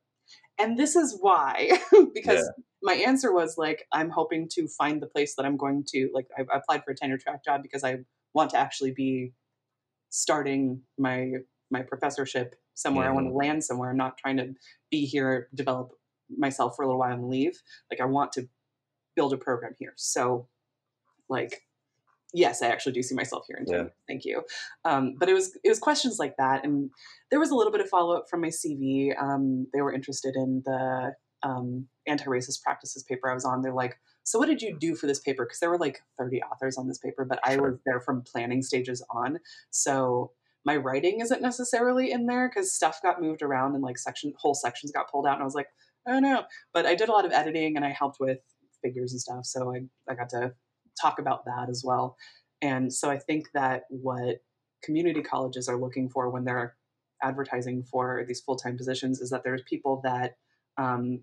And 0.58 0.78
this 0.78 0.94
is 0.94 1.18
why, 1.20 1.78
because 2.14 2.44
yeah. 2.44 2.62
my 2.82 2.94
answer 2.94 3.32
was 3.32 3.58
like, 3.58 3.86
I'm 3.92 4.10
hoping 4.10 4.48
to 4.52 4.68
find 4.68 5.02
the 5.02 5.06
place 5.06 5.34
that 5.34 5.44
I'm 5.44 5.56
going 5.56 5.84
to, 5.88 6.10
like, 6.14 6.28
I 6.38 6.42
applied 6.42 6.84
for 6.84 6.92
a 6.92 6.94
tenure 6.94 7.18
track 7.18 7.44
job 7.44 7.62
because 7.62 7.82
I 7.82 7.98
want 8.34 8.50
to 8.50 8.56
actually 8.56 8.92
be 8.92 9.32
starting 10.10 10.82
my 10.98 11.32
my 11.70 11.82
professorship 11.82 12.54
somewhere. 12.74 13.06
Mm-hmm. 13.06 13.12
I 13.12 13.14
want 13.14 13.28
to 13.28 13.34
land 13.34 13.64
somewhere. 13.64 13.90
I'm 13.90 13.96
not 13.96 14.16
trying 14.16 14.36
to 14.36 14.54
be 14.90 15.06
here, 15.06 15.48
develop 15.54 15.92
myself 16.36 16.76
for 16.76 16.82
a 16.82 16.86
little 16.86 17.00
while 17.00 17.12
and 17.12 17.28
leave. 17.28 17.60
Like, 17.90 18.00
I 18.00 18.04
want 18.04 18.32
to 18.32 18.48
build 19.16 19.32
a 19.32 19.36
program 19.36 19.74
here. 19.78 19.94
So, 19.96 20.48
like, 21.28 21.62
yes, 22.34 22.60
I 22.62 22.66
actually 22.66 22.92
do 22.92 23.02
see 23.02 23.14
myself 23.14 23.46
here 23.48 23.56
in 23.56 23.72
yeah. 23.72 23.84
Thank 24.06 24.24
you. 24.24 24.42
Um, 24.84 25.14
but 25.18 25.28
it 25.28 25.34
was 25.34 25.56
it 25.64 25.68
was 25.68 25.78
questions 25.78 26.18
like 26.18 26.36
that, 26.36 26.64
and 26.64 26.90
there 27.30 27.40
was 27.40 27.50
a 27.50 27.54
little 27.54 27.72
bit 27.72 27.80
of 27.80 27.88
follow 27.88 28.16
up 28.16 28.24
from 28.28 28.42
my 28.42 28.48
CV. 28.48 29.10
Um, 29.18 29.68
they 29.72 29.80
were 29.80 29.92
interested 29.92 30.34
in 30.36 30.62
the 30.66 31.12
um, 31.42 31.86
anti-racist 32.06 32.62
practices 32.62 33.04
paper 33.04 33.30
I 33.30 33.34
was 33.34 33.44
on. 33.44 33.62
They're 33.62 33.72
like, 33.72 33.98
so 34.24 34.38
what 34.38 34.46
did 34.46 34.62
you 34.62 34.76
do 34.78 34.94
for 34.94 35.06
this 35.06 35.20
paper? 35.20 35.44
Because 35.44 35.60
there 35.60 35.70
were 35.70 35.78
like 35.78 36.00
30 36.18 36.42
authors 36.42 36.76
on 36.76 36.88
this 36.88 36.98
paper, 36.98 37.24
but 37.24 37.38
I 37.44 37.56
was 37.56 37.74
there 37.84 38.00
from 38.00 38.22
planning 38.22 38.62
stages 38.62 39.04
on. 39.10 39.38
So 39.70 40.32
my 40.64 40.76
writing 40.76 41.20
isn't 41.20 41.42
necessarily 41.42 42.10
in 42.10 42.26
there 42.26 42.48
because 42.48 42.72
stuff 42.72 43.02
got 43.02 43.20
moved 43.20 43.42
around 43.42 43.74
and 43.74 43.82
like 43.82 43.98
section 43.98 44.32
whole 44.38 44.54
sections 44.54 44.90
got 44.90 45.10
pulled 45.10 45.26
out, 45.26 45.34
and 45.34 45.42
I 45.42 45.44
was 45.44 45.54
like, 45.54 45.68
I 46.06 46.10
don't 46.10 46.22
know. 46.22 46.44
But 46.72 46.86
I 46.86 46.94
did 46.94 47.08
a 47.08 47.12
lot 47.12 47.24
of 47.24 47.32
editing 47.32 47.76
and 47.76 47.84
I 47.84 47.90
helped 47.90 48.18
with 48.18 48.38
figures 48.82 49.12
and 49.12 49.20
stuff, 49.20 49.44
so 49.44 49.72
I 49.74 49.82
I 50.10 50.14
got 50.14 50.30
to 50.30 50.52
talk 51.00 51.18
about 51.18 51.44
that 51.44 51.68
as 51.68 51.82
well. 51.84 52.16
And 52.62 52.92
so 52.92 53.10
I 53.10 53.18
think 53.18 53.48
that 53.54 53.84
what 53.90 54.42
community 54.82 55.22
colleges 55.22 55.68
are 55.68 55.76
looking 55.76 56.08
for 56.08 56.30
when 56.30 56.44
they're 56.44 56.76
advertising 57.22 57.82
for 57.82 58.24
these 58.28 58.40
full 58.40 58.56
time 58.56 58.76
positions 58.76 59.20
is 59.20 59.30
that 59.30 59.42
there's 59.44 59.62
people 59.68 60.00
that 60.04 60.36
um, 60.76 61.20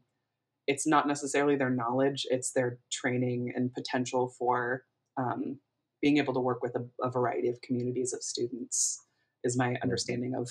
it's 0.68 0.88
not 0.88 1.08
necessarily 1.08 1.56
their 1.56 1.70
knowledge 1.70 2.26
it's 2.30 2.52
their 2.52 2.80
training 2.92 3.52
and 3.56 3.74
potential 3.74 4.34
for 4.38 4.84
um, 5.18 5.60
being 6.02 6.18
able 6.18 6.34
to 6.34 6.40
work 6.40 6.64
with 6.64 6.76
a, 6.76 6.86
a, 7.06 7.12
variety 7.12 7.50
of 7.50 7.62
communities 7.62 8.14
of 8.14 8.24
students 8.24 9.04
is 9.44 9.58
my 9.58 9.70
mm-hmm. 9.70 9.84
understanding 9.84 10.34
of 10.36 10.50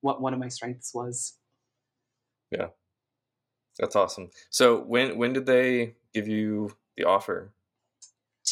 what 0.00 0.20
one 0.20 0.32
of 0.32 0.40
my 0.40 0.48
strengths 0.48 0.94
was 0.94 1.36
yeah 2.50 2.68
that's 3.78 3.96
awesome 3.96 4.30
so 4.50 4.80
when 4.80 5.18
when 5.18 5.32
did 5.32 5.46
they 5.46 5.94
give 6.14 6.28
you 6.28 6.76
the 6.96 7.04
offer 7.04 7.52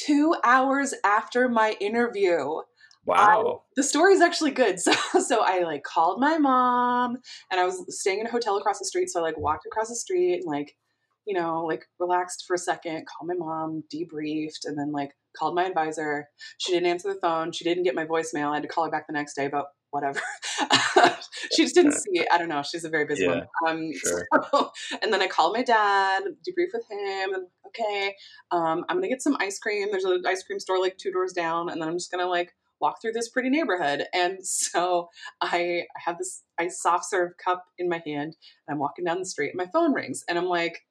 two 0.05 0.35
hours 0.45 0.95
after 1.05 1.49
my 1.49 1.77
interview 1.81 2.61
Wow. 3.07 3.63
I, 3.77 3.81
the 3.81 4.09
is 4.11 4.21
actually 4.21 4.51
good. 4.51 4.79
So 4.81 4.93
so 5.21 5.41
I 5.41 5.61
like 5.63 5.85
called 5.85 6.21
my 6.21 6.39
mom 6.39 7.19
and 7.51 7.61
I 7.61 7.65
was 7.65 7.85
staying 8.01 8.21
in 8.21 8.27
a 8.27 8.31
hotel 8.31 8.57
across 8.57 8.81
the 8.81 8.85
street. 8.85 9.09
So 9.09 9.21
I 9.21 9.23
like 9.23 9.39
walked 9.39 9.65
across 9.65 9.89
the 9.89 9.95
street 9.95 10.35
and 10.35 10.45
like, 10.45 10.75
you 11.25 11.39
know, 11.39 11.65
like 11.65 11.85
relaxed 12.01 12.45
for 12.47 12.55
a 12.55 12.59
second, 12.59 13.07
called 13.07 13.29
my 13.29 13.35
mom, 13.35 13.85
debriefed, 13.95 14.65
and 14.65 14.77
then 14.77 14.91
like 14.93 15.13
called 15.39 15.55
my 15.55 15.65
advisor. 15.65 16.27
She 16.59 16.73
didn't 16.73 16.89
answer 16.89 17.13
the 17.13 17.21
phone. 17.21 17.53
She 17.53 17.65
didn't 17.65 17.85
get 17.85 17.95
my 17.95 18.05
voicemail. 18.05 18.51
I 18.51 18.55
had 18.55 18.63
to 18.63 18.69
call 18.69 18.85
her 18.85 18.91
back 18.91 19.07
the 19.07 19.13
next 19.13 19.35
day, 19.35 19.49
but 19.49 19.67
whatever. 19.97 20.21
she 21.53 21.63
just 21.63 21.75
didn't 21.75 21.93
see 21.93 22.21
it. 22.21 22.29
I 22.31 22.39
don't 22.39 22.49
know. 22.49 22.63
She's 22.63 22.85
a 22.85 22.91
very 22.91 23.07
busy 23.07 23.25
yeah, 23.25 23.29
woman. 23.31 23.49
Um, 23.67 23.93
sure. 23.95 24.27
so, 24.53 24.71
and 25.03 25.13
then 25.13 25.23
I 25.23 25.27
called 25.27 25.55
my 25.55 25.63
dad, 25.63 26.23
debrief 26.47 26.69
with 26.73 26.85
him, 26.91 27.35
and 27.35 27.47
okay, 27.67 28.15
um, 28.51 28.85
I'm 28.89 28.97
gonna 28.97 29.09
get 29.09 29.23
some 29.23 29.37
ice 29.41 29.59
cream. 29.59 29.89
There's 29.91 30.05
an 30.05 30.23
ice 30.27 30.43
cream 30.43 30.61
store 30.61 30.81
like 30.81 30.99
two 30.99 31.13
doors 31.13 31.33
down, 31.33 31.69
and 31.69 31.81
then 31.81 31.89
I'm 31.89 31.97
just 31.97 32.11
gonna 32.11 32.29
like 32.29 32.53
walk 32.81 33.01
through 33.01 33.13
this 33.13 33.29
pretty 33.31 33.49
neighborhood. 33.49 34.05
And 34.13 34.39
so 34.47 35.09
I 35.41 35.85
have 35.97 36.19
this 36.19 36.43
ice 36.59 36.81
soft 36.81 37.07
serve 37.09 37.33
cup 37.43 37.65
in 37.79 37.89
my 37.89 38.03
hand, 38.05 38.37
and 38.67 38.75
I'm 38.75 38.79
walking 38.79 39.05
down 39.05 39.19
the 39.19 39.27
street, 39.27 39.51
and 39.51 39.59
my 39.59 39.71
phone 39.73 39.93
rings, 39.93 40.25
and 40.29 40.39
I'm 40.39 40.47
like, 40.47 40.83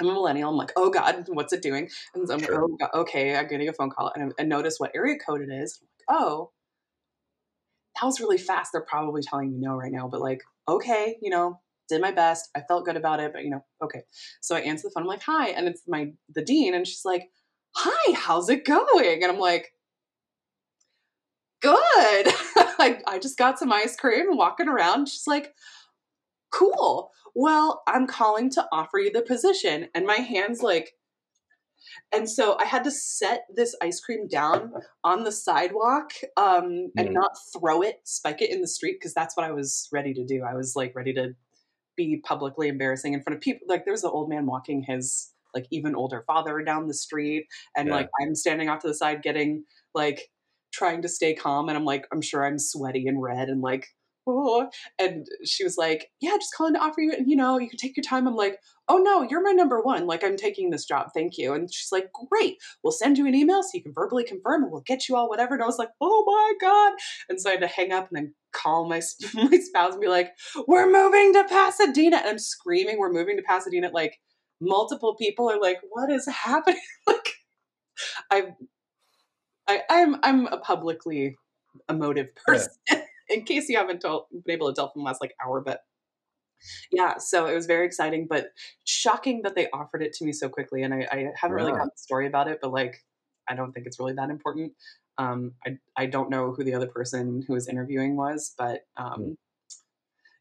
I'm 0.00 0.08
a 0.08 0.12
millennial. 0.12 0.50
I'm 0.50 0.56
like, 0.56 0.72
oh 0.76 0.90
God, 0.90 1.26
what's 1.28 1.52
it 1.52 1.62
doing? 1.62 1.88
And 2.14 2.26
so 2.26 2.34
I'm 2.34 2.40
sure. 2.40 2.54
like, 2.54 2.62
oh 2.62 2.76
God, 2.80 3.00
okay, 3.02 3.36
I'm 3.36 3.46
getting 3.46 3.68
a 3.68 3.72
phone 3.72 3.90
call, 3.90 4.12
and 4.14 4.32
I, 4.38 4.42
I 4.42 4.44
notice 4.44 4.76
what 4.78 4.92
area 4.94 5.16
code 5.18 5.40
it 5.40 5.52
is. 5.52 5.80
Like, 5.82 6.18
oh, 6.18 6.50
that 7.96 8.06
was 8.06 8.20
really 8.20 8.38
fast. 8.38 8.72
They're 8.72 8.82
probably 8.82 9.22
telling 9.22 9.52
me 9.52 9.58
no 9.58 9.74
right 9.74 9.92
now, 9.92 10.08
but 10.08 10.20
like, 10.20 10.42
okay, 10.68 11.16
you 11.22 11.30
know, 11.30 11.60
did 11.88 12.00
my 12.00 12.12
best. 12.12 12.48
I 12.54 12.60
felt 12.60 12.84
good 12.84 12.96
about 12.96 13.20
it, 13.20 13.32
but 13.32 13.44
you 13.44 13.50
know, 13.50 13.64
okay. 13.82 14.02
So 14.40 14.56
I 14.56 14.60
answer 14.60 14.88
the 14.88 14.92
phone. 14.92 15.02
I'm 15.02 15.08
like, 15.08 15.22
hi, 15.22 15.48
and 15.48 15.68
it's 15.68 15.82
my 15.86 16.12
the 16.34 16.42
dean, 16.42 16.74
and 16.74 16.86
she's 16.86 17.04
like, 17.04 17.30
hi, 17.76 18.12
how's 18.14 18.48
it 18.48 18.64
going? 18.64 19.22
And 19.22 19.32
I'm 19.32 19.38
like, 19.38 19.72
good. 21.60 21.74
I, 21.76 23.00
I 23.06 23.18
just 23.18 23.38
got 23.38 23.58
some 23.58 23.72
ice 23.72 23.96
cream 23.96 24.28
and 24.28 24.38
walking 24.38 24.68
around. 24.68 25.08
She's 25.08 25.26
like, 25.26 25.54
cool. 26.52 27.10
Well, 27.34 27.82
I'm 27.88 28.06
calling 28.06 28.50
to 28.50 28.66
offer 28.70 28.98
you 28.98 29.10
the 29.10 29.22
position. 29.22 29.88
And 29.94 30.06
my 30.06 30.16
hand's 30.16 30.62
like, 30.62 30.92
and 32.12 32.28
so 32.28 32.56
I 32.58 32.64
had 32.64 32.84
to 32.84 32.90
set 32.90 33.44
this 33.54 33.74
ice 33.82 34.00
cream 34.00 34.28
down 34.28 34.72
on 35.02 35.24
the 35.24 35.32
sidewalk 35.32 36.12
um, 36.36 36.90
and 36.96 37.08
mm. 37.08 37.12
not 37.12 37.32
throw 37.52 37.82
it, 37.82 38.00
spike 38.04 38.42
it 38.42 38.50
in 38.50 38.60
the 38.60 38.68
street, 38.68 38.96
because 39.00 39.14
that's 39.14 39.36
what 39.36 39.46
I 39.46 39.52
was 39.52 39.88
ready 39.92 40.14
to 40.14 40.24
do. 40.24 40.42
I 40.42 40.54
was 40.54 40.74
like 40.76 40.94
ready 40.94 41.12
to 41.14 41.34
be 41.96 42.20
publicly 42.24 42.68
embarrassing 42.68 43.14
in 43.14 43.22
front 43.22 43.36
of 43.36 43.40
people. 43.40 43.66
Like 43.68 43.84
there 43.84 43.94
was 43.94 44.04
an 44.04 44.10
old 44.12 44.28
man 44.28 44.46
walking 44.46 44.82
his 44.82 45.30
like 45.54 45.66
even 45.70 45.94
older 45.94 46.24
father 46.26 46.62
down 46.62 46.88
the 46.88 46.94
street, 46.94 47.46
and 47.76 47.88
yeah. 47.88 47.94
like 47.94 48.08
I'm 48.22 48.34
standing 48.34 48.68
off 48.68 48.80
to 48.80 48.88
the 48.88 48.94
side 48.94 49.22
getting 49.22 49.64
like 49.94 50.28
trying 50.72 51.02
to 51.02 51.08
stay 51.08 51.34
calm 51.34 51.68
and 51.68 51.78
I'm 51.78 51.84
like, 51.84 52.04
I'm 52.12 52.20
sure 52.20 52.44
I'm 52.44 52.58
sweaty 52.58 53.06
and 53.06 53.22
red 53.22 53.48
and 53.48 53.62
like, 53.62 53.86
oh. 54.26 54.68
And 54.98 55.26
she 55.44 55.64
was 55.64 55.76
like, 55.76 56.10
Yeah, 56.20 56.36
just 56.36 56.54
calling 56.54 56.74
to 56.74 56.80
offer 56.80 57.00
you, 57.00 57.12
and 57.12 57.28
you 57.28 57.36
know, 57.36 57.58
you 57.58 57.68
can 57.68 57.78
take 57.78 57.96
your 57.96 58.04
time. 58.04 58.26
I'm 58.26 58.34
like, 58.34 58.58
Oh 58.88 58.98
no, 58.98 59.22
you're 59.22 59.42
my 59.42 59.52
number 59.52 59.80
one. 59.80 60.06
Like, 60.06 60.22
I'm 60.22 60.36
taking 60.36 60.70
this 60.70 60.84
job. 60.84 61.08
Thank 61.14 61.38
you. 61.38 61.54
And 61.54 61.72
she's 61.72 61.92
like, 61.92 62.10
Great. 62.28 62.58
We'll 62.82 62.92
send 62.92 63.18
you 63.18 63.26
an 63.26 63.34
email 63.34 63.62
so 63.62 63.70
you 63.74 63.82
can 63.82 63.94
verbally 63.94 64.24
confirm 64.24 64.62
and 64.62 64.72
we'll 64.72 64.82
get 64.82 65.08
you 65.08 65.16
all 65.16 65.28
whatever. 65.28 65.54
And 65.54 65.62
I 65.62 65.66
was 65.66 65.78
like, 65.78 65.90
Oh 66.00 66.24
my 66.26 66.52
God. 66.60 66.92
And 67.28 67.40
so 67.40 67.48
I 67.48 67.52
had 67.52 67.60
to 67.62 67.66
hang 67.66 67.92
up 67.92 68.08
and 68.08 68.16
then 68.16 68.34
call 68.52 68.88
my, 68.88 69.00
my 69.34 69.58
spouse 69.58 69.92
and 69.92 70.00
be 70.00 70.08
like, 70.08 70.32
We're 70.66 70.90
moving 70.90 71.32
to 71.34 71.44
Pasadena. 71.44 72.18
And 72.18 72.28
I'm 72.28 72.38
screaming, 72.38 72.98
We're 72.98 73.12
moving 73.12 73.36
to 73.36 73.42
Pasadena. 73.42 73.90
Like, 73.92 74.18
multiple 74.60 75.14
people 75.16 75.50
are 75.50 75.60
like, 75.60 75.78
What 75.90 76.10
is 76.10 76.26
happening? 76.28 76.80
like, 77.06 77.34
I 78.30 78.48
I, 79.66 79.80
I'm 79.88 80.16
I'm 80.22 80.46
a 80.46 80.58
publicly 80.58 81.36
emotive 81.88 82.34
person. 82.46 82.72
Yeah. 82.90 83.00
In 83.30 83.44
case 83.44 83.70
you 83.70 83.78
haven't 83.78 84.00
told, 84.02 84.26
been 84.44 84.56
able 84.56 84.68
to 84.68 84.74
tell 84.74 84.92
from 84.92 85.00
the 85.00 85.06
last 85.06 85.22
like 85.22 85.32
hour, 85.42 85.62
but 85.62 85.80
yeah, 86.90 87.18
so 87.18 87.46
it 87.46 87.54
was 87.54 87.66
very 87.66 87.86
exciting, 87.86 88.26
but 88.28 88.48
shocking 88.84 89.42
that 89.42 89.54
they 89.54 89.68
offered 89.72 90.02
it 90.02 90.12
to 90.14 90.24
me 90.24 90.32
so 90.32 90.48
quickly. 90.48 90.82
And 90.82 90.94
I, 90.94 91.06
I 91.10 91.26
haven't 91.36 91.56
really 91.56 91.72
got 91.72 91.84
the 91.84 91.96
story 91.96 92.26
about 92.26 92.48
it, 92.48 92.58
but 92.62 92.72
like 92.72 93.02
I 93.48 93.54
don't 93.54 93.72
think 93.72 93.86
it's 93.86 93.98
really 93.98 94.14
that 94.14 94.30
important. 94.30 94.72
Um, 95.18 95.52
I 95.66 95.78
I 95.96 96.06
don't 96.06 96.30
know 96.30 96.52
who 96.52 96.64
the 96.64 96.74
other 96.74 96.88
person 96.88 97.44
who 97.46 97.54
was 97.54 97.68
interviewing 97.68 98.16
was, 98.16 98.54
but 98.56 98.80
um, 98.96 99.20
mm. 99.20 99.36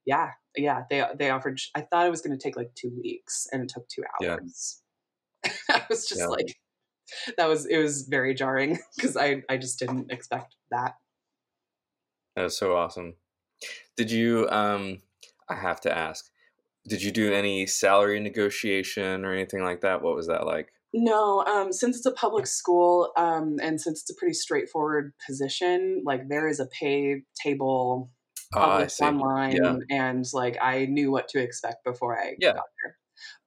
yeah, 0.05 0.31
yeah, 0.55 0.83
they 0.89 1.03
they 1.17 1.29
offered. 1.29 1.59
I 1.75 1.81
thought 1.81 2.07
it 2.07 2.11
was 2.11 2.21
going 2.21 2.37
to 2.37 2.43
take 2.43 2.55
like 2.55 2.73
two 2.75 2.91
weeks, 3.03 3.47
and 3.51 3.63
it 3.63 3.69
took 3.69 3.87
two 3.87 4.03
hours. 4.21 4.81
Yeah. 5.45 5.51
I 5.69 5.83
was 5.89 6.07
just 6.07 6.21
yeah. 6.21 6.27
like, 6.27 6.55
that 7.37 7.47
was 7.47 7.65
it 7.65 7.77
was 7.77 8.03
very 8.03 8.33
jarring 8.33 8.79
because 8.95 9.17
I 9.17 9.43
I 9.49 9.57
just 9.57 9.79
didn't 9.79 10.11
expect 10.11 10.55
that. 10.71 10.95
That 12.35 12.43
was 12.43 12.57
so 12.57 12.75
awesome. 12.75 13.15
Did 13.95 14.09
you 14.09 14.49
um 14.49 15.01
I 15.53 15.61
have 15.61 15.81
to 15.81 15.95
ask, 15.95 16.29
did 16.87 17.01
you 17.01 17.11
do 17.11 17.33
any 17.33 17.65
salary 17.65 18.19
negotiation 18.19 19.25
or 19.25 19.33
anything 19.33 19.63
like 19.63 19.81
that? 19.81 20.01
What 20.01 20.15
was 20.15 20.27
that 20.27 20.45
like? 20.45 20.69
No, 20.93 21.43
um, 21.45 21.71
since 21.71 21.97
it's 21.97 22.05
a 22.05 22.11
public 22.11 22.45
school 22.45 23.11
um, 23.17 23.57
and 23.61 23.81
since 23.81 24.01
it's 24.01 24.11
a 24.11 24.15
pretty 24.15 24.33
straightforward 24.33 25.13
position, 25.25 26.03
like 26.05 26.29
there 26.29 26.47
is 26.47 26.59
a 26.59 26.67
pay 26.67 27.23
table 27.41 28.11
uh, 28.55 28.87
online, 29.01 29.55
yeah. 29.55 29.77
and 29.89 30.25
like 30.33 30.57
I 30.61 30.85
knew 30.85 31.11
what 31.11 31.27
to 31.29 31.39
expect 31.41 31.83
before 31.83 32.19
I 32.19 32.35
yeah. 32.39 32.53
got 32.53 32.65
there. 32.83 32.97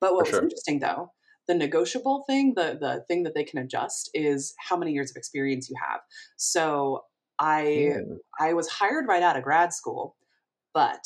But 0.00 0.14
what 0.14 0.26
For 0.26 0.30
was 0.30 0.36
sure. 0.38 0.42
interesting 0.44 0.80
though 0.80 1.12
the 1.46 1.54
negotiable 1.54 2.24
thing, 2.26 2.54
the 2.54 2.76
the 2.80 3.04
thing 3.08 3.22
that 3.22 3.34
they 3.34 3.44
can 3.44 3.58
adjust 3.58 4.10
is 4.14 4.54
how 4.58 4.76
many 4.76 4.92
years 4.92 5.10
of 5.10 5.16
experience 5.16 5.70
you 5.70 5.76
have. 5.88 6.00
So 6.36 7.04
I 7.38 7.94
mm. 7.96 8.18
I 8.40 8.52
was 8.54 8.68
hired 8.68 9.06
right 9.06 9.22
out 9.22 9.36
of 9.36 9.44
grad 9.44 9.72
school, 9.72 10.16
but 10.74 11.04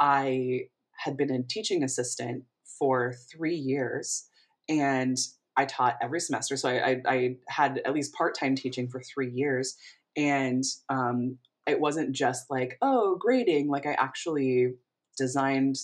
I 0.00 0.62
had 0.96 1.16
been 1.16 1.30
a 1.30 1.42
teaching 1.42 1.82
assistant 1.82 2.44
for 2.78 3.14
three 3.32 3.56
years 3.56 4.28
and 4.68 5.16
I 5.56 5.64
taught 5.64 5.96
every 6.00 6.20
semester. 6.20 6.56
So 6.56 6.68
I, 6.68 6.90
I, 6.90 7.02
I 7.06 7.36
had 7.48 7.80
at 7.84 7.94
least 7.94 8.14
part 8.14 8.36
time 8.38 8.54
teaching 8.54 8.88
for 8.88 9.00
three 9.00 9.30
years. 9.30 9.76
And 10.16 10.62
um, 10.88 11.38
it 11.66 11.80
wasn't 11.80 12.12
just 12.12 12.46
like, 12.50 12.78
oh, 12.80 13.16
grading. 13.20 13.68
Like 13.68 13.86
I 13.86 13.92
actually 13.92 14.74
designed 15.16 15.76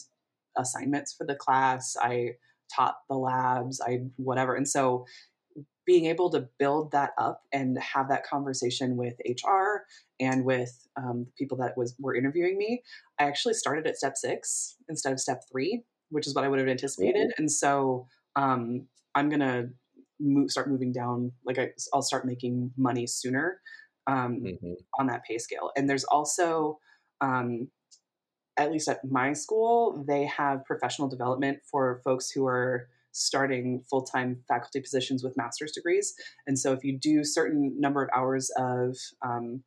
assignments 0.57 1.13
for 1.13 1.27
the 1.27 1.35
class. 1.35 1.97
I 2.01 2.35
taught 2.75 2.97
the 3.09 3.17
labs, 3.17 3.81
I 3.81 4.05
whatever. 4.17 4.55
And 4.55 4.69
so 4.69 5.07
being 5.87 6.07
able 6.07 6.31
to 6.31 6.49
build 6.59 6.93
that 6.93 7.11
up 7.19 7.43
and 7.53 7.79
have 7.79 8.09
that 8.09 8.27
conversation 8.27 8.97
with 8.97 9.15
HR 9.27 9.85
and 10.21 10.45
with 10.45 10.87
um, 10.97 11.27
the 11.27 11.33
people 11.37 11.59
that 11.59 11.77
was 11.77 11.95
were 11.99 12.15
interviewing 12.15 12.57
me, 12.57 12.83
I 13.19 13.25
actually 13.25 13.55
started 13.55 13.87
at 13.87 13.97
step 13.97 14.17
six 14.17 14.77
instead 14.89 15.13
of 15.13 15.21
step 15.21 15.43
three, 15.51 15.83
which 16.11 16.27
is 16.27 16.35
what 16.35 16.45
I 16.45 16.49
would 16.49 16.59
have 16.59 16.69
anticipated. 16.69 17.33
And 17.39 17.51
so 17.51 18.07
um, 18.37 18.87
I'm 19.15 19.29
gonna 19.29 19.69
move, 20.21 20.51
start 20.51 20.71
moving 20.71 20.93
down. 20.93 21.33
Like 21.45 21.59
I, 21.59 21.71
will 21.93 22.03
start 22.03 22.27
making 22.27 22.73
money 22.77 23.07
sooner 23.07 23.61
um, 24.07 24.43
mm-hmm. 24.45 24.73
on 24.99 25.07
that 25.09 25.25
pay 25.25 25.39
scale. 25.39 25.71
And 25.77 25.89
there's 25.89 26.05
also 26.05 26.79
um, 27.21 27.69
at 28.57 28.71
least 28.71 28.89
at 28.89 29.05
my 29.05 29.33
school, 29.33 30.05
they 30.07 30.27
have 30.27 30.65
professional 30.65 31.09
development 31.09 31.59
for 31.71 32.01
folks 32.05 32.31
who 32.31 32.47
are 32.47 32.89
starting 33.17 33.83
full-time 33.89 34.43
faculty 34.49 34.81
positions 34.81 35.23
with 35.23 35.37
master's 35.37 35.73
degrees. 35.73 36.15
And 36.47 36.59
so 36.59 36.73
if 36.73 36.85
you 36.85 36.99
do 36.99 37.25
certain 37.25 37.75
number 37.79 38.03
of 38.03 38.11
hours 38.15 38.51
of 38.57 38.97
um, 39.23 39.63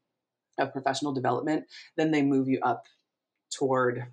of 0.60 0.74
professional 0.74 1.14
development, 1.14 1.66
then 1.95 2.12
they 2.12 2.22
move 2.22 2.48
you 2.48 2.60
up 2.62 2.84
toward 3.52 4.04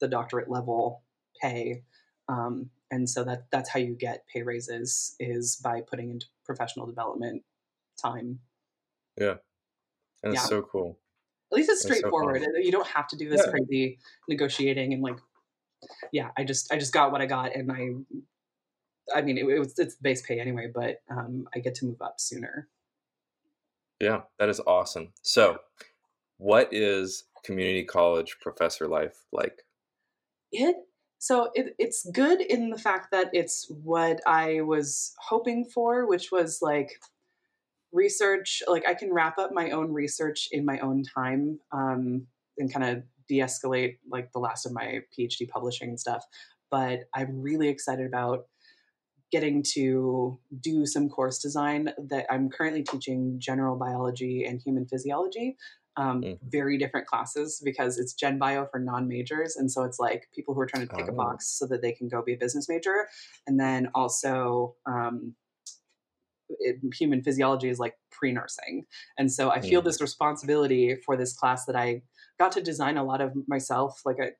the 0.00 0.08
doctorate 0.08 0.50
level 0.50 1.02
pay. 1.42 1.82
Um, 2.28 2.70
and 2.90 3.08
so 3.10 3.24
that 3.24 3.46
that's 3.50 3.70
how 3.70 3.80
you 3.80 3.96
get 3.98 4.24
pay 4.32 4.42
raises 4.42 5.16
is 5.18 5.60
by 5.62 5.80
putting 5.80 6.10
into 6.10 6.26
professional 6.44 6.86
development 6.86 7.42
time. 8.00 8.40
Yeah. 9.18 9.34
That's 10.22 10.36
yeah. 10.36 10.42
so 10.42 10.62
cool. 10.62 10.98
At 11.52 11.56
least 11.56 11.70
it's 11.70 11.82
straightforward. 11.82 12.42
So 12.42 12.48
you 12.60 12.72
don't 12.72 12.86
have 12.86 13.08
to 13.08 13.16
do 13.16 13.28
this 13.28 13.42
yeah. 13.44 13.50
crazy 13.50 13.98
negotiating 14.28 14.92
and 14.92 15.02
like, 15.02 15.18
yeah, 16.12 16.30
I 16.36 16.44
just 16.44 16.72
I 16.72 16.78
just 16.78 16.92
got 16.92 17.12
what 17.12 17.20
I 17.20 17.26
got, 17.26 17.54
and 17.54 17.70
I, 17.70 17.88
I 19.14 19.22
mean, 19.22 19.38
it, 19.38 19.44
it 19.46 19.58
was 19.58 19.78
it's 19.78 19.96
base 19.96 20.22
pay 20.22 20.40
anyway, 20.40 20.70
but 20.72 21.02
um, 21.10 21.46
I 21.54 21.58
get 21.58 21.74
to 21.76 21.86
move 21.86 22.00
up 22.00 22.20
sooner. 22.20 22.68
Yeah, 24.00 24.22
that 24.38 24.48
is 24.48 24.60
awesome. 24.66 25.12
So, 25.22 25.58
what 26.38 26.68
is 26.72 27.24
community 27.44 27.84
college 27.84 28.36
professor 28.40 28.88
life 28.88 29.24
like? 29.32 29.62
It 30.52 30.76
so 31.18 31.50
it, 31.54 31.74
it's 31.78 32.06
good 32.10 32.42
in 32.42 32.68
the 32.68 32.78
fact 32.78 33.10
that 33.12 33.30
it's 33.32 33.66
what 33.82 34.20
I 34.26 34.60
was 34.60 35.14
hoping 35.18 35.64
for, 35.64 36.06
which 36.06 36.30
was 36.30 36.58
like 36.60 37.00
research. 37.92 38.62
Like 38.68 38.86
I 38.86 38.94
can 38.94 39.12
wrap 39.12 39.38
up 39.38 39.50
my 39.52 39.70
own 39.70 39.92
research 39.92 40.48
in 40.52 40.66
my 40.66 40.78
own 40.80 41.02
time 41.02 41.60
um, 41.72 42.26
and 42.58 42.70
kind 42.70 42.84
of 42.84 43.04
de-escalate 43.26 43.96
like 44.06 44.32
the 44.32 44.38
last 44.38 44.66
of 44.66 44.72
my 44.72 45.00
PhD 45.18 45.48
publishing 45.48 45.88
and 45.88 45.98
stuff. 45.98 46.26
But 46.70 47.04
I'm 47.14 47.40
really 47.40 47.68
excited 47.68 48.06
about 48.06 48.46
getting 49.34 49.64
to 49.64 50.38
do 50.60 50.86
some 50.86 51.08
course 51.08 51.40
design 51.40 51.92
that 52.08 52.24
I'm 52.30 52.48
currently 52.48 52.84
teaching 52.84 53.34
general 53.40 53.74
biology 53.74 54.44
and 54.44 54.62
human 54.62 54.86
physiology 54.86 55.56
um, 55.96 56.22
mm. 56.22 56.38
very 56.48 56.78
different 56.78 57.08
classes 57.08 57.60
because 57.64 57.98
it's 57.98 58.12
gen 58.12 58.38
bio 58.38 58.66
for 58.70 58.78
non-majors 58.78 59.56
and 59.56 59.72
so 59.72 59.82
it's 59.82 59.98
like 59.98 60.28
people 60.32 60.54
who 60.54 60.60
are 60.60 60.66
trying 60.66 60.86
to 60.86 60.94
pick 60.94 61.06
oh. 61.08 61.12
a 61.12 61.16
box 61.16 61.48
so 61.48 61.66
that 61.66 61.82
they 61.82 61.90
can 61.90 62.08
go 62.08 62.22
be 62.22 62.34
a 62.34 62.36
business 62.36 62.68
major 62.68 63.08
and 63.48 63.58
then 63.58 63.88
also 63.92 64.76
um, 64.86 65.34
it, 66.60 66.76
human 66.94 67.20
physiology 67.20 67.68
is 67.68 67.80
like 67.80 67.96
pre-nursing 68.12 68.86
and 69.18 69.32
so 69.32 69.50
i 69.50 69.60
feel 69.60 69.80
mm. 69.80 69.84
this 69.84 70.00
responsibility 70.00 70.94
for 71.04 71.16
this 71.16 71.32
class 71.32 71.64
that 71.64 71.74
i 71.74 72.00
got 72.38 72.52
to 72.52 72.62
design 72.62 72.96
a 72.96 73.04
lot 73.04 73.20
of 73.20 73.32
myself 73.48 74.00
like 74.04 74.18
I, 74.22 74.30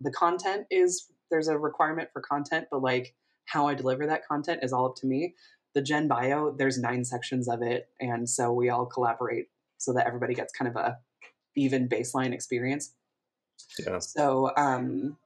the 0.00 0.10
content 0.10 0.66
is 0.72 1.06
there's 1.30 1.46
a 1.46 1.56
requirement 1.56 2.08
for 2.12 2.20
content 2.20 2.66
but 2.72 2.82
like 2.82 3.14
how 3.52 3.66
i 3.66 3.74
deliver 3.74 4.06
that 4.06 4.26
content 4.26 4.60
is 4.62 4.72
all 4.72 4.86
up 4.86 4.96
to 4.96 5.06
me 5.06 5.34
the 5.74 5.82
gen 5.82 6.08
bio 6.08 6.54
there's 6.58 6.78
nine 6.78 7.04
sections 7.04 7.48
of 7.48 7.62
it 7.62 7.88
and 8.00 8.28
so 8.28 8.52
we 8.52 8.68
all 8.68 8.86
collaborate 8.86 9.46
so 9.78 9.92
that 9.92 10.06
everybody 10.06 10.34
gets 10.34 10.52
kind 10.52 10.68
of 10.68 10.76
a 10.76 10.98
even 11.56 11.88
baseline 11.88 12.32
experience. 12.32 12.94
Yeah. 13.84 13.98
So, 13.98 14.52
um, 14.56 15.16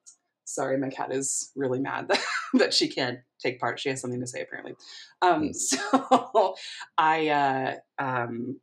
sorry, 0.44 0.78
my 0.78 0.88
cat 0.88 1.12
is 1.12 1.50
really 1.56 1.80
mad 1.80 2.08
that, 2.08 2.20
that 2.54 2.74
she 2.74 2.88
can't 2.88 3.18
take 3.40 3.60
part. 3.60 3.80
She 3.80 3.88
has 3.88 4.00
something 4.00 4.20
to 4.20 4.26
say 4.26 4.40
apparently. 4.42 4.74
Um, 5.22 5.50
mm. 5.50 5.54
So, 5.54 6.54
I 6.96 7.28
uh, 7.28 7.74
um, 8.02 8.60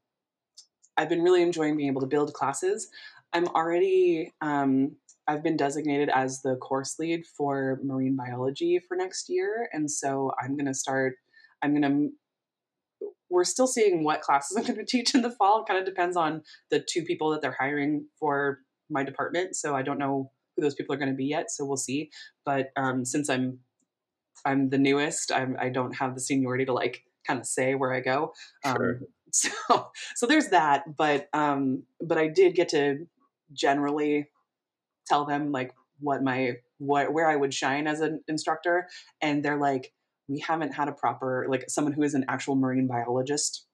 I've 0.98 1.10
been 1.10 1.22
really 1.22 1.42
enjoying 1.42 1.78
being 1.78 1.90
able 1.90 2.02
to 2.02 2.08
build 2.08 2.34
classes. 2.34 2.90
I'm 3.34 3.48
already 3.48 4.34
um, 4.42 4.96
I've 5.32 5.44
been 5.44 5.56
designated 5.56 6.10
as 6.14 6.42
the 6.42 6.56
course 6.58 6.98
lead 7.00 7.26
for 7.26 7.80
marine 7.84 8.18
biology 8.18 8.82
for 8.86 8.98
next 8.98 9.30
year, 9.30 9.70
and 9.72 9.90
so 9.90 10.32
I'm 10.42 10.58
going 10.58 10.66
to 10.66 10.74
start. 10.74 11.16
I'm 11.64 11.72
going 11.72 11.84
to 11.84 12.10
we're 13.30 13.46
still 13.46 13.68
seeing 13.68 14.04
what 14.04 14.22
classes 14.22 14.58
I'm 14.58 14.64
going 14.64 14.76
to 14.78 14.86
teach 14.86 15.16
in 15.16 15.22
the 15.22 15.32
fall. 15.32 15.62
It 15.62 15.68
kind 15.68 15.80
of 15.80 15.86
depends 15.86 16.18
on 16.18 16.44
the 16.70 16.84
two 16.88 17.04
people 17.04 17.32
that 17.32 17.42
they're 17.42 17.56
hiring 17.58 18.08
for 18.20 18.60
my 18.90 19.04
department. 19.04 19.56
So 19.56 19.74
I 19.74 19.84
don't 19.84 19.98
know 19.98 20.32
who 20.56 20.62
those 20.62 20.76
people 20.76 20.94
are 20.94 20.98
going 20.98 21.10
to 21.10 21.16
be 21.16 21.26
yet. 21.26 21.50
So 21.50 21.66
we'll 21.66 21.78
see. 21.78 22.12
But 22.46 22.72
um, 22.76 23.06
since 23.06 23.30
I'm 23.30 23.60
I'm 24.46 24.70
the 24.70 24.78
newest, 24.78 25.32
I'm, 25.32 25.56
I 25.60 25.70
don't 25.70 25.96
have 25.96 26.14
the 26.14 26.22
seniority 26.22 26.66
to 26.66 26.74
like 26.74 27.04
kind 27.26 27.40
of 27.40 27.46
say 27.46 27.74
where 27.76 27.94
I 27.94 28.02
go. 28.02 28.34
Um, 28.66 28.76
sure. 28.76 29.00
So 29.34 29.88
so 30.18 30.28
there's 30.28 30.50
that. 30.50 30.98
But 30.98 31.30
um, 31.32 31.84
but 32.02 32.18
I 32.18 32.28
did 32.28 32.54
get 32.54 32.68
to 32.70 33.08
generally 33.54 34.28
tell 35.08 35.26
them 35.26 35.52
like 35.52 35.74
what 36.00 36.24
my 36.24 36.54
what 36.78 37.14
where 37.14 37.30
I 37.30 37.36
would 37.36 37.54
shine 37.54 37.88
as 37.88 38.02
an 38.02 38.22
instructor, 38.28 38.88
and 39.22 39.44
they're 39.44 39.60
like 39.60 39.94
we 40.28 40.40
haven't 40.40 40.74
had 40.74 40.88
a 40.88 40.94
proper 40.94 41.46
like 41.50 41.66
someone 41.70 41.94
who 41.94 42.04
is 42.04 42.14
an 42.14 42.26
actual 42.28 42.56
marine 42.56 42.88
biologist 42.88 43.66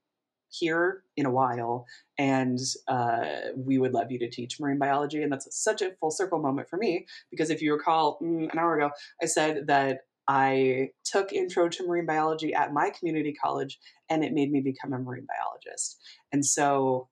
here 0.50 1.04
in 1.18 1.26
a 1.26 1.30
while 1.30 1.86
and 2.18 2.58
uh, 2.88 3.26
we 3.58 3.78
would 3.78 3.94
love 3.94 4.10
you 4.10 4.18
to 4.18 4.30
teach 4.30 4.62
marine 4.62 4.78
biology 4.78 5.22
and 5.22 5.30
that's 5.30 5.48
such 5.52 5.82
a 5.82 5.92
full 6.00 6.10
circle 6.10 6.40
moment 6.40 6.70
for 6.70 6.78
me 6.78 7.06
because 7.30 7.50
if 7.50 7.62
you 7.62 7.74
recall 7.74 8.18
mm, 8.24 8.50
an 8.50 8.58
hour 8.58 8.78
ago 8.78 8.90
i 9.22 9.26
said 9.26 9.68
that 9.68 10.06
i 10.30 10.90
took 11.04 11.34
intro 11.34 11.68
to 11.68 11.86
marine 11.86 12.06
biology 12.06 12.54
at 12.54 12.72
my 12.72 12.90
community 12.98 13.34
college 13.34 13.78
and 14.10 14.24
it 14.24 14.34
made 14.34 14.52
me 14.52 14.62
become 14.62 14.94
a 14.94 15.00
marine 15.00 15.28
biologist. 15.28 16.00
And 16.32 16.46
so 16.46 17.08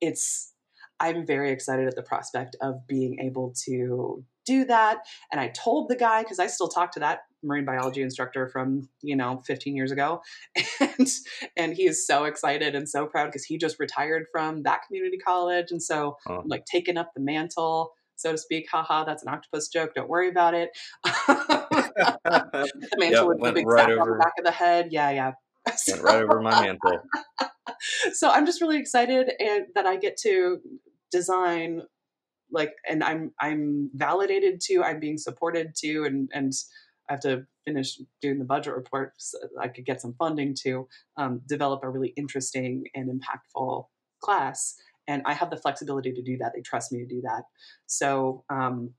it's 0.00 0.52
i'm 1.00 1.26
very 1.26 1.50
excited 1.50 1.86
at 1.86 1.96
the 1.96 2.02
prospect 2.02 2.56
of 2.60 2.86
being 2.86 3.18
able 3.20 3.52
to 3.64 4.24
do 4.46 4.64
that. 4.66 4.98
And 5.32 5.40
i 5.40 5.48
told 5.48 5.88
the 5.88 5.96
guy 5.96 6.22
because 6.22 6.38
i 6.38 6.46
still 6.46 6.68
talk 6.68 6.92
to 6.92 7.00
that 7.00 7.20
marine 7.44 7.64
biology 7.64 8.02
instructor 8.02 8.48
from 8.48 8.88
you 9.02 9.14
know 9.14 9.42
15 9.46 9.76
years 9.76 9.92
ago. 9.92 10.22
And 10.80 11.08
and 11.56 11.74
he 11.74 11.86
is 11.86 12.06
so 12.06 12.24
excited 12.24 12.74
and 12.74 12.88
so 12.88 13.06
proud 13.06 13.26
because 13.26 13.44
he 13.44 13.58
just 13.58 13.78
retired 13.78 14.26
from 14.32 14.62
that 14.62 14.80
community 14.86 15.18
college. 15.18 15.70
And 15.70 15.82
so 15.82 16.16
oh. 16.28 16.42
like 16.46 16.64
taking 16.66 16.96
up 16.96 17.12
the 17.14 17.20
mantle 17.20 17.92
so 18.16 18.32
to 18.32 18.38
speak. 18.38 18.68
Haha 18.70 19.04
that's 19.04 19.22
an 19.22 19.28
octopus 19.28 19.68
joke. 19.68 19.94
Don't 19.94 20.08
worry 20.08 20.28
about 20.28 20.54
it. 20.54 20.70
The 21.94 22.70
mantle 22.98 23.10
yep, 23.10 23.26
with 23.26 23.40
the 23.40 23.52
big 23.52 23.66
right 23.68 23.90
over, 23.90 24.00
on 24.00 24.18
the 24.18 24.24
back 24.24 24.32
of 24.38 24.44
the 24.44 24.50
head. 24.50 24.88
Yeah 24.90 25.10
yeah. 25.10 25.32
Went 25.88 26.02
right 26.02 26.22
over 26.22 26.40
my 26.40 26.60
mantle 26.62 27.02
so 28.12 28.30
i'm 28.30 28.46
just 28.46 28.60
really 28.60 28.78
excited 28.78 29.32
and 29.40 29.66
that 29.74 29.86
i 29.86 29.96
get 29.96 30.16
to 30.16 30.58
design 31.10 31.82
like 32.50 32.72
and 32.88 33.02
i'm 33.02 33.32
i'm 33.40 33.90
validated 33.94 34.60
to 34.60 34.82
i'm 34.82 35.00
being 35.00 35.18
supported 35.18 35.74
to 35.74 36.04
and 36.04 36.30
and 36.32 36.52
I 37.08 37.14
have 37.14 37.20
to 37.20 37.46
finish 37.64 37.98
doing 38.20 38.38
the 38.38 38.44
budget 38.44 38.74
report 38.74 39.12
so 39.18 39.38
I 39.60 39.68
could 39.68 39.84
get 39.84 40.00
some 40.00 40.14
funding 40.18 40.54
to 40.62 40.88
um, 41.16 41.42
develop 41.46 41.82
a 41.82 41.90
really 41.90 42.12
interesting 42.16 42.84
and 42.94 43.10
impactful 43.10 43.86
class. 44.22 44.74
And 45.06 45.22
I 45.26 45.34
have 45.34 45.50
the 45.50 45.56
flexibility 45.56 46.12
to 46.12 46.22
do 46.22 46.38
that. 46.38 46.52
They 46.54 46.62
trust 46.62 46.92
me 46.92 47.00
to 47.00 47.06
do 47.06 47.20
that. 47.22 47.42
So 47.86 48.44
um, 48.48 48.94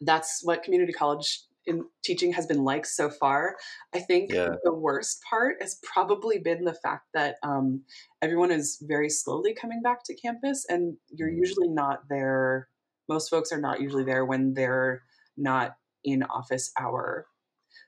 that's 0.00 0.40
what 0.42 0.62
community 0.62 0.92
college 0.92 1.42
in 1.66 1.84
teaching 2.02 2.32
has 2.32 2.46
been 2.46 2.64
like 2.64 2.86
so 2.86 3.10
far. 3.10 3.56
I 3.94 4.00
think 4.00 4.32
yeah. 4.32 4.50
the 4.64 4.72
worst 4.72 5.22
part 5.28 5.56
has 5.60 5.78
probably 5.82 6.38
been 6.38 6.64
the 6.64 6.74
fact 6.74 7.06
that 7.14 7.36
um, 7.42 7.82
everyone 8.22 8.50
is 8.50 8.82
very 8.86 9.10
slowly 9.10 9.54
coming 9.54 9.82
back 9.82 10.04
to 10.04 10.14
campus, 10.14 10.66
and 10.68 10.96
you're 11.08 11.30
mm. 11.30 11.38
usually 11.38 11.68
not 11.68 12.08
there. 12.08 12.68
Most 13.08 13.28
folks 13.28 13.52
are 13.52 13.60
not 13.60 13.80
usually 13.80 14.04
there 14.04 14.24
when 14.24 14.54
they're 14.54 15.02
not 15.36 15.76
in 16.04 16.22
office 16.22 16.72
hour. 16.78 17.26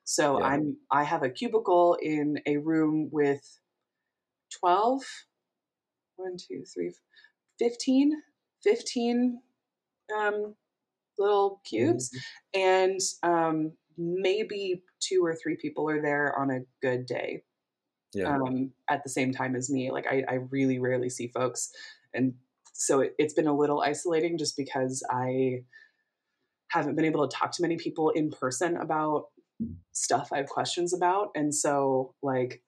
So 0.05 0.39
yeah. 0.39 0.47
I'm 0.47 0.77
I 0.91 1.05
have 1.05 1.23
a 1.23 1.31
cubicle 1.31 1.97
in 2.01 2.41
a 2.47 2.57
room 2.59 3.09
with 3.13 3.61
12 4.61 5.03
1 6.17 6.37
2 6.49 6.65
3 6.65 6.93
15 7.59 8.13
15 8.63 9.41
um, 10.17 10.55
little 11.23 11.61
cubes 11.65 12.11
mm-hmm. 12.11 12.61
and 12.61 13.01
um, 13.23 13.73
maybe 13.97 14.83
two 15.01 15.25
or 15.25 15.35
three 15.35 15.57
people 15.61 15.89
are 15.89 16.03
there 16.03 16.39
on 16.39 16.51
a 16.51 16.61
good 16.81 17.07
day 17.07 17.43
yeah. 18.15 18.37
um, 18.37 18.73
at 18.89 19.03
the 19.03 19.11
same 19.11 19.33
time 19.33 19.57
as 19.57 19.71
me 19.71 19.91
like 19.91 20.07
I, 20.07 20.25
I 20.29 20.35
really 20.51 20.79
rarely 20.79 21.09
see 21.09 21.29
folks 21.29 21.71
and 22.15 22.35
so 22.75 23.01
it, 23.01 23.15
it's 23.19 23.35
been 23.35 23.47
a 23.47 23.57
little 23.57 23.81
isolating 23.81 24.39
just 24.39 24.57
because 24.57 25.03
i 25.11 25.63
haven't 26.69 26.97
been 26.97 27.05
able 27.05 27.29
to 27.29 27.37
talk 27.37 27.53
to 27.53 27.63
many 27.63 27.77
people 27.77 28.11
in 28.11 28.31
person 28.31 28.77
about 28.79 29.27
stuff 29.93 30.31
I 30.33 30.39
have 30.39 30.49
questions 30.49 30.95
about. 30.95 31.29
And 31.35 31.55
so, 31.55 32.15
like, 32.23 32.63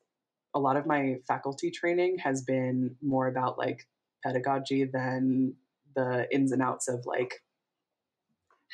a 0.54 0.60
lot 0.60 0.76
of 0.76 0.86
my 0.86 1.16
faculty 1.26 1.70
training 1.70 2.18
has 2.18 2.42
been 2.42 2.96
more 3.02 3.26
about 3.26 3.58
like 3.58 3.88
pedagogy 4.24 4.84
than 4.84 5.54
the 5.96 6.32
ins 6.32 6.52
and 6.52 6.62
outs 6.62 6.86
of 6.88 7.04
like 7.06 7.42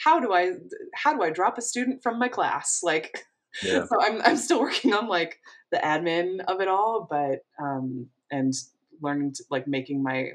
how 0.04 0.20
do 0.20 0.32
I 0.32 0.52
how 0.94 1.14
do 1.14 1.22
I 1.22 1.30
drop 1.30 1.58
a 1.58 1.62
student 1.62 2.02
from 2.02 2.18
my 2.18 2.28
class? 2.28 2.80
Like 2.82 3.24
yeah. 3.62 3.84
so 3.84 4.00
I'm 4.00 4.20
I'm 4.22 4.36
still 4.36 4.60
working 4.66 4.94
on 4.94 5.08
like 5.08 5.38
the 5.70 5.78
admin 5.78 6.40
of 6.46 6.60
it 6.60 6.68
all, 6.68 7.06
but 7.08 7.40
um 7.62 8.08
and 8.30 8.54
learning 9.02 9.32
to, 9.34 9.44
like 9.50 9.66
making 9.66 10.02
my 10.02 10.32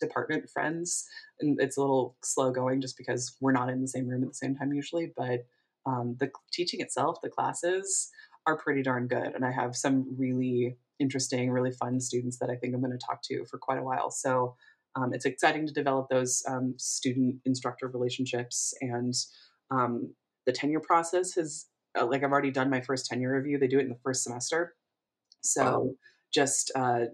department 0.00 0.48
friends 0.50 1.06
and 1.40 1.60
it's 1.60 1.76
a 1.76 1.80
little 1.80 2.16
slow 2.22 2.50
going 2.50 2.80
just 2.80 2.96
because 2.96 3.36
we're 3.40 3.52
not 3.52 3.68
in 3.68 3.80
the 3.80 3.88
same 3.88 4.06
room 4.06 4.22
at 4.22 4.28
the 4.28 4.34
same 4.34 4.54
time 4.54 4.72
usually 4.72 5.12
but 5.16 5.44
um, 5.86 6.16
the 6.20 6.30
teaching 6.52 6.80
itself 6.80 7.20
the 7.20 7.28
classes 7.28 8.10
are 8.46 8.56
pretty 8.56 8.82
darn 8.82 9.08
good 9.08 9.34
and 9.34 9.44
i 9.44 9.50
have 9.50 9.74
some 9.74 10.06
really 10.16 10.76
interesting 11.00 11.50
really 11.50 11.72
fun 11.72 12.00
students 12.00 12.38
that 12.38 12.48
i 12.48 12.54
think 12.54 12.74
i'm 12.74 12.80
going 12.80 12.96
to 12.96 13.06
talk 13.06 13.20
to 13.22 13.44
for 13.46 13.58
quite 13.58 13.78
a 13.78 13.82
while 13.82 14.10
so 14.10 14.54
um, 14.96 15.12
it's 15.12 15.24
exciting 15.24 15.66
to 15.66 15.72
develop 15.72 16.08
those 16.08 16.42
um, 16.48 16.74
student 16.76 17.36
instructor 17.44 17.88
relationships 17.88 18.74
and 18.80 19.14
um, 19.70 20.14
the 20.46 20.52
tenure 20.52 20.80
process 20.80 21.34
has 21.34 21.66
uh, 21.98 22.06
like 22.06 22.22
i've 22.22 22.32
already 22.32 22.50
done 22.50 22.70
my 22.70 22.80
first 22.80 23.06
tenure 23.06 23.32
review 23.32 23.58
they 23.58 23.68
do 23.68 23.78
it 23.78 23.82
in 23.82 23.88
the 23.88 23.98
first 24.02 24.22
semester 24.22 24.74
so 25.40 25.62
wow. 25.62 25.90
just 26.32 26.72
uh, 26.74 27.04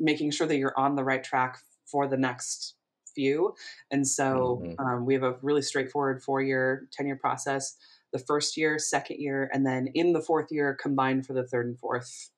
making 0.00 0.30
sure 0.30 0.46
that 0.46 0.56
you're 0.56 0.78
on 0.78 0.94
the 0.94 1.04
right 1.04 1.22
track 1.22 1.58
for 1.86 2.06
the 2.06 2.16
next 2.16 2.74
few. 3.14 3.54
And 3.90 4.06
so 4.06 4.62
mm-hmm. 4.62 4.84
um, 4.84 5.06
we 5.06 5.14
have 5.14 5.22
a 5.22 5.36
really 5.42 5.62
straightforward 5.62 6.22
four 6.22 6.40
year 6.40 6.88
tenure 6.92 7.16
process 7.16 7.76
the 8.12 8.18
first 8.18 8.56
year, 8.56 8.78
second 8.78 9.20
year, 9.20 9.50
and 9.52 9.66
then 9.66 9.88
in 9.94 10.12
the 10.12 10.20
fourth 10.20 10.46
year 10.50 10.76
combined 10.80 11.26
for 11.26 11.34
the 11.34 11.46
third 11.46 11.66
and 11.66 11.78
fourth 11.78 12.30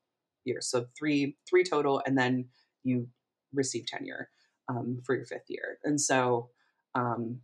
year. 0.44 0.58
So 0.60 0.86
three 0.98 1.36
three 1.48 1.64
total, 1.64 2.02
and 2.06 2.18
then 2.18 2.46
you 2.82 3.08
receive 3.52 3.86
tenure 3.86 4.30
um, 4.70 5.00
for 5.04 5.14
your 5.14 5.26
fifth 5.26 5.48
year. 5.48 5.78
And 5.84 6.00
so 6.00 6.48
um, 6.94 7.40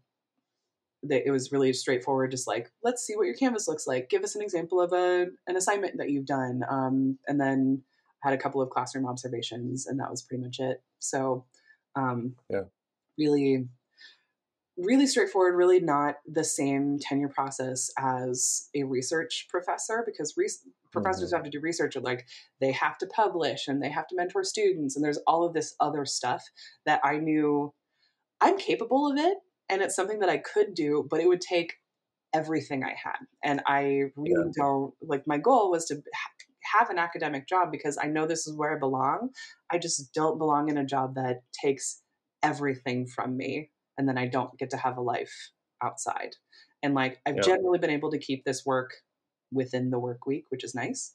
it 1.08 1.30
was 1.30 1.52
really 1.52 1.72
straightforward 1.72 2.30
just 2.30 2.46
like 2.46 2.70
let's 2.82 3.06
see 3.06 3.16
what 3.16 3.26
your 3.26 3.36
canvas 3.36 3.68
looks 3.68 3.86
like. 3.86 4.08
Give 4.08 4.24
us 4.24 4.34
an 4.34 4.42
example 4.42 4.80
of 4.80 4.92
a 4.92 5.26
an 5.46 5.56
assignment 5.56 5.98
that 5.98 6.10
you've 6.10 6.26
done. 6.26 6.62
Um, 6.68 7.18
and 7.28 7.40
then 7.40 7.82
had 8.22 8.32
a 8.32 8.38
couple 8.38 8.62
of 8.62 8.70
classroom 8.70 9.06
observations 9.06 9.86
and 9.86 10.00
that 10.00 10.10
was 10.10 10.22
pretty 10.22 10.42
much 10.42 10.58
it. 10.58 10.82
So 10.98 11.44
um, 11.94 12.34
yeah. 12.50 12.62
really 13.18 13.68
really 14.78 15.06
straightforward 15.06 15.54
really 15.54 15.80
not 15.80 16.16
the 16.26 16.44
same 16.44 16.98
tenure 16.98 17.28
process 17.28 17.90
as 17.98 18.68
a 18.74 18.82
research 18.82 19.46
professor 19.48 20.02
because 20.06 20.34
re- 20.36 20.48
professors 20.92 21.30
mm-hmm. 21.30 21.36
have 21.36 21.44
to 21.44 21.50
do 21.50 21.60
research 21.60 21.96
and 21.96 22.04
like 22.04 22.26
they 22.60 22.72
have 22.72 22.98
to 22.98 23.06
publish 23.06 23.68
and 23.68 23.82
they 23.82 23.88
have 23.88 24.06
to 24.06 24.14
mentor 24.16 24.44
students 24.44 24.94
and 24.94 25.04
there's 25.04 25.18
all 25.26 25.46
of 25.46 25.54
this 25.54 25.74
other 25.80 26.04
stuff 26.04 26.44
that 26.84 27.00
i 27.04 27.16
knew 27.16 27.72
i'm 28.40 28.58
capable 28.58 29.10
of 29.10 29.16
it 29.16 29.38
and 29.68 29.82
it's 29.82 29.96
something 29.96 30.20
that 30.20 30.28
I 30.28 30.38
could 30.38 30.74
do, 30.74 31.06
but 31.08 31.20
it 31.20 31.28
would 31.28 31.40
take 31.40 31.74
everything 32.32 32.84
I 32.84 32.94
had. 33.02 33.18
And 33.42 33.62
I 33.66 34.04
really 34.16 34.52
yeah. 34.56 34.62
don't 34.62 34.94
like 35.02 35.26
my 35.26 35.38
goal 35.38 35.70
was 35.70 35.86
to 35.86 35.96
ha- 36.14 36.78
have 36.78 36.90
an 36.90 36.98
academic 36.98 37.48
job 37.48 37.70
because 37.72 37.98
I 38.00 38.06
know 38.06 38.26
this 38.26 38.46
is 38.46 38.54
where 38.54 38.76
I 38.76 38.78
belong. 38.78 39.30
I 39.70 39.78
just 39.78 40.12
don't 40.12 40.38
belong 40.38 40.68
in 40.68 40.76
a 40.76 40.84
job 40.84 41.14
that 41.14 41.42
takes 41.52 42.02
everything 42.42 43.06
from 43.06 43.36
me 43.36 43.70
and 43.98 44.08
then 44.08 44.18
I 44.18 44.26
don't 44.26 44.56
get 44.58 44.70
to 44.70 44.76
have 44.76 44.96
a 44.96 45.02
life 45.02 45.50
outside. 45.82 46.36
And 46.82 46.94
like 46.94 47.18
I've 47.26 47.36
yeah. 47.36 47.42
generally 47.42 47.78
been 47.78 47.90
able 47.90 48.10
to 48.10 48.18
keep 48.18 48.44
this 48.44 48.64
work 48.64 48.92
within 49.52 49.90
the 49.90 49.98
work 49.98 50.26
week, 50.26 50.46
which 50.50 50.64
is 50.64 50.74
nice. 50.74 51.14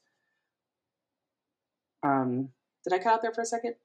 Um, 2.03 2.49
did 2.83 2.93
I 2.93 2.99
cut 2.99 3.13
out 3.13 3.21
there 3.21 3.33
for 3.33 3.41
a 3.41 3.45
second? 3.45 3.75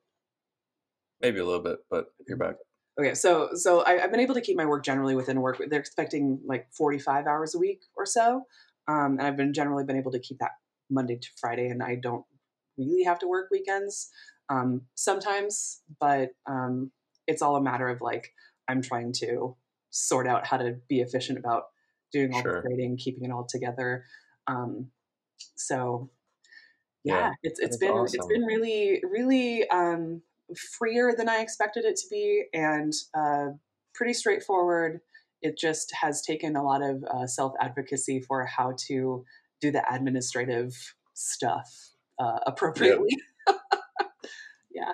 Maybe 1.21 1.39
a 1.39 1.45
little 1.45 1.63
bit, 1.63 1.79
but 1.91 2.07
you're 2.27 2.39
back. 2.39 2.57
Okay, 2.99 3.15
so 3.15 3.51
so 3.55 3.85
I, 3.85 3.99
have 3.99 4.11
been 4.11 4.21
able 4.21 4.35
to 4.35 4.41
keep 4.41 4.57
my 4.57 4.65
work 4.65 4.85
generally 4.85 5.15
within 5.15 5.41
work. 5.41 5.63
They're 5.69 5.81
expecting 5.81 6.41
like 6.47 6.67
forty 6.73 6.99
five 6.99 7.27
hours 7.27 7.55
a 7.55 7.59
week 7.59 7.81
or 7.95 8.07
so, 8.07 8.45
um, 8.89 9.19
and 9.19 9.23
I've 9.23 9.37
been 9.37 9.53
generally 9.53 9.85
been 9.85 9.99
able 9.99 10.13
to 10.13 10.19
keep 10.19 10.39
that 10.39 10.53
Monday 10.91 11.17
to 11.17 11.29
Friday, 11.39 11.69
and 11.69 11.83
I 11.83 11.97
don't 11.97 12.25
really 12.79 13.05
have 13.05 13.19
to 13.19 13.29
work 13.29 13.49
weekends 13.51 14.11
um, 14.49 14.83
sometimes, 14.95 15.83
but 16.01 16.31
um, 16.47 16.91
it's 17.27 17.43
all 17.43 17.57
a 17.57 17.63
matter 17.63 17.89
of 17.89 18.01
like 18.01 18.33
I'm 18.69 18.83
trying 18.83 19.12
to 19.21 19.57
sort 19.91 20.27
out 20.27 20.47
how 20.47 20.57
to 20.57 20.77
be 20.89 21.01
efficient 21.01 21.39
about 21.39 21.64
doing 22.12 22.35
all 22.35 22.43
sure. 22.43 22.57
the 22.57 22.69
grading, 22.69 22.99
keeping 22.99 23.25
it 23.25 23.33
all 23.33 23.47
together. 23.49 24.05
Um, 24.47 24.91
so 25.57 26.11
yeah, 27.05 27.14
yeah 27.14 27.31
it's 27.43 27.61
it's 27.61 27.77
been 27.77 27.91
awesome. 27.91 28.19
it's 28.19 28.27
been 28.27 28.45
really 28.45 29.03
really 29.11 29.69
um, 29.71 30.23
freer 30.57 31.14
than 31.17 31.29
I 31.29 31.41
expected 31.41 31.85
it 31.85 31.97
to 31.97 32.07
be 32.11 32.45
and 32.53 32.93
uh, 33.17 33.47
pretty 33.95 34.12
straightforward. 34.12 35.01
It 35.43 35.59
just 35.59 35.95
has 36.01 36.23
taken 36.23 36.57
a 36.57 36.62
lot 36.62 36.83
of 36.83 37.05
uh, 37.05 37.27
self 37.27 37.53
advocacy 37.61 38.21
for 38.21 38.45
how 38.47 38.75
to 38.89 39.25
do 39.61 39.71
the 39.71 39.83
administrative 39.93 40.95
stuff 41.14 41.93
uh, 42.19 42.39
appropriately. 42.47 43.17
Yeah. 43.47 43.55
yeah. 44.75 44.93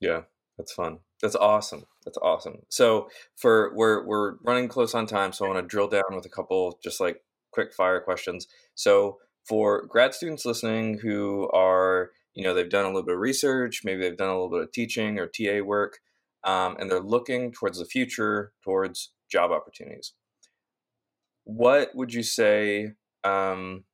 Yeah, 0.00 0.20
that's 0.56 0.72
fun. 0.72 0.98
That's 1.22 1.36
awesome. 1.36 1.84
That's 2.04 2.18
awesome. 2.18 2.60
So 2.68 3.08
for 3.36 3.72
we're 3.74 4.04
we're 4.06 4.36
running 4.44 4.68
close 4.68 4.94
on 4.94 5.06
time, 5.06 5.32
so 5.32 5.44
I 5.44 5.48
want 5.48 5.60
to 5.60 5.66
drill 5.66 5.88
down 5.88 6.14
with 6.14 6.24
a 6.24 6.30
couple 6.30 6.78
just 6.82 7.00
like 7.00 7.20
quick 7.52 7.74
fire 7.74 8.00
questions. 8.00 8.46
So 8.74 9.18
for 9.46 9.86
grad 9.86 10.14
students 10.14 10.44
listening 10.44 10.98
who 10.98 11.50
are 11.52 12.10
you 12.34 12.44
know 12.44 12.54
they've 12.54 12.70
done 12.70 12.84
a 12.84 12.88
little 12.88 13.02
bit 13.02 13.14
of 13.14 13.20
research 13.20 13.82
maybe 13.84 14.00
they've 14.00 14.16
done 14.16 14.28
a 14.28 14.32
little 14.32 14.50
bit 14.50 14.62
of 14.62 14.72
teaching 14.72 15.18
or 15.18 15.26
ta 15.26 15.60
work 15.60 15.98
um, 16.44 16.76
and 16.78 16.90
they're 16.90 17.00
looking 17.00 17.52
towards 17.52 17.78
the 17.78 17.84
future 17.84 18.52
towards 18.62 19.12
job 19.30 19.50
opportunities 19.50 20.12
what 21.44 21.90
would 21.94 22.12
you 22.12 22.22
say 22.22 22.92
um, 23.24 23.84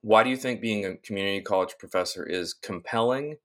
why 0.00 0.22
do 0.22 0.30
you 0.30 0.36
think 0.36 0.60
being 0.60 0.84
a 0.84 0.96
community 0.96 1.40
college 1.40 1.74
professor 1.78 2.24
is 2.24 2.54
compelling 2.54 3.36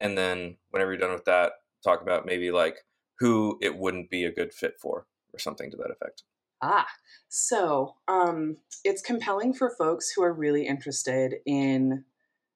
and 0.00 0.18
then 0.18 0.56
whenever 0.70 0.92
you're 0.92 1.00
done 1.00 1.12
with 1.12 1.24
that 1.24 1.52
talk 1.84 2.02
about 2.02 2.26
maybe 2.26 2.50
like 2.50 2.78
who 3.18 3.58
it 3.62 3.76
wouldn't 3.76 4.10
be 4.10 4.24
a 4.24 4.32
good 4.32 4.52
fit 4.52 4.74
for 4.80 5.06
or 5.32 5.38
something 5.38 5.70
to 5.70 5.76
that 5.76 5.90
effect 5.90 6.22
Ah, 6.66 6.86
so 7.28 7.96
um, 8.08 8.56
it's 8.84 9.02
compelling 9.02 9.52
for 9.52 9.74
folks 9.76 10.10
who 10.10 10.22
are 10.22 10.32
really 10.32 10.66
interested 10.66 11.34
in 11.44 12.04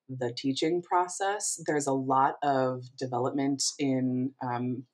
the 0.08 0.32
teaching 0.32 0.82
process. 0.82 1.60
There's 1.66 1.86
a 1.86 1.92
lot 1.92 2.36
of 2.42 2.84
development 2.96 3.62
in 3.78 4.32
um, 4.42 4.84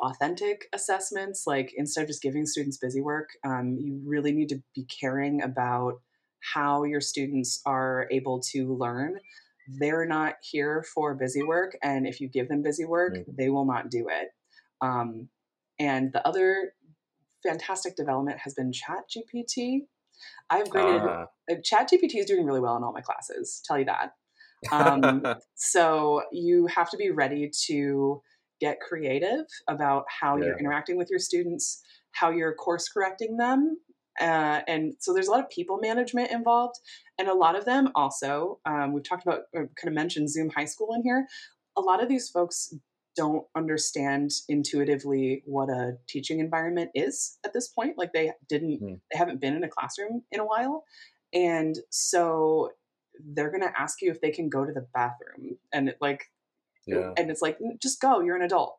authentic 0.00 0.66
assessments. 0.72 1.44
Like 1.44 1.72
instead 1.76 2.02
of 2.02 2.06
just 2.08 2.22
giving 2.22 2.46
students 2.46 2.76
busy 2.76 3.00
work, 3.00 3.30
um, 3.44 3.78
you 3.80 4.00
really 4.04 4.30
need 4.30 4.50
to 4.50 4.62
be 4.76 4.84
caring 4.84 5.42
about 5.42 6.00
how 6.52 6.84
your 6.84 7.00
students 7.00 7.60
are 7.66 8.06
able 8.12 8.40
to 8.52 8.76
learn. 8.76 9.18
They're 9.68 10.06
not 10.06 10.34
here 10.42 10.84
for 10.94 11.14
busy 11.14 11.42
work, 11.42 11.76
and 11.82 12.06
if 12.06 12.20
you 12.20 12.28
give 12.28 12.48
them 12.48 12.62
busy 12.62 12.84
work, 12.84 13.14
mm-hmm. 13.14 13.32
they 13.36 13.48
will 13.48 13.64
not 13.64 13.90
do 13.90 14.06
it. 14.10 14.28
Um, 14.80 15.28
and 15.78 16.12
the 16.12 16.26
other 16.26 16.72
fantastic 17.42 17.96
development 17.96 18.38
has 18.40 18.54
been 18.54 18.72
Chat 18.72 19.04
GPT. 19.10 19.80
I've 20.50 20.70
graded 20.70 21.02
uh. 21.02 21.26
Chat 21.62 21.90
GPT 21.90 22.16
is 22.16 22.26
doing 22.26 22.46
really 22.46 22.60
well 22.60 22.76
in 22.76 22.84
all 22.84 22.92
my 22.92 23.00
classes. 23.00 23.62
Tell 23.66 23.78
you 23.78 23.86
that. 23.86 24.12
Um, 24.72 25.22
so 25.54 26.22
you 26.32 26.66
have 26.66 26.90
to 26.90 26.96
be 26.96 27.10
ready 27.10 27.50
to 27.66 28.22
get 28.60 28.80
creative 28.80 29.46
about 29.68 30.04
how 30.08 30.36
yeah. 30.36 30.46
you're 30.46 30.58
interacting 30.58 30.96
with 30.96 31.10
your 31.10 31.18
students, 31.18 31.82
how 32.12 32.30
you're 32.30 32.54
course 32.54 32.88
correcting 32.88 33.36
them. 33.36 33.78
Uh, 34.20 34.60
and 34.68 34.94
so 35.00 35.12
there's 35.12 35.28
a 35.28 35.30
lot 35.30 35.40
of 35.40 35.50
people 35.50 35.78
management 35.78 36.30
involved. 36.30 36.76
And 37.18 37.28
a 37.28 37.34
lot 37.34 37.56
of 37.56 37.64
them 37.64 37.90
also, 37.94 38.60
um, 38.66 38.92
we've 38.92 39.08
talked 39.08 39.24
about, 39.24 39.42
kind 39.54 39.68
of 39.84 39.92
mentioned 39.92 40.30
Zoom 40.30 40.50
High 40.50 40.64
School 40.64 40.94
in 40.94 41.02
here. 41.02 41.26
A 41.76 41.80
lot 41.80 42.02
of 42.02 42.08
these 42.08 42.28
folks 42.28 42.72
don't 43.16 43.44
understand 43.56 44.30
intuitively 44.48 45.42
what 45.46 45.68
a 45.68 45.96
teaching 46.08 46.40
environment 46.40 46.90
is 46.94 47.38
at 47.44 47.52
this 47.52 47.68
point 47.68 47.96
like 47.96 48.12
they 48.12 48.32
didn't 48.48 48.82
mm. 48.82 48.98
they 49.10 49.18
haven't 49.18 49.40
been 49.40 49.54
in 49.54 49.64
a 49.64 49.68
classroom 49.68 50.22
in 50.32 50.40
a 50.40 50.44
while 50.44 50.84
and 51.32 51.76
so 51.90 52.70
they're 53.34 53.50
going 53.50 53.62
to 53.62 53.80
ask 53.80 54.02
you 54.02 54.10
if 54.10 54.20
they 54.20 54.30
can 54.30 54.48
go 54.48 54.64
to 54.64 54.72
the 54.72 54.86
bathroom 54.92 55.56
and 55.72 55.90
it, 55.90 55.98
like 56.00 56.24
yeah. 56.86 57.12
and 57.16 57.30
it's 57.30 57.42
like 57.42 57.58
just 57.80 58.00
go 58.00 58.20
you're 58.20 58.36
an 58.36 58.42
adult 58.42 58.78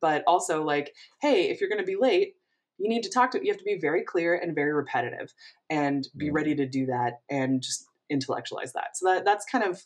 but 0.00 0.24
also 0.26 0.64
like 0.64 0.92
hey 1.20 1.48
if 1.50 1.60
you're 1.60 1.70
going 1.70 1.80
to 1.80 1.86
be 1.86 1.96
late 1.96 2.34
you 2.78 2.88
need 2.88 3.02
to 3.02 3.10
talk 3.10 3.30
to 3.30 3.40
you 3.44 3.52
have 3.52 3.58
to 3.58 3.64
be 3.64 3.78
very 3.80 4.02
clear 4.02 4.34
and 4.34 4.54
very 4.54 4.72
repetitive 4.72 5.32
and 5.70 6.08
be 6.16 6.30
ready 6.30 6.54
to 6.54 6.66
do 6.66 6.86
that 6.86 7.20
and 7.30 7.62
just 7.62 7.86
intellectualize 8.10 8.72
that. 8.72 8.96
So 8.96 9.06
that 9.06 9.24
that's 9.24 9.44
kind 9.44 9.64
of 9.64 9.82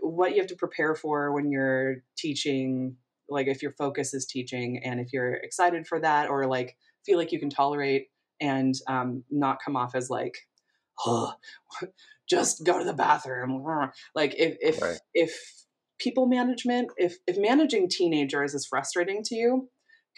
what 0.00 0.32
you 0.32 0.38
have 0.38 0.48
to 0.48 0.56
prepare 0.56 0.94
for 0.94 1.32
when 1.32 1.50
you're 1.50 1.96
teaching 2.16 2.96
like 3.28 3.46
if 3.46 3.62
your 3.62 3.72
focus 3.72 4.14
is 4.14 4.26
teaching 4.26 4.80
and 4.84 5.00
if 5.00 5.12
you're 5.12 5.34
excited 5.34 5.86
for 5.86 6.00
that 6.00 6.30
or 6.30 6.46
like 6.46 6.76
feel 7.04 7.18
like 7.18 7.30
you 7.30 7.38
can 7.38 7.50
tolerate 7.50 8.08
and 8.40 8.74
um, 8.88 9.22
not 9.30 9.58
come 9.64 9.76
off 9.76 9.94
as 9.94 10.10
like 10.10 10.48
oh, 11.06 11.32
just 12.28 12.64
go 12.64 12.78
to 12.78 12.84
the 12.84 12.92
bathroom. 12.92 13.62
Like 14.14 14.34
if 14.36 14.56
if 14.60 14.82
right. 14.82 14.98
if 15.14 15.64
people 15.98 16.26
management 16.26 16.90
if 16.96 17.18
if 17.26 17.38
managing 17.38 17.88
teenagers 17.88 18.54
is 18.54 18.66
frustrating 18.66 19.22
to 19.24 19.34
you 19.34 19.68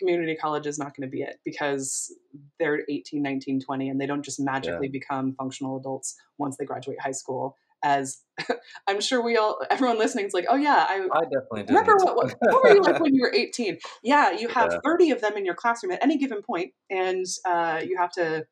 community 0.00 0.34
college 0.34 0.66
is 0.66 0.78
not 0.78 0.96
going 0.96 1.08
to 1.08 1.10
be 1.10 1.22
it 1.22 1.38
because 1.44 2.12
they're 2.58 2.80
18 2.88 3.22
19 3.22 3.60
20 3.60 3.88
and 3.88 4.00
they 4.00 4.06
don't 4.06 4.24
just 4.24 4.40
magically 4.40 4.88
yeah. 4.88 4.92
become 4.92 5.34
functional 5.38 5.76
adults 5.76 6.16
once 6.38 6.56
they 6.56 6.64
graduate 6.64 6.98
high 7.00 7.12
school 7.12 7.56
as 7.82 8.22
I'm 8.86 9.00
sure 9.00 9.22
we 9.22 9.36
all, 9.36 9.58
everyone 9.70 9.98
listening 9.98 10.26
is 10.26 10.34
like, 10.34 10.46
oh 10.48 10.56
yeah, 10.56 10.86
I, 10.88 11.06
I 11.12 11.22
definitely 11.24 11.64
remember 11.68 11.96
what, 11.96 12.16
what, 12.16 12.34
what, 12.40 12.64
were 12.64 12.74
you 12.74 12.82
like 12.82 13.00
when 13.00 13.14
you 13.14 13.22
were 13.22 13.32
18? 13.34 13.78
Yeah, 14.02 14.32
you 14.32 14.48
have 14.48 14.72
yeah. 14.72 14.78
30 14.84 15.10
of 15.12 15.20
them 15.20 15.36
in 15.36 15.44
your 15.44 15.54
classroom 15.54 15.92
at 15.92 16.02
any 16.02 16.18
given 16.18 16.42
point, 16.42 16.72
and 16.90 17.24
uh, 17.46 17.80
you 17.84 17.96
have 17.98 18.12
to 18.12 18.44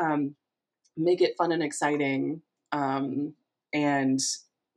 um, 0.00 0.34
make 0.96 1.20
it 1.20 1.34
fun 1.38 1.52
and 1.52 1.62
exciting, 1.62 2.42
um, 2.72 3.34
and 3.72 4.18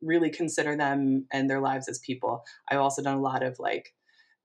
really 0.01 0.29
consider 0.29 0.75
them 0.75 1.25
and 1.31 1.49
their 1.49 1.59
lives 1.59 1.87
as 1.87 1.99
people. 1.99 2.43
I've 2.69 2.79
also 2.79 3.01
done 3.01 3.17
a 3.17 3.21
lot 3.21 3.43
of 3.43 3.57
like, 3.59 3.93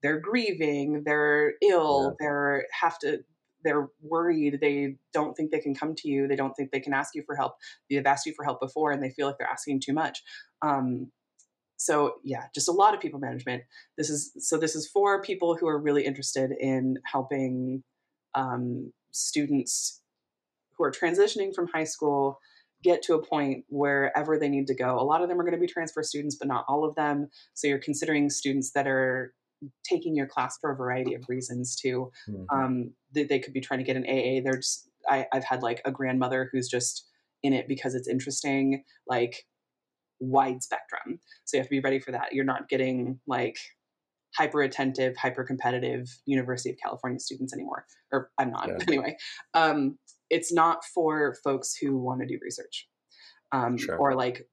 they're 0.02 0.20
grieving, 0.20 1.02
they're 1.04 1.54
ill, 1.62 2.16
yeah. 2.20 2.26
they're 2.26 2.66
have 2.80 2.98
to 3.00 3.18
they're 3.64 3.88
worried 4.02 4.58
they 4.60 4.96
don't 5.12 5.34
think 5.34 5.50
they 5.50 5.58
can 5.58 5.74
come 5.74 5.94
to 5.94 6.08
you 6.08 6.26
they 6.26 6.36
don't 6.36 6.54
think 6.54 6.70
they 6.70 6.80
can 6.80 6.92
ask 6.92 7.14
you 7.14 7.22
for 7.24 7.36
help 7.36 7.54
they've 7.88 8.06
asked 8.06 8.26
you 8.26 8.32
for 8.34 8.44
help 8.44 8.60
before 8.60 8.90
and 8.90 9.02
they 9.02 9.10
feel 9.10 9.26
like 9.26 9.36
they're 9.38 9.48
asking 9.48 9.80
too 9.80 9.92
much. 9.92 10.22
Um, 10.62 11.10
so 11.76 12.14
yeah 12.22 12.44
just 12.54 12.68
a 12.68 12.72
lot 12.72 12.94
of 12.94 13.00
people 13.00 13.18
management. 13.18 13.62
This 13.96 14.10
is 14.10 14.32
so 14.38 14.58
this 14.58 14.76
is 14.76 14.88
for 14.88 15.22
people 15.22 15.56
who 15.56 15.68
are 15.68 15.80
really 15.80 16.04
interested 16.04 16.52
in 16.58 16.98
helping 17.04 17.82
um, 18.34 18.92
students 19.10 20.00
who 20.76 20.84
are 20.84 20.92
transitioning 20.92 21.54
from 21.54 21.68
high 21.68 21.84
school 21.84 22.38
get 22.82 23.02
to 23.02 23.14
a 23.14 23.24
point 23.24 23.64
wherever 23.68 24.38
they 24.38 24.48
need 24.48 24.66
to 24.66 24.74
go. 24.74 24.98
A 24.98 25.02
lot 25.02 25.22
of 25.22 25.28
them 25.28 25.40
are 25.40 25.44
going 25.44 25.54
to 25.54 25.60
be 25.60 25.66
transfer 25.66 26.02
students 26.02 26.36
but 26.36 26.48
not 26.48 26.64
all 26.68 26.84
of 26.84 26.94
them. 26.94 27.28
So 27.54 27.66
you're 27.66 27.78
considering 27.78 28.30
students 28.30 28.72
that 28.72 28.86
are 28.86 29.34
taking 29.84 30.14
your 30.16 30.26
class 30.26 30.56
for 30.60 30.70
a 30.72 30.76
variety 30.76 31.14
of 31.14 31.24
reasons 31.28 31.76
too. 31.76 32.10
Mhm. 32.28 32.46
Um, 32.52 32.94
they, 33.14 33.24
they 33.24 33.38
could 33.38 33.52
be 33.52 33.60
trying 33.60 33.78
to 33.78 33.84
get 33.84 33.96
an 33.96 34.04
AA. 34.06 34.42
They're 34.42 34.56
just 34.56 34.88
I, 35.08 35.26
I've 35.32 35.44
had 35.44 35.62
like 35.62 35.80
a 35.84 35.90
grandmother 35.90 36.48
who's 36.52 36.68
just 36.68 37.08
in 37.42 37.52
it 37.52 37.66
because 37.68 37.94
it's 37.94 38.08
interesting, 38.08 38.84
like 39.06 39.44
wide 40.20 40.62
spectrum. 40.62 41.18
So 41.44 41.56
you 41.56 41.60
have 41.60 41.66
to 41.66 41.70
be 41.70 41.80
ready 41.80 41.98
for 41.98 42.12
that. 42.12 42.32
You're 42.32 42.44
not 42.44 42.68
getting 42.68 43.18
like 43.26 43.56
hyper 44.36 44.62
attentive, 44.62 45.16
hyper 45.16 45.44
competitive 45.44 46.06
University 46.24 46.70
of 46.70 46.76
California 46.82 47.18
students 47.18 47.52
anymore. 47.52 47.84
Or 48.12 48.30
I'm 48.38 48.50
not 48.50 48.68
Yeah. 48.68 48.76
anyway. 48.88 49.16
Um, 49.54 49.98
it's 50.30 50.52
not 50.52 50.84
for 50.94 51.34
folks 51.44 51.74
who 51.76 51.98
want 51.98 52.20
to 52.20 52.26
do 52.26 52.38
research 52.40 52.88
um, 53.50 53.76
Sure. 53.76 53.96
or 53.98 54.14
like 54.14 54.46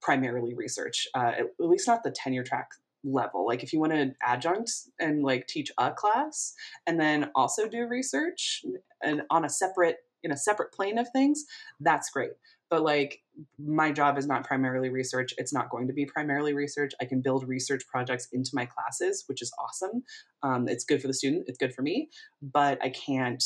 primarily 0.00 0.54
research. 0.54 1.06
Uh, 1.14 1.32
at 1.38 1.46
least 1.58 1.88
not 1.88 2.02
the 2.04 2.10
tenure 2.12 2.44
track 2.44 2.68
level. 3.06 3.46
Like 3.46 3.62
if 3.62 3.72
you 3.72 3.80
want 3.80 3.92
to 3.92 4.12
adjunct 4.22 4.70
and 4.98 5.22
like 5.22 5.46
teach 5.46 5.70
a 5.78 5.92
class 5.92 6.54
and 6.86 7.00
then 7.00 7.30
also 7.34 7.68
do 7.68 7.86
research 7.86 8.64
and 9.02 9.22
on 9.30 9.44
a 9.44 9.48
separate 9.48 9.96
in 10.22 10.32
a 10.32 10.36
separate 10.36 10.72
plane 10.72 10.98
of 10.98 11.06
things, 11.12 11.44
that's 11.80 12.10
great. 12.10 12.32
But 12.68 12.82
like 12.82 13.20
my 13.58 13.92
job 13.92 14.18
is 14.18 14.26
not 14.26 14.44
primarily 14.44 14.88
research. 14.88 15.32
It's 15.38 15.52
not 15.52 15.70
going 15.70 15.86
to 15.86 15.92
be 15.92 16.04
primarily 16.04 16.52
research. 16.52 16.92
I 17.00 17.04
can 17.04 17.22
build 17.22 17.46
research 17.46 17.82
projects 17.86 18.26
into 18.32 18.50
my 18.54 18.66
classes, 18.66 19.24
which 19.28 19.40
is 19.40 19.52
awesome. 19.62 20.02
Um, 20.42 20.66
it's 20.68 20.84
good 20.84 21.00
for 21.00 21.06
the 21.06 21.14
student. 21.14 21.44
It's 21.46 21.58
good 21.58 21.74
for 21.74 21.82
me. 21.82 22.10
But 22.42 22.82
I 22.82 22.90
can't. 22.90 23.42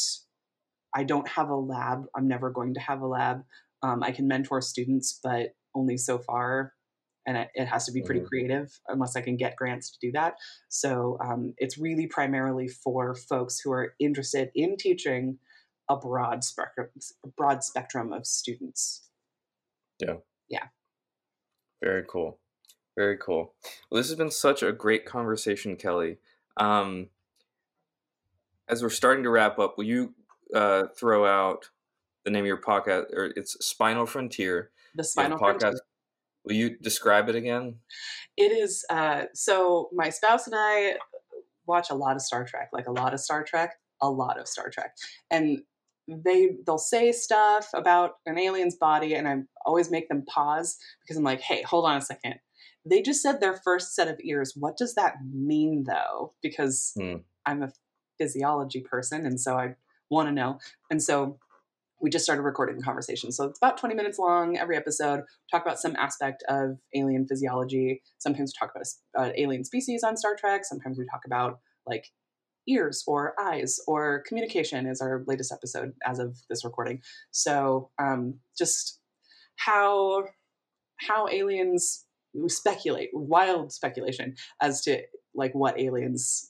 I 0.95 1.05
don't 1.05 1.29
have 1.29 1.51
a 1.51 1.55
lab. 1.55 2.07
I'm 2.17 2.27
never 2.27 2.51
going 2.51 2.75
to 2.75 2.81
have 2.81 3.01
a 3.03 3.07
lab. 3.07 3.45
Um, 3.83 4.03
I 4.03 4.11
can 4.11 4.27
mentor 4.27 4.61
students, 4.61 5.21
but 5.23 5.55
only 5.75 5.97
so 5.97 6.19
far, 6.19 6.73
and 7.27 7.37
it, 7.37 7.49
it 7.55 7.67
has 7.67 7.85
to 7.87 7.93
be 7.93 8.03
pretty 8.03 8.21
Mhm. 8.21 8.27
creative 8.29 8.81
unless 8.89 9.17
I 9.17 9.21
can 9.21 9.37
get 9.37 9.57
grants 9.57 9.91
to 9.91 9.99
do 10.01 10.11
that. 10.13 10.35
So 10.69 11.19
um, 11.21 11.55
it's 11.59 11.79
really 11.79 12.07
primarily 12.07 12.69
for 12.69 13.15
folks 13.15 13.61
who 13.61 13.71
are 13.73 13.95
interested 13.99 14.51
in 14.55 14.77
teaching 14.77 15.39
a 15.89 15.97
broad 15.97 16.45
spectrum, 16.45 16.89
broad 17.37 17.63
spectrum 17.65 18.13
of 18.13 18.27
students. 18.27 19.11
Yeah. 19.99 20.17
Yeah. 20.49 20.69
Very 21.83 22.05
cool. 22.09 22.39
Very 22.97 23.17
cool. 23.19 23.55
Well, 23.91 23.99
this 24.01 24.09
has 24.09 24.17
been 24.17 24.31
such 24.31 24.63
a 24.63 24.73
great 24.73 25.05
conversation, 25.07 25.77
Kelley. 25.77 26.19
Um, 26.57 27.11
as 28.69 28.83
we're 28.83 28.91
starting 28.91 29.25
to 29.25 29.31
wrap 29.31 29.59
up, 29.59 29.77
will 29.77 29.85
you 29.85 30.15
uh, 30.55 30.85
throw 30.97 31.25
out 31.27 31.71
the 32.25 32.31
name 32.31 32.45
of 32.45 32.49
your 32.49 32.61
podcast? 32.61 33.13
Or 33.13 33.33
it's 33.37 33.53
Spinal 33.65 34.07
Frontier. 34.07 34.71
The 34.95 35.03
You 35.17 35.23
have 35.23 35.33
a 35.33 35.37
spinal 35.37 35.39
podcast. 35.39 35.61
frontier. 35.61 35.81
Will 36.45 36.55
you 36.55 36.77
describe 36.79 37.29
it 37.29 37.35
again? 37.35 37.77
It 38.37 38.53
is 38.53 38.85
uh, 38.91 39.25
so. 39.35 39.91
My 39.93 40.09
spouse 40.11 40.47
and 40.47 40.57
I 40.57 40.95
watch 41.67 41.91
a 41.91 41.95
lot 41.95 42.17
of 42.17 42.23
Star 42.23 42.45
Trek, 42.45 42.71
like 42.73 42.87
a 42.87 42.93
lot 42.93 43.13
of 43.15 43.21
Star 43.21 43.45
Trek, 43.45 43.75
a 44.01 44.11
lot 44.11 44.39
of 44.39 44.49
Star 44.49 44.71
Trek, 44.71 44.95
and 45.31 45.59
they 46.09 46.51
they'll 46.67 46.79
say 46.79 47.13
stuff 47.13 47.69
about 47.75 48.15
an 48.27 48.39
alien's 48.39 48.77
body, 48.77 49.15
and 49.15 49.29
I 49.29 49.37
always 49.67 49.91
make 49.91 50.09
them 50.09 50.25
pause 50.27 50.79
because 51.03 51.17
I'm 51.17 51.25
like, 51.25 51.41
hey, 51.41 51.63
hold 51.63 51.85
on 51.85 51.97
a 51.97 52.01
second. 52.01 52.37
They 52.87 53.03
just 53.03 53.23
said 53.23 53.41
their 53.41 53.55
first 53.63 53.95
set 53.95 54.09
of 54.09 54.19
ears. 54.25 54.55
What 54.57 54.79
does 54.79 54.95
that 54.95 55.17
mean, 55.33 55.85
though? 55.87 56.33
Because 56.43 56.93
Hmm. 56.99 57.17
I'm 57.45 57.63
a 57.63 57.73
physiology 58.19 58.81
person, 58.81 59.27
and 59.27 59.39
so 59.39 59.57
I 59.57 59.75
want 60.11 60.29
to 60.29 60.33
know. 60.33 60.59
And 60.91 61.03
so 61.03 61.39
we 62.01 62.11
just 62.11 62.25
started 62.25 62.43
recording 62.43 62.77
the 62.77 62.83
conversation. 62.83 63.31
So 63.31 63.45
it's 63.45 63.59
about 63.59 63.79
20 63.79 63.95
minutes 63.95 64.19
long 64.19 64.57
every 64.57 64.77
episode. 64.77 65.23
Talk 65.51 65.63
about 65.63 65.79
some 65.79 65.97
aspect 65.97 66.43
of 66.49 66.79
alien 66.95 67.27
physiology. 67.27 68.03
Sometimes 68.19 68.53
we 68.55 68.67
talk 68.67 68.75
about 68.75 68.87
uh, 69.19 69.33
alien 69.37 69.65
species 69.65 70.03
on 70.03 70.17
Star 70.17 70.35
Trek. 70.35 70.65
Sometimes 70.65 70.99
we 70.99 71.05
talk 71.07 71.23
about 71.27 71.61
like 71.87 72.07
ears 72.69 73.03
or 73.07 73.35
eyes 73.41 73.79
or 73.87 74.23
communication 74.27 74.87
is 74.87 75.01
our 75.01 75.25
latest 75.27 75.53
episode 75.53 75.93
as 76.07 76.19
of 76.19 76.39
this 76.49 76.65
recording. 76.65 77.01
So 77.31 77.91
um, 77.99 78.35
just 78.57 78.99
how 79.57 80.25
how 81.09 81.29
aliens 81.29 82.05
speculate 82.47 83.11
wild 83.13 83.73
speculation 83.73 84.35
as 84.61 84.83
to 84.83 85.03
like 85.35 85.53
what 85.55 85.79
aliens 85.79 86.50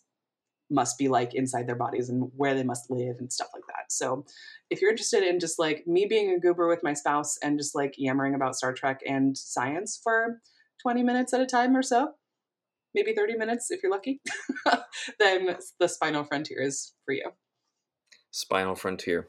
must 0.71 0.99
be 0.99 1.09
like 1.09 1.35
inside 1.35 1.67
their 1.67 1.77
bodies 1.77 2.09
and 2.09 2.31
where 2.37 2.55
they 2.55 2.63
must 2.63 2.91
live 2.91 3.17
and 3.19 3.33
stuff 3.33 3.49
like 3.53 3.67
that. 3.69 3.91
So 3.91 4.25
if 4.71 4.81
you're 4.81 4.91
interested 4.91 5.23
in 5.23 5.41
just 5.41 5.59
like 5.59 5.87
me 5.87 6.07
being 6.09 6.33
a 6.33 6.39
goober 6.39 6.69
with 6.69 6.83
my 6.83 6.93
spouse 6.93 7.37
and 7.43 7.59
just 7.59 7.75
like 7.75 7.95
yammering 7.99 8.35
about 8.35 8.57
Star 8.57 8.73
Trek 8.73 9.01
and 9.07 9.37
science 9.37 10.01
for 10.03 10.41
20 10.83 11.03
minutes 11.03 11.33
at 11.35 11.41
a 11.41 11.47
time 11.47 11.77
or 11.77 11.83
so, 11.83 12.13
maybe 12.95 13.13
30 13.15 13.37
minutes 13.37 13.71
if 13.71 13.83
you're 13.83 13.93
lucky, 13.93 14.21
then 15.19 15.57
the 15.79 15.89
Spinal 15.89 16.25
Frontier 16.25 16.63
is 16.63 16.95
for 17.05 17.13
you. 17.13 17.31
Spinal 18.31 18.77
Frontier. 18.77 19.29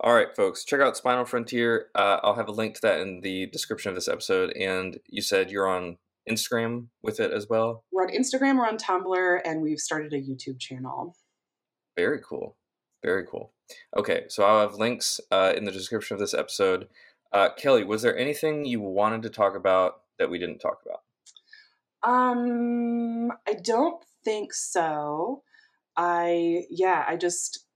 All 0.00 0.14
right, 0.14 0.34
folks, 0.34 0.64
check 0.64 0.80
out 0.80 0.96
Spinal 0.96 1.26
Frontier. 1.26 1.86
Uh, 1.94 2.18
I'll 2.22 2.34
have 2.34 2.48
a 2.48 2.52
link 2.52 2.74
to 2.76 2.80
that 2.82 3.00
in 3.00 3.20
the 3.20 3.46
description 3.46 3.90
of 3.90 3.94
this 3.94 4.08
episode. 4.08 4.50
And 4.52 4.98
you 5.08 5.22
said 5.22 5.50
you're 5.50 5.68
on 5.68 5.98
Instagram 6.30 6.86
with 7.02 7.20
it 7.20 7.32
as 7.32 7.48
well. 7.48 7.84
We're 7.92 8.04
on 8.04 8.10
Instagram, 8.10 8.56
we're 8.56 8.68
on 8.68 8.78
Tumblr, 8.78 9.40
and 9.44 9.62
we've 9.62 9.78
started 9.78 10.12
a 10.12 10.20
YouTube 10.20 10.58
channel. 10.58 11.16
Very 11.96 12.20
cool. 12.26 12.56
Very 13.02 13.26
cool. 13.26 13.52
Okay, 13.96 14.24
so 14.28 14.44
I'll 14.44 14.60
have 14.60 14.74
links 14.74 15.20
uh, 15.30 15.52
in 15.56 15.64
the 15.64 15.72
description 15.72 16.14
of 16.14 16.20
this 16.20 16.34
episode. 16.34 16.88
Uh, 17.32 17.50
Kelley, 17.56 17.84
was 17.84 18.02
there 18.02 18.16
anything 18.16 18.64
you 18.64 18.80
wanted 18.80 19.22
to 19.22 19.30
talk 19.30 19.54
about 19.56 20.02
that 20.18 20.30
we 20.30 20.38
didn't 20.38 20.58
talk 20.58 20.80
about? 20.84 21.02
Um, 22.02 23.30
I 23.46 23.54
don't 23.62 24.02
think 24.24 24.52
so. 24.52 25.42
I 25.96 26.62
yeah, 26.70 27.04
I 27.06 27.16
just 27.16 27.66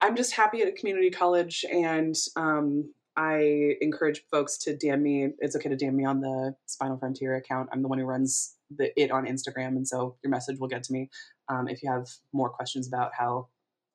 I'm 0.00 0.16
just 0.16 0.34
happy 0.34 0.62
at 0.62 0.68
a 0.68 0.72
community 0.72 1.10
college, 1.10 1.64
and 1.70 2.14
um, 2.36 2.92
I 3.16 3.76
encourage 3.80 4.22
folks 4.30 4.58
to 4.58 4.76
DM 4.76 5.00
me. 5.00 5.28
It's 5.38 5.54
okay 5.54 5.68
to 5.68 5.76
DM 5.76 5.94
me 5.94 6.04
on 6.04 6.20
the 6.20 6.56
Spinal 6.66 6.98
Frontier 6.98 7.36
account. 7.36 7.68
I'm 7.72 7.82
the 7.82 7.88
one 7.88 7.98
who 7.98 8.04
runs 8.04 8.56
the 8.76 8.98
it 9.00 9.10
on 9.10 9.26
Instagram, 9.26 9.76
and 9.76 9.86
so 9.86 10.16
your 10.22 10.30
message 10.30 10.58
will 10.58 10.68
get 10.68 10.82
to 10.84 10.92
me. 10.92 11.10
Um, 11.48 11.68
if 11.68 11.82
you 11.82 11.90
have 11.90 12.08
more 12.32 12.50
questions 12.50 12.88
about 12.88 13.12
how 13.16 13.48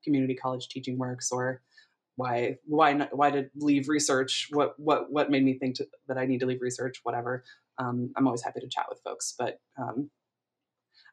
community 0.03 0.36
college 0.36 0.70
teaching 0.70 0.97
works 0.97 1.32
or 1.32 1.61
why 2.15 2.57
why 2.65 2.93
not, 2.93 3.15
why 3.15 3.30
did 3.30 3.49
leave 3.55 3.89
research, 3.89 4.47
what 4.51 4.76
what 4.78 5.11
what 5.11 5.30
made 5.30 5.43
me 5.43 5.57
think 5.57 5.76
to, 5.76 5.88
that 6.07 6.17
I 6.17 6.26
need 6.26 6.39
to 6.39 6.45
leave 6.45 6.61
research, 6.61 6.99
whatever. 7.03 7.43
Um, 7.78 8.11
I'm 8.15 8.28
always 8.28 8.43
happy 8.43 8.61
to 8.61 8.67
chat 8.70 8.86
with 8.89 8.99
folks, 9.03 9.36
but 9.38 9.59
um, 9.78 10.09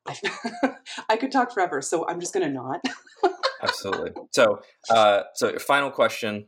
I, 0.06 0.74
I 1.08 1.16
could 1.16 1.32
talk 1.32 1.52
forever, 1.52 1.82
so 1.82 2.06
I'm 2.08 2.20
just 2.20 2.32
gonna 2.32 2.50
not. 2.50 2.80
Absolutely. 3.62 4.12
So, 4.32 4.60
uh, 4.90 5.22
so 5.34 5.58
final 5.58 5.90
question 5.90 6.46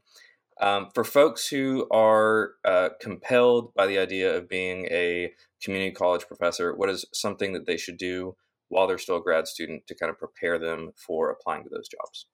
um, 0.61 0.89
for 0.95 1.05
folks 1.05 1.49
who 1.49 1.87
are 1.91 2.53
uh, 2.65 2.91
compelled 3.01 3.73
by 3.75 3.87
the 3.87 3.99
idea 3.99 4.37
of 4.37 4.49
being 4.49 4.87
a 4.91 5.33
community 5.63 5.93
college 5.93 6.27
professor. 6.27 6.75
What 6.75 6.91
is 6.91 7.05
something 7.13 7.53
that 7.53 7.67
they 7.67 7.77
should 7.77 7.97
do 7.97 8.37
while 8.69 8.87
they're 8.87 8.99
still 8.99 9.17
a 9.17 9.23
grad 9.23 9.49
student 9.49 9.87
to 9.87 9.95
kind 9.95 10.11
of 10.11 10.19
prepare 10.19 10.59
them 10.59 10.91
for 10.97 11.31
applying 11.31 11.65
to 11.65 11.71
those 11.71 11.89
jobs? 11.89 12.27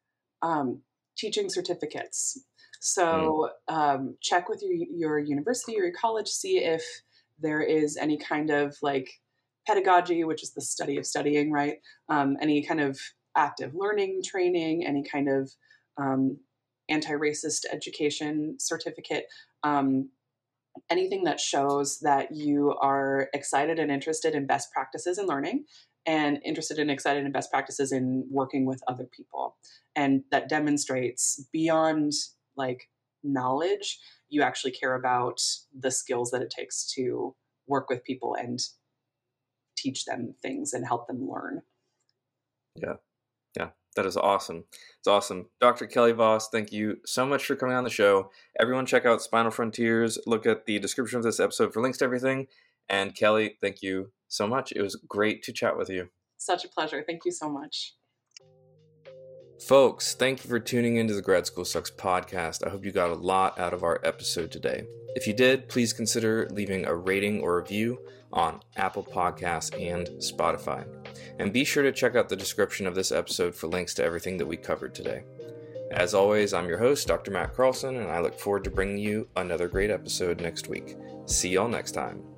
um, 0.45 0.83
teaching 1.17 1.49
certificates. 1.49 2.39
So 2.81 3.49
um, 3.67 4.17
check 4.21 4.49
with 4.49 4.63
your 4.63 4.75
your 4.75 5.19
university 5.19 5.75
or 5.79 5.85
your 5.85 5.95
college, 5.99 6.29
see 6.29 6.59
if 6.59 6.85
there 7.41 7.63
is 7.63 7.97
any 7.97 8.19
kind 8.19 8.51
of 8.51 8.77
like 8.83 9.09
pedagogy, 9.67 10.23
which 10.25 10.43
is 10.43 10.53
the 10.53 10.61
study 10.61 10.99
of 10.99 11.07
studying, 11.07 11.51
right? 11.51 11.77
Um, 12.11 12.37
any 12.43 12.65
kind 12.65 12.81
of 12.81 12.99
active 13.37 13.73
learning 13.75 14.21
training, 14.25 14.85
any 14.87 15.03
kind 15.03 15.29
of 15.29 15.51
um, 15.97 16.39
anti-racist 16.89 17.65
education 17.73 18.57
certificate. 18.59 19.27
Um, 19.63 20.11
anything 20.91 21.25
that 21.25 21.41
shows 21.41 22.01
that 22.01 22.35
you 22.35 22.75
are 22.81 23.29
excited 23.33 23.79
and 23.79 23.91
interested 23.91 24.35
in 24.35 24.47
best 24.47 24.73
practices 24.73 25.19
in 25.19 25.27
learning 25.27 25.65
and 26.07 26.41
interested 26.45 26.79
and 26.79 26.91
excited 26.91 27.25
in 27.25 27.33
best 27.33 27.51
practices 27.51 27.93
in 27.93 28.27
working 28.31 28.67
with 28.67 28.83
other 28.89 29.09
people 29.17 29.57
and 29.97 30.23
that 30.31 30.49
demonstrates 30.49 31.47
beyond 31.53 32.13
like 32.57 32.89
knowledge 33.23 33.99
you 34.29 34.43
actually 34.43 34.73
care 34.73 34.95
about 34.95 35.41
the 35.79 35.91
skills 35.91 36.31
that 36.31 36.43
it 36.43 36.51
takes 36.51 36.85
to 36.93 37.35
work 37.67 37.89
with 37.89 38.05
people 38.05 38.35
and 38.35 38.59
teach 39.79 40.05
them 40.05 40.35
things 40.43 40.73
and 40.73 40.87
help 40.87 41.07
them 41.07 41.29
learn 41.29 41.63
That 43.97 44.07
is 44.07 44.17
awesome. 44.17 44.65
It's 44.99 45.07
awesome. 45.09 45.47
Dr. 45.61 45.87
Kelley 45.87 46.13
Voss, 46.13 46.49
thank 46.49 46.73
you 46.73 46.99
so 47.05 47.25
much 47.25 47.45
for 47.45 47.55
coming 47.57 47.77
on 47.77 47.85
the 47.85 47.91
show. 47.91 48.31
Everyone, 48.61 48.87
check 48.87 49.07
out 49.07 49.23
Spinal 49.23 49.51
Frontiers. 49.51 50.19
Look 50.27 50.47
at 50.47 50.67
the 50.67 50.79
description 50.79 51.19
of 51.19 51.25
this 51.25 51.41
episode 51.41 51.73
for 51.73 51.81
links 51.81 51.99
to 51.99 52.05
everything. 52.05 52.49
And 52.89 53.15
Kelley, 53.15 53.57
thank 53.61 53.83
you 53.83 54.11
so 54.29 54.47
much. 54.47 54.73
It 54.73 54.83
was 54.83 54.97
great 55.09 55.43
to 55.45 55.53
chat 55.53 55.77
with 55.77 55.89
you. 55.89 56.09
such 56.37 56.65
a 56.65 56.69
pleasure 56.69 57.03
thank 57.07 57.25
you 57.25 57.33
so 57.33 57.49
much 57.49 57.95
Folks, 59.61 60.15
thank 60.15 60.43
you 60.45 60.51
for 60.51 60.59
tuning 60.59 60.97
into 60.97 61.15
the 61.15 61.23
Grad 61.23 61.47
School 61.47 61.65
Sucks 61.65 61.91
podcast. 61.91 62.67
I 62.67 62.71
hope 62.71 62.85
you 62.85 62.91
got 62.91 63.11
a 63.11 63.15
lot 63.15 63.59
out 63.59 63.73
of 63.73 63.83
our 63.83 64.01
episode 64.05 64.51
today. 64.51 64.85
If 65.15 65.27
you 65.27 65.33
did, 65.33 65.69
please 65.69 65.93
consider 65.93 66.49
leaving 66.51 66.85
a 66.85 66.95
rating 66.95 67.41
or 67.41 67.57
review 67.57 67.99
on 68.33 68.61
Apple 68.77 69.05
Podcasts 69.05 69.73
and 69.81 70.09
Spotify. 70.21 70.85
And 71.39 71.53
be 71.53 71.65
sure 71.65 71.83
to 71.83 71.93
check 71.93 72.17
out 72.17 72.29
the 72.29 72.37
description 72.37 72.87
of 72.87 72.95
this 72.95 73.13
episode 73.13 73.55
for 73.55 73.67
links 73.67 73.95
to 73.95 74.05
everything 74.05 74.37
that 74.39 74.47
we 74.47 74.57
covered 74.57 74.95
today. 74.95 75.25
As 75.91 76.15
always, 76.15 76.53
I'm 76.53 76.69
your 76.69 76.79
host, 76.79 77.07
Dr. 77.07 77.31
Matt 77.31 77.55
Carlson, 77.55 77.97
and 77.97 78.11
I 78.11 78.21
look 78.21 78.39
forward 78.39 78.65
to 78.65 78.71
bringing 78.71 78.99
you 78.99 79.29
another 79.37 79.69
great 79.69 79.91
episode 79.91 80.41
next 80.41 80.69
week. 80.69 80.97
See 81.27 81.51
y'all 81.51 81.69
next 81.69 81.93
time. 81.93 82.34